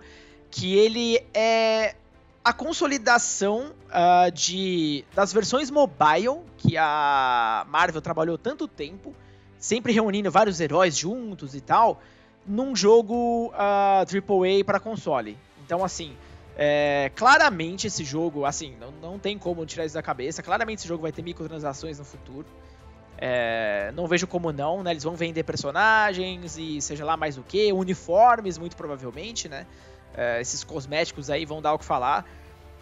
que 0.51 0.77
ele 0.77 1.19
é 1.33 1.95
a 2.43 2.53
consolidação 2.53 3.73
uh, 3.89 4.31
de, 4.31 5.03
das 5.15 5.33
versões 5.33 5.71
mobile 5.71 6.41
que 6.57 6.77
a 6.77 7.65
Marvel 7.67 8.01
trabalhou 8.01 8.37
tanto 8.37 8.67
tempo, 8.67 9.15
sempre 9.57 9.91
reunindo 9.91 10.29
vários 10.29 10.59
heróis 10.59 10.95
juntos 10.95 11.55
e 11.55 11.61
tal, 11.61 11.99
num 12.45 12.75
jogo 12.75 13.47
uh, 13.47 13.53
ah, 13.55 14.05
AAA 14.05 14.63
para 14.63 14.79
console. 14.79 15.35
Então, 15.65 15.83
assim, 15.83 16.15
é, 16.57 17.11
claramente 17.15 17.87
esse 17.87 18.03
jogo, 18.03 18.45
assim, 18.45 18.75
não, 18.79 18.91
não 18.91 19.19
tem 19.19 19.37
como 19.37 19.65
tirar 19.65 19.85
isso 19.85 19.95
da 19.95 20.01
cabeça. 20.01 20.41
Claramente 20.41 20.79
esse 20.79 20.87
jogo 20.87 21.01
vai 21.01 21.11
ter 21.11 21.21
microtransações 21.21 21.99
no 21.99 22.05
futuro. 22.05 22.45
É, 23.17 23.91
não 23.95 24.07
vejo 24.07 24.27
como 24.27 24.51
não, 24.51 24.83
né? 24.83 24.91
Eles 24.91 25.03
vão 25.03 25.15
vender 25.15 25.43
personagens 25.43 26.57
e 26.57 26.81
seja 26.81 27.05
lá 27.05 27.15
mais 27.15 27.37
o 27.37 27.43
que, 27.43 27.71
uniformes, 27.71 28.57
muito 28.57 28.75
provavelmente, 28.75 29.47
né? 29.47 29.65
É, 30.13 30.39
esses 30.41 30.63
cosméticos 30.63 31.29
aí 31.29 31.45
vão 31.45 31.61
dar 31.61 31.73
o 31.73 31.79
que 31.79 31.85
falar. 31.85 32.25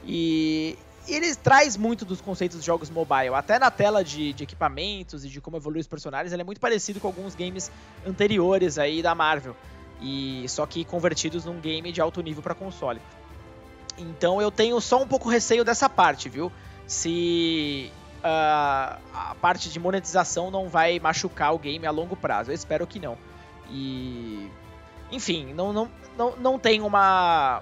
E, 0.05 0.77
ele 1.07 1.35
traz 1.35 1.75
muito 1.75 2.05
dos 2.05 2.21
conceitos 2.21 2.57
dos 2.57 2.65
jogos 2.65 2.89
mobile. 2.89 3.33
Até 3.33 3.59
na 3.59 3.69
tela 3.69 4.03
de, 4.03 4.33
de 4.33 4.43
equipamentos 4.43 5.25
e 5.25 5.29
de 5.29 5.41
como 5.41 5.57
evoluir 5.57 5.81
os 5.81 5.87
personagens, 5.87 6.31
ele 6.31 6.41
é 6.41 6.45
muito 6.45 6.61
parecido 6.61 6.99
com 6.99 7.07
alguns 7.07 7.35
games 7.35 7.71
anteriores 8.05 8.77
aí 8.77 9.01
da 9.01 9.13
Marvel. 9.13 9.55
E 10.01 10.45
só 10.47 10.65
que 10.65 10.85
convertidos 10.85 11.45
num 11.45 11.59
game 11.59 11.91
de 11.91 12.01
alto 12.01 12.21
nível 12.21 12.41
para 12.41 12.55
console. 12.55 13.01
Então 13.97 14.41
eu 14.41 14.51
tenho 14.51 14.79
só 14.81 15.01
um 15.01 15.07
pouco 15.07 15.29
receio 15.29 15.63
dessa 15.63 15.89
parte, 15.89 16.29
viu? 16.29 16.51
Se 16.87 17.91
uh, 18.19 18.97
a 19.13 19.35
parte 19.39 19.69
de 19.69 19.79
monetização 19.79 20.49
não 20.49 20.69
vai 20.69 20.99
machucar 20.99 21.53
o 21.53 21.59
game 21.59 21.85
a 21.85 21.91
longo 21.91 22.15
prazo. 22.15 22.51
Eu 22.51 22.55
espero 22.55 22.87
que 22.87 22.99
não. 22.99 23.17
E. 23.69 24.49
Enfim, 25.11 25.53
não, 25.53 25.71
não, 25.71 25.89
não, 26.17 26.35
não 26.37 26.59
tem 26.59 26.81
uma. 26.81 27.61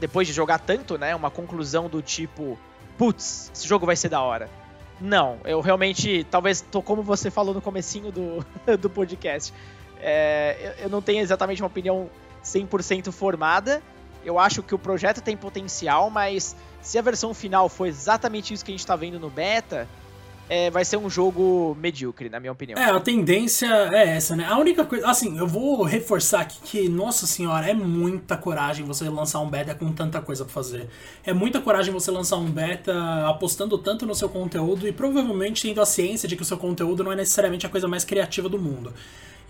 Depois 0.00 0.26
de 0.26 0.32
jogar 0.32 0.58
tanto, 0.58 0.96
né? 0.96 1.14
Uma 1.14 1.30
conclusão 1.30 1.88
do 1.88 2.00
tipo. 2.00 2.58
Putz, 2.96 3.50
esse 3.54 3.68
jogo 3.68 3.84
vai 3.84 3.96
ser 3.96 4.08
da 4.08 4.20
hora. 4.20 4.48
Não, 5.00 5.38
eu 5.44 5.60
realmente. 5.60 6.24
Talvez 6.30 6.60
tô 6.60 6.80
como 6.80 7.02
você 7.02 7.30
falou 7.30 7.54
no 7.54 7.60
comecinho 7.60 8.10
do, 8.10 8.44
do 8.78 8.88
podcast. 8.88 9.52
É, 9.98 10.76
eu 10.78 10.88
não 10.88 11.02
tenho 11.02 11.20
exatamente 11.20 11.62
uma 11.62 11.68
opinião 11.68 12.10
100% 12.44 13.10
formada 13.12 13.82
eu 14.26 14.40
acho 14.40 14.60
que 14.60 14.74
o 14.74 14.78
projeto 14.78 15.20
tem 15.20 15.36
potencial, 15.36 16.10
mas 16.10 16.56
se 16.82 16.98
a 16.98 17.02
versão 17.02 17.32
final 17.32 17.68
for 17.68 17.86
exatamente 17.86 18.52
isso 18.52 18.64
que 18.64 18.72
a 18.72 18.74
gente 18.74 18.80
está 18.80 18.96
vendo 18.96 19.20
no 19.20 19.30
beta, 19.30 19.88
é, 20.48 20.70
vai 20.70 20.84
ser 20.84 20.96
um 20.96 21.10
jogo 21.10 21.76
medíocre, 21.80 22.28
na 22.28 22.38
minha 22.38 22.52
opinião. 22.52 22.78
É, 22.78 22.84
a 22.84 23.00
tendência 23.00 23.66
é 23.66 24.16
essa, 24.16 24.36
né? 24.36 24.46
A 24.46 24.56
única 24.58 24.84
coisa. 24.84 25.08
Assim, 25.08 25.36
eu 25.38 25.46
vou 25.46 25.82
reforçar 25.82 26.42
aqui 26.42 26.58
que, 26.62 26.88
nossa 26.88 27.26
senhora, 27.26 27.68
é 27.68 27.74
muita 27.74 28.36
coragem 28.36 28.84
você 28.84 29.08
lançar 29.08 29.40
um 29.40 29.48
beta 29.48 29.74
com 29.74 29.92
tanta 29.92 30.20
coisa 30.20 30.44
pra 30.44 30.52
fazer. 30.52 30.88
É 31.24 31.32
muita 31.32 31.60
coragem 31.60 31.92
você 31.92 32.10
lançar 32.10 32.36
um 32.36 32.50
beta 32.50 32.92
apostando 33.28 33.76
tanto 33.78 34.06
no 34.06 34.14
seu 34.14 34.28
conteúdo 34.28 34.86
e 34.86 34.92
provavelmente 34.92 35.62
tendo 35.62 35.80
a 35.80 35.86
ciência 35.86 36.28
de 36.28 36.36
que 36.36 36.42
o 36.42 36.46
seu 36.46 36.56
conteúdo 36.56 37.02
não 37.02 37.12
é 37.12 37.16
necessariamente 37.16 37.66
a 37.66 37.68
coisa 37.68 37.88
mais 37.88 38.04
criativa 38.04 38.48
do 38.48 38.58
mundo. 38.58 38.92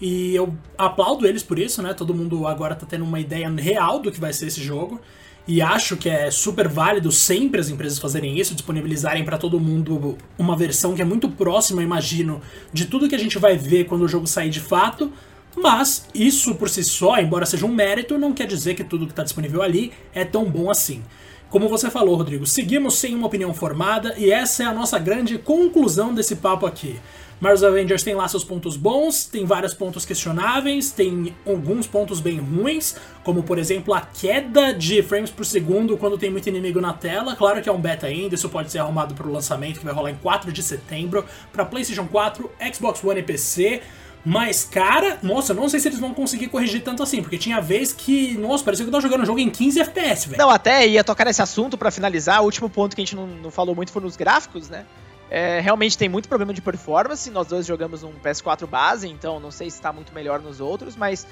E 0.00 0.34
eu 0.34 0.54
aplaudo 0.76 1.26
eles 1.26 1.42
por 1.42 1.58
isso, 1.58 1.82
né? 1.82 1.94
Todo 1.94 2.14
mundo 2.14 2.46
agora 2.46 2.74
tá 2.74 2.86
tendo 2.86 3.04
uma 3.04 3.20
ideia 3.20 3.48
real 3.50 3.98
do 3.98 4.10
que 4.10 4.20
vai 4.20 4.32
ser 4.32 4.46
esse 4.46 4.62
jogo. 4.62 5.00
E 5.48 5.62
acho 5.62 5.96
que 5.96 6.08
é 6.08 6.28
super 6.28 6.66
válido 6.66 7.12
sempre 7.12 7.60
as 7.60 7.68
empresas 7.68 8.00
fazerem 8.00 8.36
isso, 8.36 8.54
disponibilizarem 8.54 9.24
para 9.24 9.38
todo 9.38 9.60
mundo 9.60 10.18
uma 10.36 10.56
versão 10.56 10.94
que 10.94 11.02
é 11.02 11.04
muito 11.04 11.28
próxima, 11.28 11.82
imagino, 11.82 12.42
de 12.72 12.86
tudo 12.86 13.08
que 13.08 13.14
a 13.14 13.18
gente 13.18 13.38
vai 13.38 13.56
ver 13.56 13.84
quando 13.84 14.02
o 14.02 14.08
jogo 14.08 14.26
sair 14.26 14.50
de 14.50 14.60
fato. 14.60 15.12
Mas 15.56 16.08
isso 16.12 16.54
por 16.56 16.68
si 16.68 16.82
só, 16.82 17.18
embora 17.18 17.46
seja 17.46 17.64
um 17.64 17.72
mérito, 17.72 18.18
não 18.18 18.32
quer 18.32 18.46
dizer 18.46 18.74
que 18.74 18.84
tudo 18.84 19.06
que 19.06 19.12
está 19.12 19.22
disponível 19.22 19.62
ali 19.62 19.92
é 20.12 20.24
tão 20.24 20.44
bom 20.44 20.68
assim. 20.68 21.02
Como 21.48 21.68
você 21.68 21.88
falou, 21.90 22.16
Rodrigo, 22.16 22.44
seguimos 22.44 22.94
sem 22.94 23.14
uma 23.14 23.28
opinião 23.28 23.54
formada 23.54 24.14
e 24.18 24.30
essa 24.30 24.64
é 24.64 24.66
a 24.66 24.74
nossa 24.74 24.98
grande 24.98 25.38
conclusão 25.38 26.12
desse 26.12 26.36
papo 26.36 26.66
aqui. 26.66 26.96
Marvel's 27.38 27.62
Avengers 27.62 28.02
tem 28.02 28.14
lá 28.14 28.26
seus 28.26 28.42
pontos 28.42 28.76
bons, 28.76 29.26
tem 29.26 29.44
vários 29.44 29.74
pontos 29.74 30.06
questionáveis, 30.06 30.90
tem 30.90 31.36
alguns 31.46 31.86
pontos 31.86 32.18
bem 32.18 32.38
ruins, 32.38 32.96
como 33.22 33.42
por 33.42 33.58
exemplo 33.58 33.92
a 33.92 34.00
queda 34.00 34.72
de 34.72 35.02
frames 35.02 35.30
por 35.30 35.44
segundo 35.44 35.98
quando 35.98 36.16
tem 36.16 36.30
muito 36.30 36.48
inimigo 36.48 36.80
na 36.80 36.94
tela. 36.94 37.36
Claro 37.36 37.60
que 37.60 37.68
é 37.68 37.72
um 37.72 37.80
beta 37.80 38.06
ainda, 38.06 38.34
isso 38.34 38.48
pode 38.48 38.72
ser 38.72 38.78
arrumado 38.78 39.14
para 39.14 39.26
o 39.26 39.32
lançamento 39.32 39.78
que 39.78 39.84
vai 39.84 39.92
rolar 39.92 40.10
em 40.10 40.16
4 40.16 40.50
de 40.50 40.62
setembro 40.62 41.26
para 41.52 41.64
PlayStation 41.66 42.06
4, 42.06 42.50
Xbox 42.74 43.04
One 43.04 43.20
e 43.20 43.22
PC. 43.22 43.82
Mas, 44.28 44.64
cara, 44.64 45.20
nossa, 45.22 45.52
eu 45.52 45.56
não 45.56 45.68
sei 45.68 45.78
se 45.78 45.86
eles 45.86 46.00
vão 46.00 46.12
conseguir 46.12 46.48
corrigir 46.48 46.82
tanto 46.82 47.00
assim, 47.00 47.22
porque 47.22 47.38
tinha 47.38 47.60
vez 47.60 47.92
que, 47.92 48.36
nossa, 48.36 48.64
parecia 48.64 48.84
que 48.84 48.88
eu 48.88 48.92
tava 48.92 49.02
jogando 49.02 49.22
um 49.22 49.26
jogo 49.26 49.38
em 49.38 49.48
15 49.48 49.78
FPS, 49.82 50.28
velho. 50.30 50.38
Não, 50.42 50.50
até 50.50 50.84
ia 50.84 51.04
tocar 51.04 51.26
nesse 51.26 51.40
assunto 51.40 51.78
para 51.78 51.92
finalizar. 51.92 52.40
O 52.42 52.44
último 52.44 52.68
ponto 52.68 52.96
que 52.96 53.02
a 53.02 53.04
gente 53.04 53.14
não, 53.14 53.26
não 53.28 53.52
falou 53.52 53.72
muito 53.72 53.92
foi 53.92 54.02
nos 54.02 54.16
gráficos, 54.16 54.68
né? 54.68 54.84
É, 55.30 55.60
realmente 55.60 55.98
tem 55.98 56.08
muito 56.08 56.28
problema 56.28 56.54
de 56.54 56.62
performance. 56.62 57.30
Nós 57.30 57.48
dois 57.48 57.66
jogamos 57.66 58.02
um 58.02 58.12
PS4 58.14 58.66
base, 58.66 59.08
então 59.08 59.40
não 59.40 59.50
sei 59.50 59.70
se 59.70 59.76
está 59.76 59.92
muito 59.92 60.14
melhor 60.14 60.40
nos 60.40 60.60
outros, 60.60 60.96
mas 60.96 61.26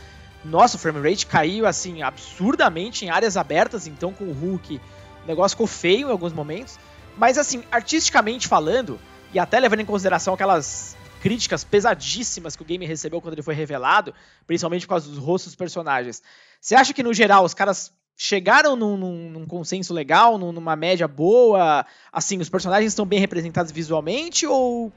nossa, 0.45 0.77
o 0.77 0.79
frame 0.79 1.09
rate 1.09 1.27
caiu 1.27 1.67
assim 1.67 2.03
absurdamente 2.03 3.05
em 3.05 3.11
áreas 3.11 3.37
abertas, 3.37 3.87
então 3.87 4.13
com 4.13 4.25
o 4.25 4.33
Hulk 4.33 4.81
o 5.25 5.27
negócio 5.27 5.57
ficou 5.57 5.67
feio 5.67 6.09
em 6.09 6.11
alguns 6.11 6.33
momentos. 6.33 6.79
Mas 7.17 7.39
assim, 7.39 7.65
artisticamente 7.71 8.47
falando, 8.47 8.99
e 9.33 9.39
até 9.39 9.59
levando 9.59 9.81
em 9.81 9.87
consideração 9.87 10.35
aquelas 10.35 10.97
críticas 11.23 11.65
pesadíssimas 11.65 12.55
que 12.55 12.63
o 12.63 12.65
game 12.65 12.85
recebeu 12.85 13.21
quando 13.21 13.33
ele 13.33 13.43
foi 13.43 13.55
revelado, 13.55 14.15
principalmente 14.47 14.83
por 14.87 14.91
causa 14.91 15.09
dos 15.09 15.19
rostos 15.19 15.53
dos 15.53 15.57
personagens. 15.57 16.23
Você 16.61 16.75
acha 16.75 16.93
que 16.93 17.03
no 17.03 17.15
geral 17.15 17.45
os 17.45 17.55
caras 17.55 17.93
chegaram 18.17 18.77
num, 18.77 18.97
num, 18.97 19.31
num 19.31 19.47
consenso 19.47 19.93
legal, 19.93 20.39
num, 20.39 20.53
numa 20.53 20.77
média 20.77 21.07
boa? 21.09 21.85
Assim, 22.13 22.39
os 22.39 22.49
personagens 22.49 22.93
estão 22.93 23.07
bem 23.07 23.19
representados 23.19 23.73
visualmente 23.73 24.47
ou 24.47 24.93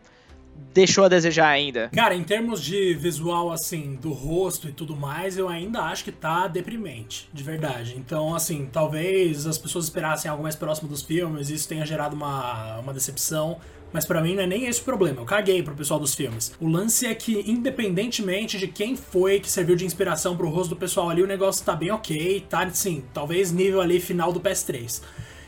deixou 0.73 1.05
a 1.05 1.07
desejar 1.07 1.47
ainda? 1.47 1.89
Cara, 1.93 2.15
em 2.15 2.23
termos 2.23 2.61
de 2.61 2.93
visual, 2.93 3.51
assim, 3.51 3.97
do 4.01 4.11
rosto 4.11 4.67
e 4.67 4.71
tudo 4.71 4.95
mais, 4.95 5.37
eu 5.37 5.49
ainda 5.49 5.81
acho 5.81 6.03
que 6.03 6.11
tá 6.11 6.47
deprimente, 6.47 7.29
de 7.33 7.43
verdade. 7.43 7.95
Então, 7.97 8.35
assim, 8.35 8.69
talvez 8.71 9.47
as 9.47 9.57
pessoas 9.57 9.85
esperassem 9.85 10.29
algo 10.29 10.43
mais 10.43 10.55
próximo 10.55 10.87
dos 10.87 11.01
filmes, 11.01 11.49
isso 11.49 11.67
tenha 11.67 11.85
gerado 11.85 12.15
uma, 12.15 12.77
uma 12.79 12.93
decepção. 12.93 13.57
Mas 13.91 14.05
para 14.05 14.21
mim 14.21 14.35
não 14.35 14.43
é 14.43 14.47
nem 14.47 14.65
esse 14.65 14.81
o 14.81 14.83
problema, 14.83 15.21
eu 15.21 15.25
caguei 15.25 15.63
pro 15.63 15.73
pessoal 15.73 15.99
dos 15.99 16.13
filmes. 16.13 16.53
O 16.59 16.67
lance 16.67 17.05
é 17.05 17.15
que, 17.15 17.43
independentemente 17.49 18.57
de 18.57 18.67
quem 18.67 18.97
foi 18.97 19.39
que 19.39 19.49
serviu 19.49 19.75
de 19.75 19.85
inspiração 19.85 20.35
pro 20.35 20.49
rosto 20.49 20.71
do 20.71 20.75
pessoal 20.75 21.09
ali, 21.09 21.23
o 21.23 21.27
negócio 21.27 21.63
tá 21.63 21.73
bem 21.73 21.89
ok, 21.89 22.45
tá, 22.49 22.69
sim, 22.69 23.03
talvez 23.13 23.51
nível 23.51 23.79
ali 23.79 23.99
final 23.99 24.33
do 24.33 24.41
PS3. 24.41 25.01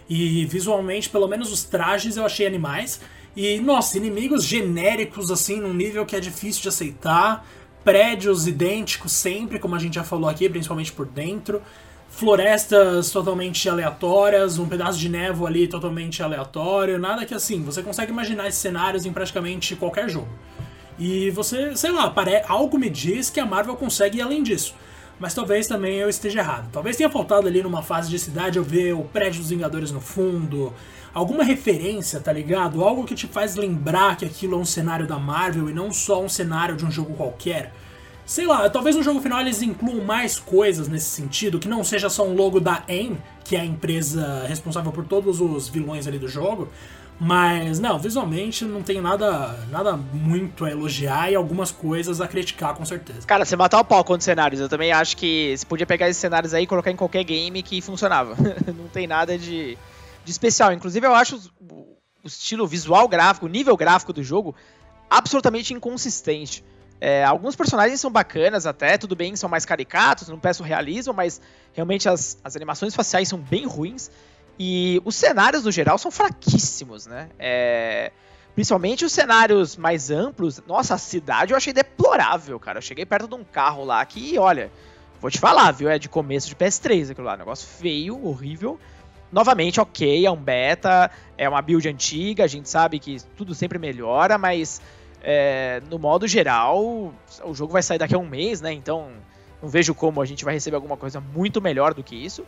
E 0.10 0.46
visualmente, 0.46 1.10
pelo 1.10 1.28
menos 1.28 1.52
os 1.52 1.64
trajes 1.64 2.18
eu 2.18 2.26
achei 2.26 2.48
animais. 2.48 3.00
E, 3.36 3.60
nossa, 3.60 3.98
inimigos 3.98 4.44
genéricos, 4.44 5.32
assim, 5.32 5.60
num 5.60 5.74
nível 5.74 6.06
que 6.06 6.16
é 6.16 6.20
difícil 6.20 6.62
de 6.62 6.70
aceitar. 6.70 7.46
Prédios 7.84 8.48
idênticos 8.48 9.14
sempre, 9.14 9.58
como 9.58 9.76
a 9.76 9.80
gente 9.80 9.96
já 9.96 10.04
falou 10.04 10.30
aqui, 10.30 10.50
principalmente 10.50 10.92
por 10.92 11.06
dentro 11.06 11.62
florestas 12.10 13.12
totalmente 13.12 13.70
aleatórias, 13.70 14.58
um 14.60 14.68
pedaço 14.68 15.00
de 15.00 15.08
névoa 15.08 15.48
ali 15.48 15.68
totalmente 15.68 16.22
aleatório, 16.22 16.98
nada 16.98 17.26
que 17.26 17.34
assim, 17.34 17.64
você 17.64 17.82
consegue 17.82 18.12
imaginar 18.12 18.48
esses 18.48 18.60
cenários 18.60 19.06
em 19.06 19.14
praticamente 19.14 19.76
qualquer 19.76 20.10
jogo. 20.10 20.28
E 20.98 21.30
você, 21.32 21.76
sei 21.78 21.92
lá, 21.92 22.14
algo 22.48 22.78
me 22.78 22.90
diz 22.90 23.30
que 23.30 23.40
a 23.40 23.46
Marvel 23.46 23.76
consegue 23.76 24.18
ir 24.18 24.22
além 24.22 24.44
disso. 24.44 24.76
Mas 25.18 25.34
talvez 25.34 25.68
também 25.68 25.96
eu 25.98 26.10
esteja 26.10 26.40
errado. 26.40 26.70
Talvez 26.72 26.98
tenha 26.98 27.10
faltado 27.10 27.48
ali 27.48 27.62
numa 27.62 27.82
fase 27.82 28.10
de 28.10 28.20
cidade 28.20 28.58
eu 28.58 28.64
ver 28.64 28.94
o 28.94 29.04
prédio 29.04 29.40
dos 29.40 29.50
Vingadores 29.50 29.92
no 29.92 30.02
fundo, 30.02 30.74
alguma 31.14 31.44
referência, 31.44 32.20
tá 32.20 32.32
ligado? 32.32 32.84
Algo 32.84 33.06
que 33.06 33.16
te 33.16 33.28
faz 33.28 33.56
lembrar 33.56 34.18
que 34.18 34.26
aquilo 34.26 34.56
é 34.56 34.58
um 34.58 34.66
cenário 34.66 35.08
da 35.08 35.18
Marvel 35.18 35.70
e 35.70 35.74
não 35.74 35.92
só 35.92 36.22
um 36.24 36.30
cenário 36.30 36.76
de 36.76 36.86
um 36.86 36.92
jogo 36.92 37.14
qualquer. 37.14 37.74
Sei 38.26 38.46
lá, 38.46 38.70
talvez 38.70 38.96
no 38.96 39.02
jogo 39.02 39.20
final 39.20 39.42
eles 39.42 39.62
incluam 39.62 40.06
mais 40.06 40.38
coisas 40.38 40.88
nesse 40.88 41.10
sentido, 41.10 41.58
que 41.58 41.68
não 41.68 41.84
seja 41.84 42.10
só 42.10 42.28
um 42.28 42.36
logo 42.36 42.60
da 42.60 42.84
AIM, 42.88 43.18
que 43.44 43.56
é 43.56 43.62
a 43.62 43.66
empresa 43.66 44.46
responsável 44.48 44.92
por 44.92 45.04
todos 45.04 45.42
os 45.42 45.68
vilões 45.68 46.06
ali 46.06 46.20
do 46.20 46.28
jogo. 46.28 46.70
Mas, 47.20 47.80
não, 47.80 48.00
visualmente 48.00 48.64
não 48.64 48.82
tem 48.82 49.02
nada, 49.02 49.60
nada 49.70 49.98
muito 49.98 50.64
a 50.64 50.72
elogiar 50.72 51.30
e 51.30 51.36
algumas 51.36 51.70
coisas 51.70 52.22
a 52.22 52.28
criticar, 52.28 52.74
com 52.74 52.86
certeza. 52.86 53.28
Cara, 53.28 53.44
você 53.44 53.58
matar 53.58 53.82
o 53.82 53.84
pau 53.84 54.04
com 54.06 54.14
os 54.14 54.24
cenários. 54.24 54.62
Eu 54.62 54.70
também 54.70 54.94
acho 54.94 55.18
que 55.18 55.54
você 55.58 55.66
podia 55.66 55.86
pegar 55.86 56.08
esses 56.08 56.22
cenários 56.22 56.54
aí 56.54 56.64
e 56.64 56.68
colocar 56.68 56.92
em 56.92 56.96
qualquer 56.96 57.24
game 57.26 57.62
que 57.62 57.82
funcionava. 57.82 58.38
não 58.74 58.88
tem 58.88 59.06
nada 59.06 59.38
de, 59.38 59.78
de 60.30 60.34
especial. 60.34 60.72
Inclusive, 60.72 61.06
eu 61.06 61.14
acho 61.14 61.52
o, 61.60 61.98
estilo 62.24 62.68
visual 62.68 63.08
gráfico, 63.08 63.48
o 63.48 63.50
nível 63.50 63.76
gráfico 63.76 64.14
do 64.14 64.24
jogo 64.24 64.56
absolutamente 65.10 65.74
inconsistente. 65.74 66.64
É, 67.02 67.24
alguns 67.24 67.56
personagens 67.56 68.00
são 68.00 68.12
bacanas 68.12 68.68
até, 68.68 68.98
tudo 68.98 69.16
bem, 69.16 69.36
são 69.36 69.50
mais 69.50 69.66
caricatos, 69.66 70.28
não 70.28 70.38
peço 70.38 70.62
realismo, 70.62 71.14
mas 71.14 71.42
realmente 71.74 72.08
as, 72.08 72.38
as 72.44 72.56
animações 72.56 72.94
faciais 72.94 73.28
são 73.28 73.40
bem 73.40 73.66
ruins. 73.66 74.12
E 74.60 75.02
os 75.06 75.16
cenários, 75.16 75.64
no 75.64 75.72
geral, 75.72 75.98
são 75.98 76.12
fraquíssimos, 76.12 77.08
né? 77.08 77.30
É, 77.40 78.12
principalmente 78.54 79.06
os 79.06 79.14
cenários 79.14 79.78
mais 79.78 80.12
amplos. 80.12 80.62
Nossa, 80.68 80.96
a 80.96 80.98
cidade 80.98 81.54
eu 81.54 81.58
achei 81.58 81.72
deplorável, 81.72 82.60
cara. 82.60 82.80
Eu 82.80 82.82
cheguei 82.82 83.06
perto 83.06 83.28
de 83.28 83.36
um 83.36 83.44
carro 83.44 83.86
lá 83.86 84.06
que, 84.06 84.38
olha, 84.38 84.70
vou 85.22 85.32
te 85.32 85.40
falar, 85.40 85.72
viu? 85.72 85.90
É 85.90 85.98
de 85.98 86.10
começo 86.10 86.50
de 86.50 86.56
PS3 86.56 87.12
aquilo 87.12 87.26
lá. 87.26 87.38
Negócio 87.38 87.66
feio, 87.66 88.24
horrível. 88.24 88.78
Novamente, 89.32 89.80
ok, 89.80 90.26
é 90.26 90.32
um 90.32 90.38
beta, 90.38 91.12
é 91.38 91.48
uma 91.48 91.62
build 91.62 91.88
antiga, 91.88 92.44
a 92.44 92.48
gente 92.48 92.68
sabe 92.68 93.00
que 93.00 93.18
tudo 93.38 93.54
sempre 93.54 93.78
melhora, 93.78 94.38
mas 94.38 94.82
é, 95.22 95.82
no 95.90 96.00
modo 96.00 96.28
geral, 96.28 97.14
o 97.44 97.54
jogo 97.54 97.74
vai 97.74 97.84
sair 97.84 98.00
daqui 98.00 98.16
a 98.16 98.18
um 98.18 98.28
mês, 98.28 98.62
né? 98.62 98.74
Então 98.74 99.12
não 99.62 99.70
vejo 99.70 99.94
como 99.94 100.22
a 100.22 100.26
gente 100.26 100.46
vai 100.46 100.54
receber 100.54 100.76
alguma 100.76 100.98
coisa 100.98 101.20
muito 101.20 101.62
melhor 101.62 101.94
do 101.94 102.04
que 102.04 102.16
isso. 102.16 102.46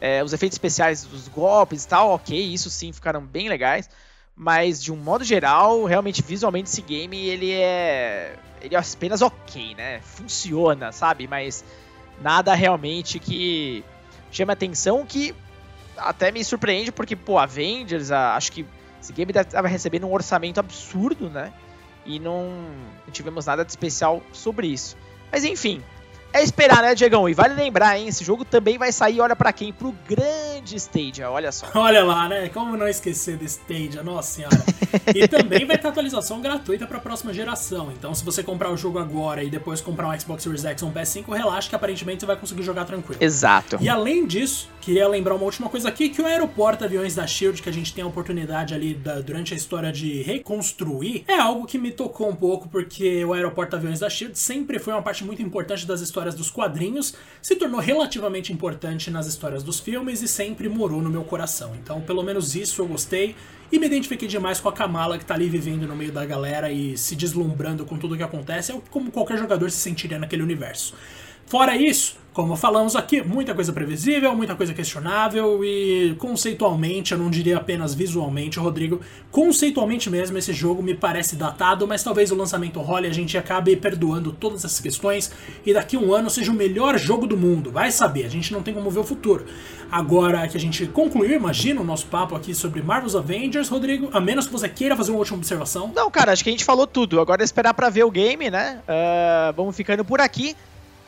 É, 0.00 0.22
os 0.22 0.32
efeitos 0.32 0.54
especiais 0.54 1.04
dos 1.04 1.28
golpes 1.28 1.84
e 1.84 1.88
tal, 1.88 2.10
ok, 2.10 2.38
isso 2.38 2.70
sim 2.70 2.92
ficaram 2.92 3.22
bem 3.22 3.48
legais. 3.48 3.88
Mas 4.36 4.82
de 4.82 4.92
um 4.92 4.96
modo 4.96 5.24
geral, 5.24 5.84
realmente 5.84 6.22
visualmente 6.22 6.70
esse 6.70 6.82
game 6.82 7.16
ele 7.16 7.52
é. 7.52 8.36
Ele 8.60 8.74
é 8.74 8.78
apenas 8.78 9.22
ok, 9.22 9.74
né? 9.74 10.00
Funciona, 10.00 10.92
sabe? 10.92 11.26
Mas 11.26 11.64
nada 12.20 12.54
realmente 12.54 13.18
que 13.18 13.84
chama 14.30 14.52
atenção 14.52 15.06
que 15.06 15.34
até 15.98 16.30
me 16.30 16.44
surpreende, 16.44 16.90
porque, 16.92 17.14
pô, 17.14 17.38
Avengers, 17.38 18.10
acho 18.10 18.52
que 18.52 18.66
esse 19.00 19.12
game 19.12 19.32
estava 19.32 19.68
recebendo 19.68 20.06
um 20.06 20.12
orçamento 20.12 20.58
absurdo, 20.58 21.28
né? 21.30 21.52
e 22.08 22.18
não, 22.18 22.48
não 23.04 23.12
tivemos 23.12 23.46
nada 23.46 23.64
de 23.64 23.70
especial 23.70 24.22
sobre 24.32 24.66
isso. 24.66 24.96
Mas 25.30 25.44
enfim, 25.44 25.82
é 26.38 26.42
esperar, 26.42 26.82
né, 26.82 26.94
Diegão? 26.94 27.28
E 27.28 27.34
vale 27.34 27.54
lembrar, 27.54 27.98
hein? 27.98 28.08
Esse 28.08 28.24
jogo 28.24 28.44
também 28.44 28.78
vai 28.78 28.92
sair, 28.92 29.20
olha 29.20 29.36
para 29.36 29.52
quem? 29.52 29.72
Pro 29.72 29.94
grande 30.08 30.76
Stadia, 30.76 31.30
olha 31.30 31.52
só. 31.52 31.66
Olha 31.74 32.04
lá, 32.04 32.28
né? 32.28 32.48
Como 32.48 32.76
não 32.76 32.86
esquecer 32.86 33.36
do 33.36 33.44
Stadia, 33.44 34.02
nossa 34.02 34.34
senhora. 34.34 34.56
e 35.14 35.26
também 35.26 35.64
vai 35.64 35.78
ter 35.78 35.88
atualização 35.88 36.40
gratuita 36.40 36.86
pra 36.86 36.98
próxima 36.98 37.32
geração. 37.32 37.90
Então, 37.92 38.14
se 38.14 38.24
você 38.24 38.42
comprar 38.42 38.70
o 38.70 38.76
jogo 38.76 38.98
agora 38.98 39.42
e 39.42 39.50
depois 39.50 39.80
comprar 39.80 40.08
um 40.08 40.18
Xbox 40.18 40.42
Series 40.42 40.64
X 40.64 40.82
ou 40.82 40.88
um 40.88 40.92
PS5, 40.92 41.32
relaxa 41.34 41.68
que 41.68 41.74
aparentemente 41.74 42.20
você 42.20 42.26
vai 42.26 42.36
conseguir 42.36 42.62
jogar 42.62 42.84
tranquilo. 42.84 43.22
Exato. 43.22 43.78
E 43.80 43.88
além 43.88 44.26
disso, 44.26 44.68
queria 44.80 45.08
lembrar 45.08 45.34
uma 45.34 45.44
última 45.44 45.68
coisa 45.68 45.88
aqui, 45.88 46.08
que 46.08 46.20
o 46.20 46.26
aeroporto 46.26 46.84
aviões 46.84 47.14
da 47.14 47.26
SHIELD, 47.26 47.62
que 47.62 47.68
a 47.68 47.72
gente 47.72 47.92
tem 47.94 48.04
a 48.04 48.06
oportunidade 48.06 48.74
ali 48.74 48.94
da, 48.94 49.20
durante 49.20 49.54
a 49.54 49.56
história 49.56 49.92
de 49.92 50.22
reconstruir, 50.22 51.24
é 51.26 51.38
algo 51.38 51.66
que 51.66 51.78
me 51.78 51.90
tocou 51.90 52.28
um 52.28 52.36
pouco, 52.36 52.68
porque 52.68 53.24
o 53.24 53.32
aeroporto 53.32 53.76
aviões 53.76 54.00
da 54.00 54.08
SHIELD 54.08 54.38
sempre 54.38 54.78
foi 54.78 54.92
uma 54.92 55.02
parte 55.02 55.24
muito 55.24 55.42
importante 55.42 55.86
das 55.86 56.00
histórias 56.00 56.27
histórias 56.28 56.34
dos 56.34 56.50
quadrinhos, 56.50 57.14
se 57.40 57.56
tornou 57.56 57.80
relativamente 57.80 58.52
importante 58.52 59.10
nas 59.10 59.26
histórias 59.26 59.62
dos 59.62 59.80
filmes 59.80 60.22
e 60.22 60.28
sempre 60.28 60.68
morou 60.68 61.00
no 61.00 61.10
meu 61.10 61.24
coração. 61.24 61.74
Então, 61.74 62.00
pelo 62.00 62.22
menos 62.22 62.54
isso 62.54 62.82
eu 62.82 62.86
gostei 62.86 63.34
e 63.70 63.78
me 63.78 63.86
identifiquei 63.86 64.28
demais 64.28 64.60
com 64.60 64.68
a 64.68 64.72
Kamala 64.72 65.18
que 65.18 65.24
tá 65.24 65.34
ali 65.34 65.48
vivendo 65.48 65.86
no 65.86 65.96
meio 65.96 66.12
da 66.12 66.24
galera 66.24 66.70
e 66.70 66.96
se 66.96 67.14
deslumbrando 67.16 67.84
com 67.84 67.96
tudo 67.96 68.14
o 68.14 68.16
que 68.16 68.22
acontece, 68.22 68.72
é 68.72 68.80
como 68.90 69.10
qualquer 69.10 69.38
jogador 69.38 69.70
se 69.70 69.78
sentiria 69.78 70.18
naquele 70.18 70.42
universo. 70.42 70.94
Fora 71.48 71.74
isso, 71.74 72.14
como 72.34 72.54
falamos 72.56 72.94
aqui, 72.94 73.22
muita 73.22 73.54
coisa 73.54 73.72
previsível, 73.72 74.36
muita 74.36 74.54
coisa 74.54 74.74
questionável 74.74 75.64
e 75.64 76.14
conceitualmente, 76.18 77.12
eu 77.12 77.18
não 77.18 77.30
diria 77.30 77.56
apenas 77.56 77.94
visualmente, 77.94 78.58
Rodrigo, 78.58 79.00
conceitualmente 79.30 80.10
mesmo 80.10 80.36
esse 80.36 80.52
jogo 80.52 80.82
me 80.82 80.94
parece 80.94 81.36
datado, 81.36 81.88
mas 81.88 82.04
talvez 82.04 82.30
o 82.30 82.34
lançamento 82.34 82.80
role 82.80 83.06
a 83.06 83.12
gente 83.14 83.38
acabe 83.38 83.74
perdoando 83.76 84.30
todas 84.30 84.62
essas 84.62 84.78
questões 84.78 85.32
e 85.64 85.72
daqui 85.72 85.96
a 85.96 85.98
um 85.98 86.12
ano 86.12 86.28
seja 86.28 86.52
o 86.52 86.54
melhor 86.54 86.98
jogo 86.98 87.26
do 87.26 87.34
mundo, 87.34 87.72
vai 87.72 87.90
saber, 87.90 88.26
a 88.26 88.28
gente 88.28 88.52
não 88.52 88.62
tem 88.62 88.74
como 88.74 88.90
ver 88.90 89.00
o 89.00 89.04
futuro. 89.04 89.46
Agora 89.90 90.46
que 90.46 90.56
a 90.56 90.60
gente 90.60 90.86
concluiu, 90.86 91.34
imagina 91.34 91.80
o 91.80 91.84
nosso 91.84 92.06
papo 92.08 92.36
aqui 92.36 92.54
sobre 92.54 92.82
Marvel's 92.82 93.16
Avengers, 93.16 93.70
Rodrigo, 93.70 94.10
a 94.12 94.20
menos 94.20 94.46
que 94.46 94.52
você 94.52 94.68
queira 94.68 94.94
fazer 94.94 95.12
uma 95.12 95.18
última 95.18 95.38
observação. 95.38 95.90
Não, 95.96 96.10
cara, 96.10 96.30
acho 96.30 96.44
que 96.44 96.50
a 96.50 96.52
gente 96.52 96.64
falou 96.64 96.86
tudo, 96.86 97.18
agora 97.18 97.42
é 97.42 97.44
esperar 97.44 97.72
para 97.72 97.88
ver 97.88 98.04
o 98.04 98.10
game, 98.10 98.50
né? 98.50 98.82
Uh, 98.86 99.52
vamos 99.54 99.74
ficando 99.74 100.04
por 100.04 100.20
aqui. 100.20 100.54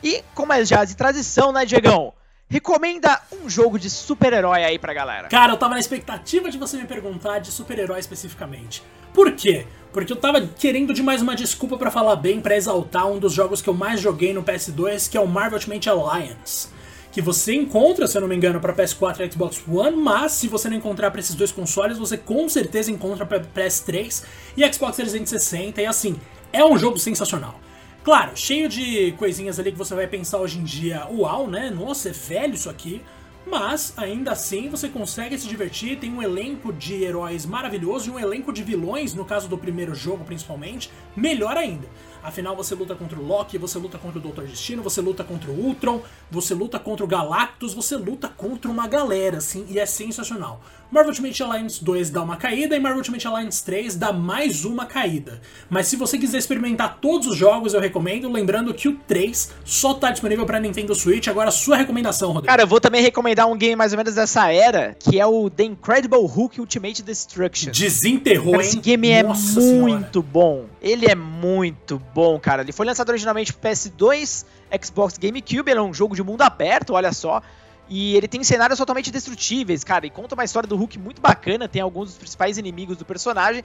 E, 0.03 0.23
como 0.33 0.51
é 0.53 0.65
já 0.65 0.83
de 0.83 0.95
tradição, 0.95 1.51
né, 1.51 1.65
Diegão? 1.65 2.13
Recomenda 2.49 3.21
um 3.41 3.49
jogo 3.49 3.79
de 3.79 3.89
super-herói 3.89 4.63
aí 4.63 4.77
pra 4.77 4.93
galera. 4.93 5.29
Cara, 5.29 5.53
eu 5.53 5.57
tava 5.57 5.75
na 5.75 5.79
expectativa 5.79 6.49
de 6.49 6.57
você 6.57 6.77
me 6.77 6.85
perguntar 6.85 7.39
de 7.39 7.51
super-herói 7.51 7.99
especificamente. 7.99 8.83
Por 9.13 9.31
quê? 9.33 9.65
Porque 9.93 10.11
eu 10.11 10.17
tava 10.17 10.41
querendo 10.41 10.93
de 10.93 11.03
mais 11.03 11.21
uma 11.21 11.35
desculpa 11.35 11.77
para 11.77 11.91
falar 11.91 12.15
bem, 12.15 12.41
para 12.41 12.55
exaltar 12.55 13.07
um 13.07 13.19
dos 13.19 13.33
jogos 13.33 13.61
que 13.61 13.69
eu 13.69 13.73
mais 13.73 14.01
joguei 14.01 14.33
no 14.33 14.43
PS2, 14.43 15.09
que 15.09 15.17
é 15.17 15.21
o 15.21 15.27
Marvel 15.27 15.59
Ultimate 15.59 15.89
Alliance. 15.89 16.67
Que 17.11 17.21
você 17.21 17.53
encontra, 17.53 18.07
se 18.07 18.17
eu 18.17 18.21
não 18.21 18.27
me 18.27 18.35
engano, 18.35 18.59
para 18.59 18.73
PS4 18.73 19.19
e 19.19 19.31
Xbox 19.31 19.61
One, 19.67 19.97
mas 19.97 20.31
se 20.33 20.47
você 20.47 20.69
não 20.69 20.77
encontrar 20.77 21.11
para 21.11 21.19
esses 21.19 21.35
dois 21.35 21.51
consoles, 21.51 21.97
você 21.97 22.17
com 22.17 22.49
certeza 22.49 22.89
encontra 22.89 23.25
para 23.25 23.39
PS3 23.39 24.23
e 24.57 24.73
Xbox 24.73 24.95
360. 24.95 25.81
E 25.81 25.85
assim, 25.85 26.19
é 26.51 26.63
um 26.65 26.77
jogo 26.77 26.97
sensacional. 26.97 27.59
Claro, 28.03 28.35
cheio 28.35 28.67
de 28.67 29.11
coisinhas 29.11 29.59
ali 29.59 29.71
que 29.71 29.77
você 29.77 29.93
vai 29.93 30.07
pensar 30.07 30.39
hoje 30.39 30.57
em 30.57 30.63
dia, 30.63 31.05
uau, 31.11 31.47
né? 31.47 31.69
Nossa, 31.69 32.09
é 32.09 32.11
velho 32.11 32.55
isso 32.55 32.67
aqui. 32.67 32.99
Mas, 33.45 33.93
ainda 33.95 34.31
assim, 34.31 34.69
você 34.69 34.89
consegue 34.89 35.37
se 35.37 35.47
divertir, 35.47 35.99
tem 35.99 36.11
um 36.11 36.21
elenco 36.21 36.73
de 36.73 37.03
heróis 37.03 37.45
maravilhoso 37.45 38.09
e 38.09 38.13
um 38.13 38.19
elenco 38.19 38.51
de 38.51 38.63
vilões, 38.63 39.13
no 39.13 39.23
caso 39.23 39.47
do 39.47 39.57
primeiro 39.57 39.93
jogo 39.93 40.23
principalmente, 40.23 40.91
melhor 41.15 41.57
ainda. 41.57 41.87
Afinal, 42.23 42.55
você 42.55 42.75
luta 42.75 42.95
contra 42.95 43.19
o 43.19 43.25
Loki, 43.25 43.57
você 43.57 43.79
luta 43.79 43.97
contra 43.97 44.19
o 44.19 44.21
Doutor 44.21 44.45
Destino, 44.45 44.83
você 44.83 45.01
luta 45.01 45.23
contra 45.23 45.49
o 45.49 45.53
Ultron, 45.53 46.01
você 46.29 46.53
luta 46.53 46.77
contra 46.79 47.03
o 47.03 47.07
Galactus, 47.07 47.73
você 47.73 47.95
luta 47.95 48.27
contra 48.29 48.69
uma 48.69 48.87
galera, 48.87 49.37
assim, 49.37 49.65
e 49.69 49.79
é 49.79 49.85
sensacional. 49.85 50.61
Marvel 50.91 51.11
Ultimate 51.11 51.41
Alliance 51.41 51.83
2 51.83 52.09
dá 52.09 52.21
uma 52.21 52.35
caída 52.35 52.75
e 52.75 52.79
Marvel 52.79 52.97
Ultimate 52.97 53.25
Alliance 53.25 53.63
3 53.63 53.95
dá 53.95 54.11
mais 54.11 54.65
uma 54.65 54.85
caída. 54.85 55.39
Mas 55.69 55.87
se 55.87 55.95
você 55.95 56.17
quiser 56.17 56.37
experimentar 56.37 56.97
todos 56.99 57.27
os 57.27 57.37
jogos, 57.37 57.73
eu 57.73 57.79
recomendo, 57.79 58.29
lembrando 58.29 58.73
que 58.73 58.89
o 58.89 58.95
3 59.07 59.53
só 59.63 59.93
tá 59.93 60.11
disponível 60.11 60.45
para 60.45 60.59
Nintendo 60.59 60.93
Switch. 60.93 61.29
Agora, 61.29 61.49
sua 61.49 61.77
recomendação, 61.77 62.33
Rodrigo. 62.33 62.47
Cara, 62.47 62.63
eu 62.63 62.67
vou 62.67 62.81
também 62.81 63.01
recomendar 63.01 63.47
um 63.47 63.55
game 63.57 63.73
mais 63.73 63.93
ou 63.93 63.97
menos 63.97 64.15
dessa 64.15 64.51
era, 64.51 64.93
que 64.99 65.17
é 65.17 65.25
o 65.25 65.49
The 65.49 65.63
Incredible 65.63 66.25
Hulk 66.27 66.59
Ultimate 66.59 67.01
Destruction. 67.01 67.71
Desenterrou, 67.71 68.59
esse 68.59 68.75
hein? 68.75 68.81
game 68.83 69.09
é 69.09 69.23
Nossa 69.23 69.61
muito 69.61 70.11
senhora. 70.11 70.27
bom. 70.29 70.65
Ele 70.81 71.05
é 71.05 71.13
muito 71.13 71.99
bom, 72.13 72.39
cara. 72.39 72.63
Ele 72.63 72.71
foi 72.71 72.85
lançado 72.85 73.09
originalmente 73.09 73.53
pro 73.53 73.69
PS2, 73.69 74.45
Xbox 74.83 75.17
GameCube, 75.17 75.69
ele 75.69 75.79
é 75.79 75.83
um 75.83 75.93
jogo 75.93 76.15
de 76.15 76.23
mundo 76.23 76.41
aberto, 76.41 76.93
olha 76.93 77.13
só. 77.13 77.41
E 77.87 78.15
ele 78.15 78.27
tem 78.27 78.43
cenários 78.43 78.79
totalmente 78.79 79.11
destrutíveis, 79.11 79.83
cara. 79.83 80.07
E 80.07 80.09
conta 80.09 80.33
uma 80.33 80.43
história 80.43 80.67
do 80.67 80.75
Hulk 80.75 80.97
muito 80.97 81.21
bacana, 81.21 81.67
tem 81.67 81.81
alguns 81.81 82.09
dos 82.09 82.17
principais 82.17 82.57
inimigos 82.57 82.97
do 82.97 83.05
personagem. 83.05 83.63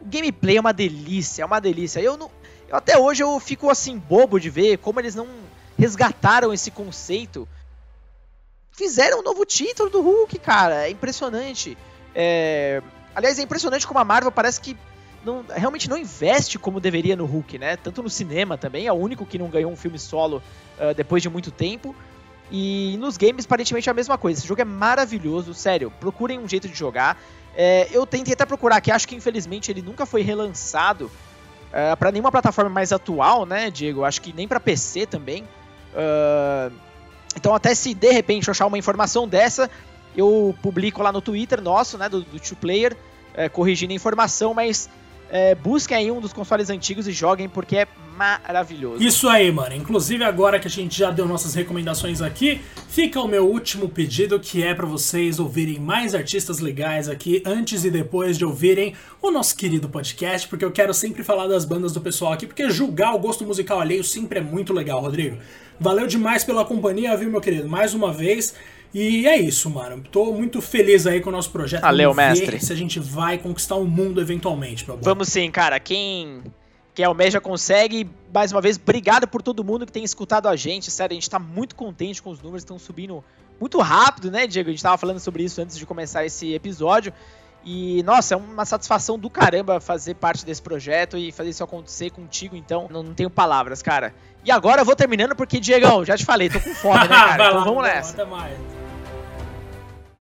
O 0.00 0.04
gameplay 0.04 0.58
é 0.58 0.60
uma 0.60 0.72
delícia, 0.72 1.42
é 1.42 1.46
uma 1.46 1.60
delícia. 1.60 2.00
Eu 2.00 2.18
não. 2.18 2.30
Eu 2.68 2.76
até 2.76 2.98
hoje 2.98 3.22
eu 3.22 3.40
fico 3.40 3.70
assim, 3.70 3.96
bobo 3.96 4.38
de 4.38 4.50
ver 4.50 4.78
como 4.78 5.00
eles 5.00 5.14
não 5.14 5.26
resgataram 5.78 6.52
esse 6.52 6.70
conceito. 6.70 7.48
Fizeram 8.72 9.20
um 9.20 9.22
novo 9.22 9.46
título 9.46 9.88
do 9.88 10.02
Hulk, 10.02 10.38
cara. 10.40 10.86
É 10.86 10.90
impressionante. 10.90 11.76
É... 12.14 12.82
Aliás, 13.14 13.38
é 13.38 13.42
impressionante 13.42 13.86
como 13.86 13.98
a 13.98 14.04
Marvel 14.04 14.30
parece 14.30 14.60
que 14.60 14.76
não, 15.24 15.44
realmente 15.48 15.88
não 15.88 15.96
investe 15.96 16.58
como 16.58 16.80
deveria 16.80 17.16
no 17.16 17.26
Hulk, 17.26 17.58
né? 17.58 17.76
Tanto 17.76 18.02
no 18.02 18.08
cinema 18.08 18.56
também, 18.56 18.86
é 18.86 18.92
o 18.92 18.96
único 18.96 19.26
que 19.26 19.38
não 19.38 19.48
ganhou 19.48 19.70
um 19.70 19.76
filme 19.76 19.98
solo 19.98 20.42
uh, 20.78 20.94
depois 20.94 21.22
de 21.22 21.28
muito 21.28 21.50
tempo. 21.50 21.94
E 22.50 22.96
nos 22.98 23.16
games, 23.16 23.44
aparentemente, 23.44 23.88
é 23.88 23.92
a 23.92 23.94
mesma 23.94 24.18
coisa. 24.18 24.40
Esse 24.40 24.48
jogo 24.48 24.60
é 24.60 24.64
maravilhoso, 24.64 25.54
sério. 25.54 25.92
Procurem 26.00 26.38
um 26.38 26.48
jeito 26.48 26.68
de 26.68 26.74
jogar. 26.74 27.20
É, 27.54 27.88
eu 27.92 28.06
tentei 28.06 28.32
até 28.32 28.44
procurar 28.46 28.76
aqui, 28.76 28.90
acho 28.90 29.06
que 29.06 29.14
infelizmente 29.14 29.70
ele 29.70 29.82
nunca 29.82 30.06
foi 30.06 30.22
relançado 30.22 31.06
uh, 31.06 31.96
para 31.96 32.10
nenhuma 32.10 32.30
plataforma 32.30 32.70
mais 32.70 32.92
atual, 32.92 33.44
né, 33.44 33.70
Diego? 33.70 34.04
Acho 34.04 34.20
que 34.20 34.32
nem 34.32 34.48
para 34.48 34.58
PC 34.58 35.06
também. 35.06 35.42
Uh, 35.92 36.72
então, 37.36 37.54
até 37.54 37.74
se 37.74 37.94
de 37.94 38.10
repente 38.10 38.48
eu 38.48 38.52
achar 38.52 38.66
uma 38.66 38.78
informação 38.78 39.28
dessa, 39.28 39.70
eu 40.16 40.54
publico 40.62 41.02
lá 41.02 41.12
no 41.12 41.20
Twitter 41.20 41.60
nosso, 41.60 41.96
né, 41.96 42.08
do, 42.08 42.22
do 42.22 42.40
Two 42.40 42.56
Player, 42.56 42.96
é, 43.34 43.48
corrigindo 43.48 43.92
a 43.92 43.96
informação, 43.96 44.52
mas 44.52 44.88
é, 45.30 45.54
busquem 45.54 45.96
aí 45.96 46.10
um 46.10 46.20
dos 46.20 46.32
consoles 46.32 46.70
antigos 46.70 47.06
e 47.06 47.12
joguem 47.12 47.48
porque 47.48 47.76
é 47.76 47.88
maravilhoso. 48.16 49.02
Isso 49.02 49.28
aí, 49.28 49.50
mano. 49.50 49.74
Inclusive 49.74 50.22
agora 50.24 50.58
que 50.58 50.66
a 50.66 50.70
gente 50.70 50.98
já 50.98 51.10
deu 51.10 51.26
nossas 51.26 51.54
recomendações 51.54 52.20
aqui, 52.20 52.60
fica 52.88 53.18
o 53.18 53.26
meu 53.26 53.48
último 53.48 53.88
pedido 53.88 54.38
que 54.38 54.62
é 54.62 54.74
para 54.74 54.84
vocês 54.84 55.38
ouvirem 55.38 55.78
mais 55.78 56.14
artistas 56.14 56.58
legais 56.58 57.08
aqui 57.08 57.42
antes 57.46 57.84
e 57.84 57.90
depois 57.90 58.36
de 58.36 58.44
ouvirem 58.44 58.94
o 59.22 59.30
nosso 59.30 59.56
querido 59.56 59.88
podcast, 59.88 60.46
porque 60.48 60.64
eu 60.64 60.70
quero 60.70 60.92
sempre 60.92 61.22
falar 61.22 61.46
das 61.46 61.64
bandas 61.64 61.92
do 61.92 62.00
pessoal 62.00 62.32
aqui, 62.32 62.46
porque 62.46 62.68
julgar 62.68 63.14
o 63.14 63.18
gosto 63.18 63.44
musical 63.46 63.80
alheio 63.80 64.04
sempre 64.04 64.40
é 64.40 64.42
muito 64.42 64.72
legal, 64.72 65.00
Rodrigo. 65.00 65.38
Valeu 65.80 66.06
demais 66.06 66.44
pela 66.44 66.64
companhia, 66.64 67.16
viu, 67.16 67.30
meu 67.30 67.40
querido? 67.40 67.68
Mais 67.68 67.94
uma 67.94 68.12
vez. 68.12 68.54
E 68.92 69.26
é 69.26 69.38
isso, 69.38 69.70
mano. 69.70 70.02
Tô 70.12 70.32
muito 70.32 70.60
feliz 70.60 71.06
aí 71.06 71.20
com 71.20 71.30
o 71.30 71.32
nosso 71.32 71.50
projeto. 71.50 71.80
Valeu, 71.80 72.12
Vamos 72.12 72.38
mestre. 72.38 72.60
Se 72.60 72.72
a 72.72 72.76
gente 72.76 73.00
vai 73.00 73.38
conquistar 73.38 73.76
o 73.76 73.86
mundo 73.86 74.20
eventualmente, 74.20 74.86
meu 74.86 74.96
bom. 74.96 75.02
Vamos 75.02 75.28
sim, 75.28 75.50
cara. 75.50 75.80
Quem 75.80 76.42
quem 76.94 77.04
almeja 77.04 77.40
consegue. 77.40 78.06
Mais 78.32 78.52
uma 78.52 78.60
vez, 78.60 78.76
obrigado 78.76 79.26
por 79.26 79.40
todo 79.40 79.64
mundo 79.64 79.86
que 79.86 79.92
tem 79.92 80.04
escutado 80.04 80.48
a 80.48 80.54
gente. 80.54 80.90
Sério, 80.90 81.14
a 81.14 81.14
gente 81.14 81.30
tá 81.30 81.38
muito 81.38 81.74
contente 81.74 82.20
com 82.20 82.30
os 82.30 82.42
números, 82.42 82.62
estão 82.62 82.78
subindo 82.78 83.24
muito 83.58 83.78
rápido, 83.78 84.30
né, 84.30 84.46
Diego? 84.46 84.68
A 84.68 84.72
gente 84.72 84.82
tava 84.82 84.98
falando 84.98 85.18
sobre 85.18 85.44
isso 85.44 85.62
antes 85.62 85.78
de 85.78 85.86
começar 85.86 86.26
esse 86.26 86.52
episódio. 86.52 87.12
E, 87.64 88.02
nossa, 88.04 88.34
é 88.34 88.36
uma 88.36 88.64
satisfação 88.64 89.18
do 89.18 89.28
caramba 89.28 89.80
fazer 89.80 90.14
parte 90.14 90.44
desse 90.44 90.62
projeto 90.62 91.16
e 91.18 91.30
fazer 91.30 91.50
isso 91.50 91.62
acontecer 91.62 92.10
contigo, 92.10 92.56
então 92.56 92.88
não, 92.90 93.02
não 93.02 93.14
tenho 93.14 93.28
palavras, 93.28 93.82
cara. 93.82 94.14
E 94.44 94.50
agora 94.50 94.80
eu 94.80 94.84
vou 94.84 94.96
terminando 94.96 95.36
porque, 95.36 95.60
Diegão, 95.60 96.04
já 96.04 96.16
te 96.16 96.24
falei, 96.24 96.48
tô 96.48 96.58
com 96.60 96.74
fome, 96.74 97.00
né, 97.00 97.08
cara? 97.08 97.50
Então 97.50 97.64
vamos 97.64 97.82
nessa. 97.82 98.16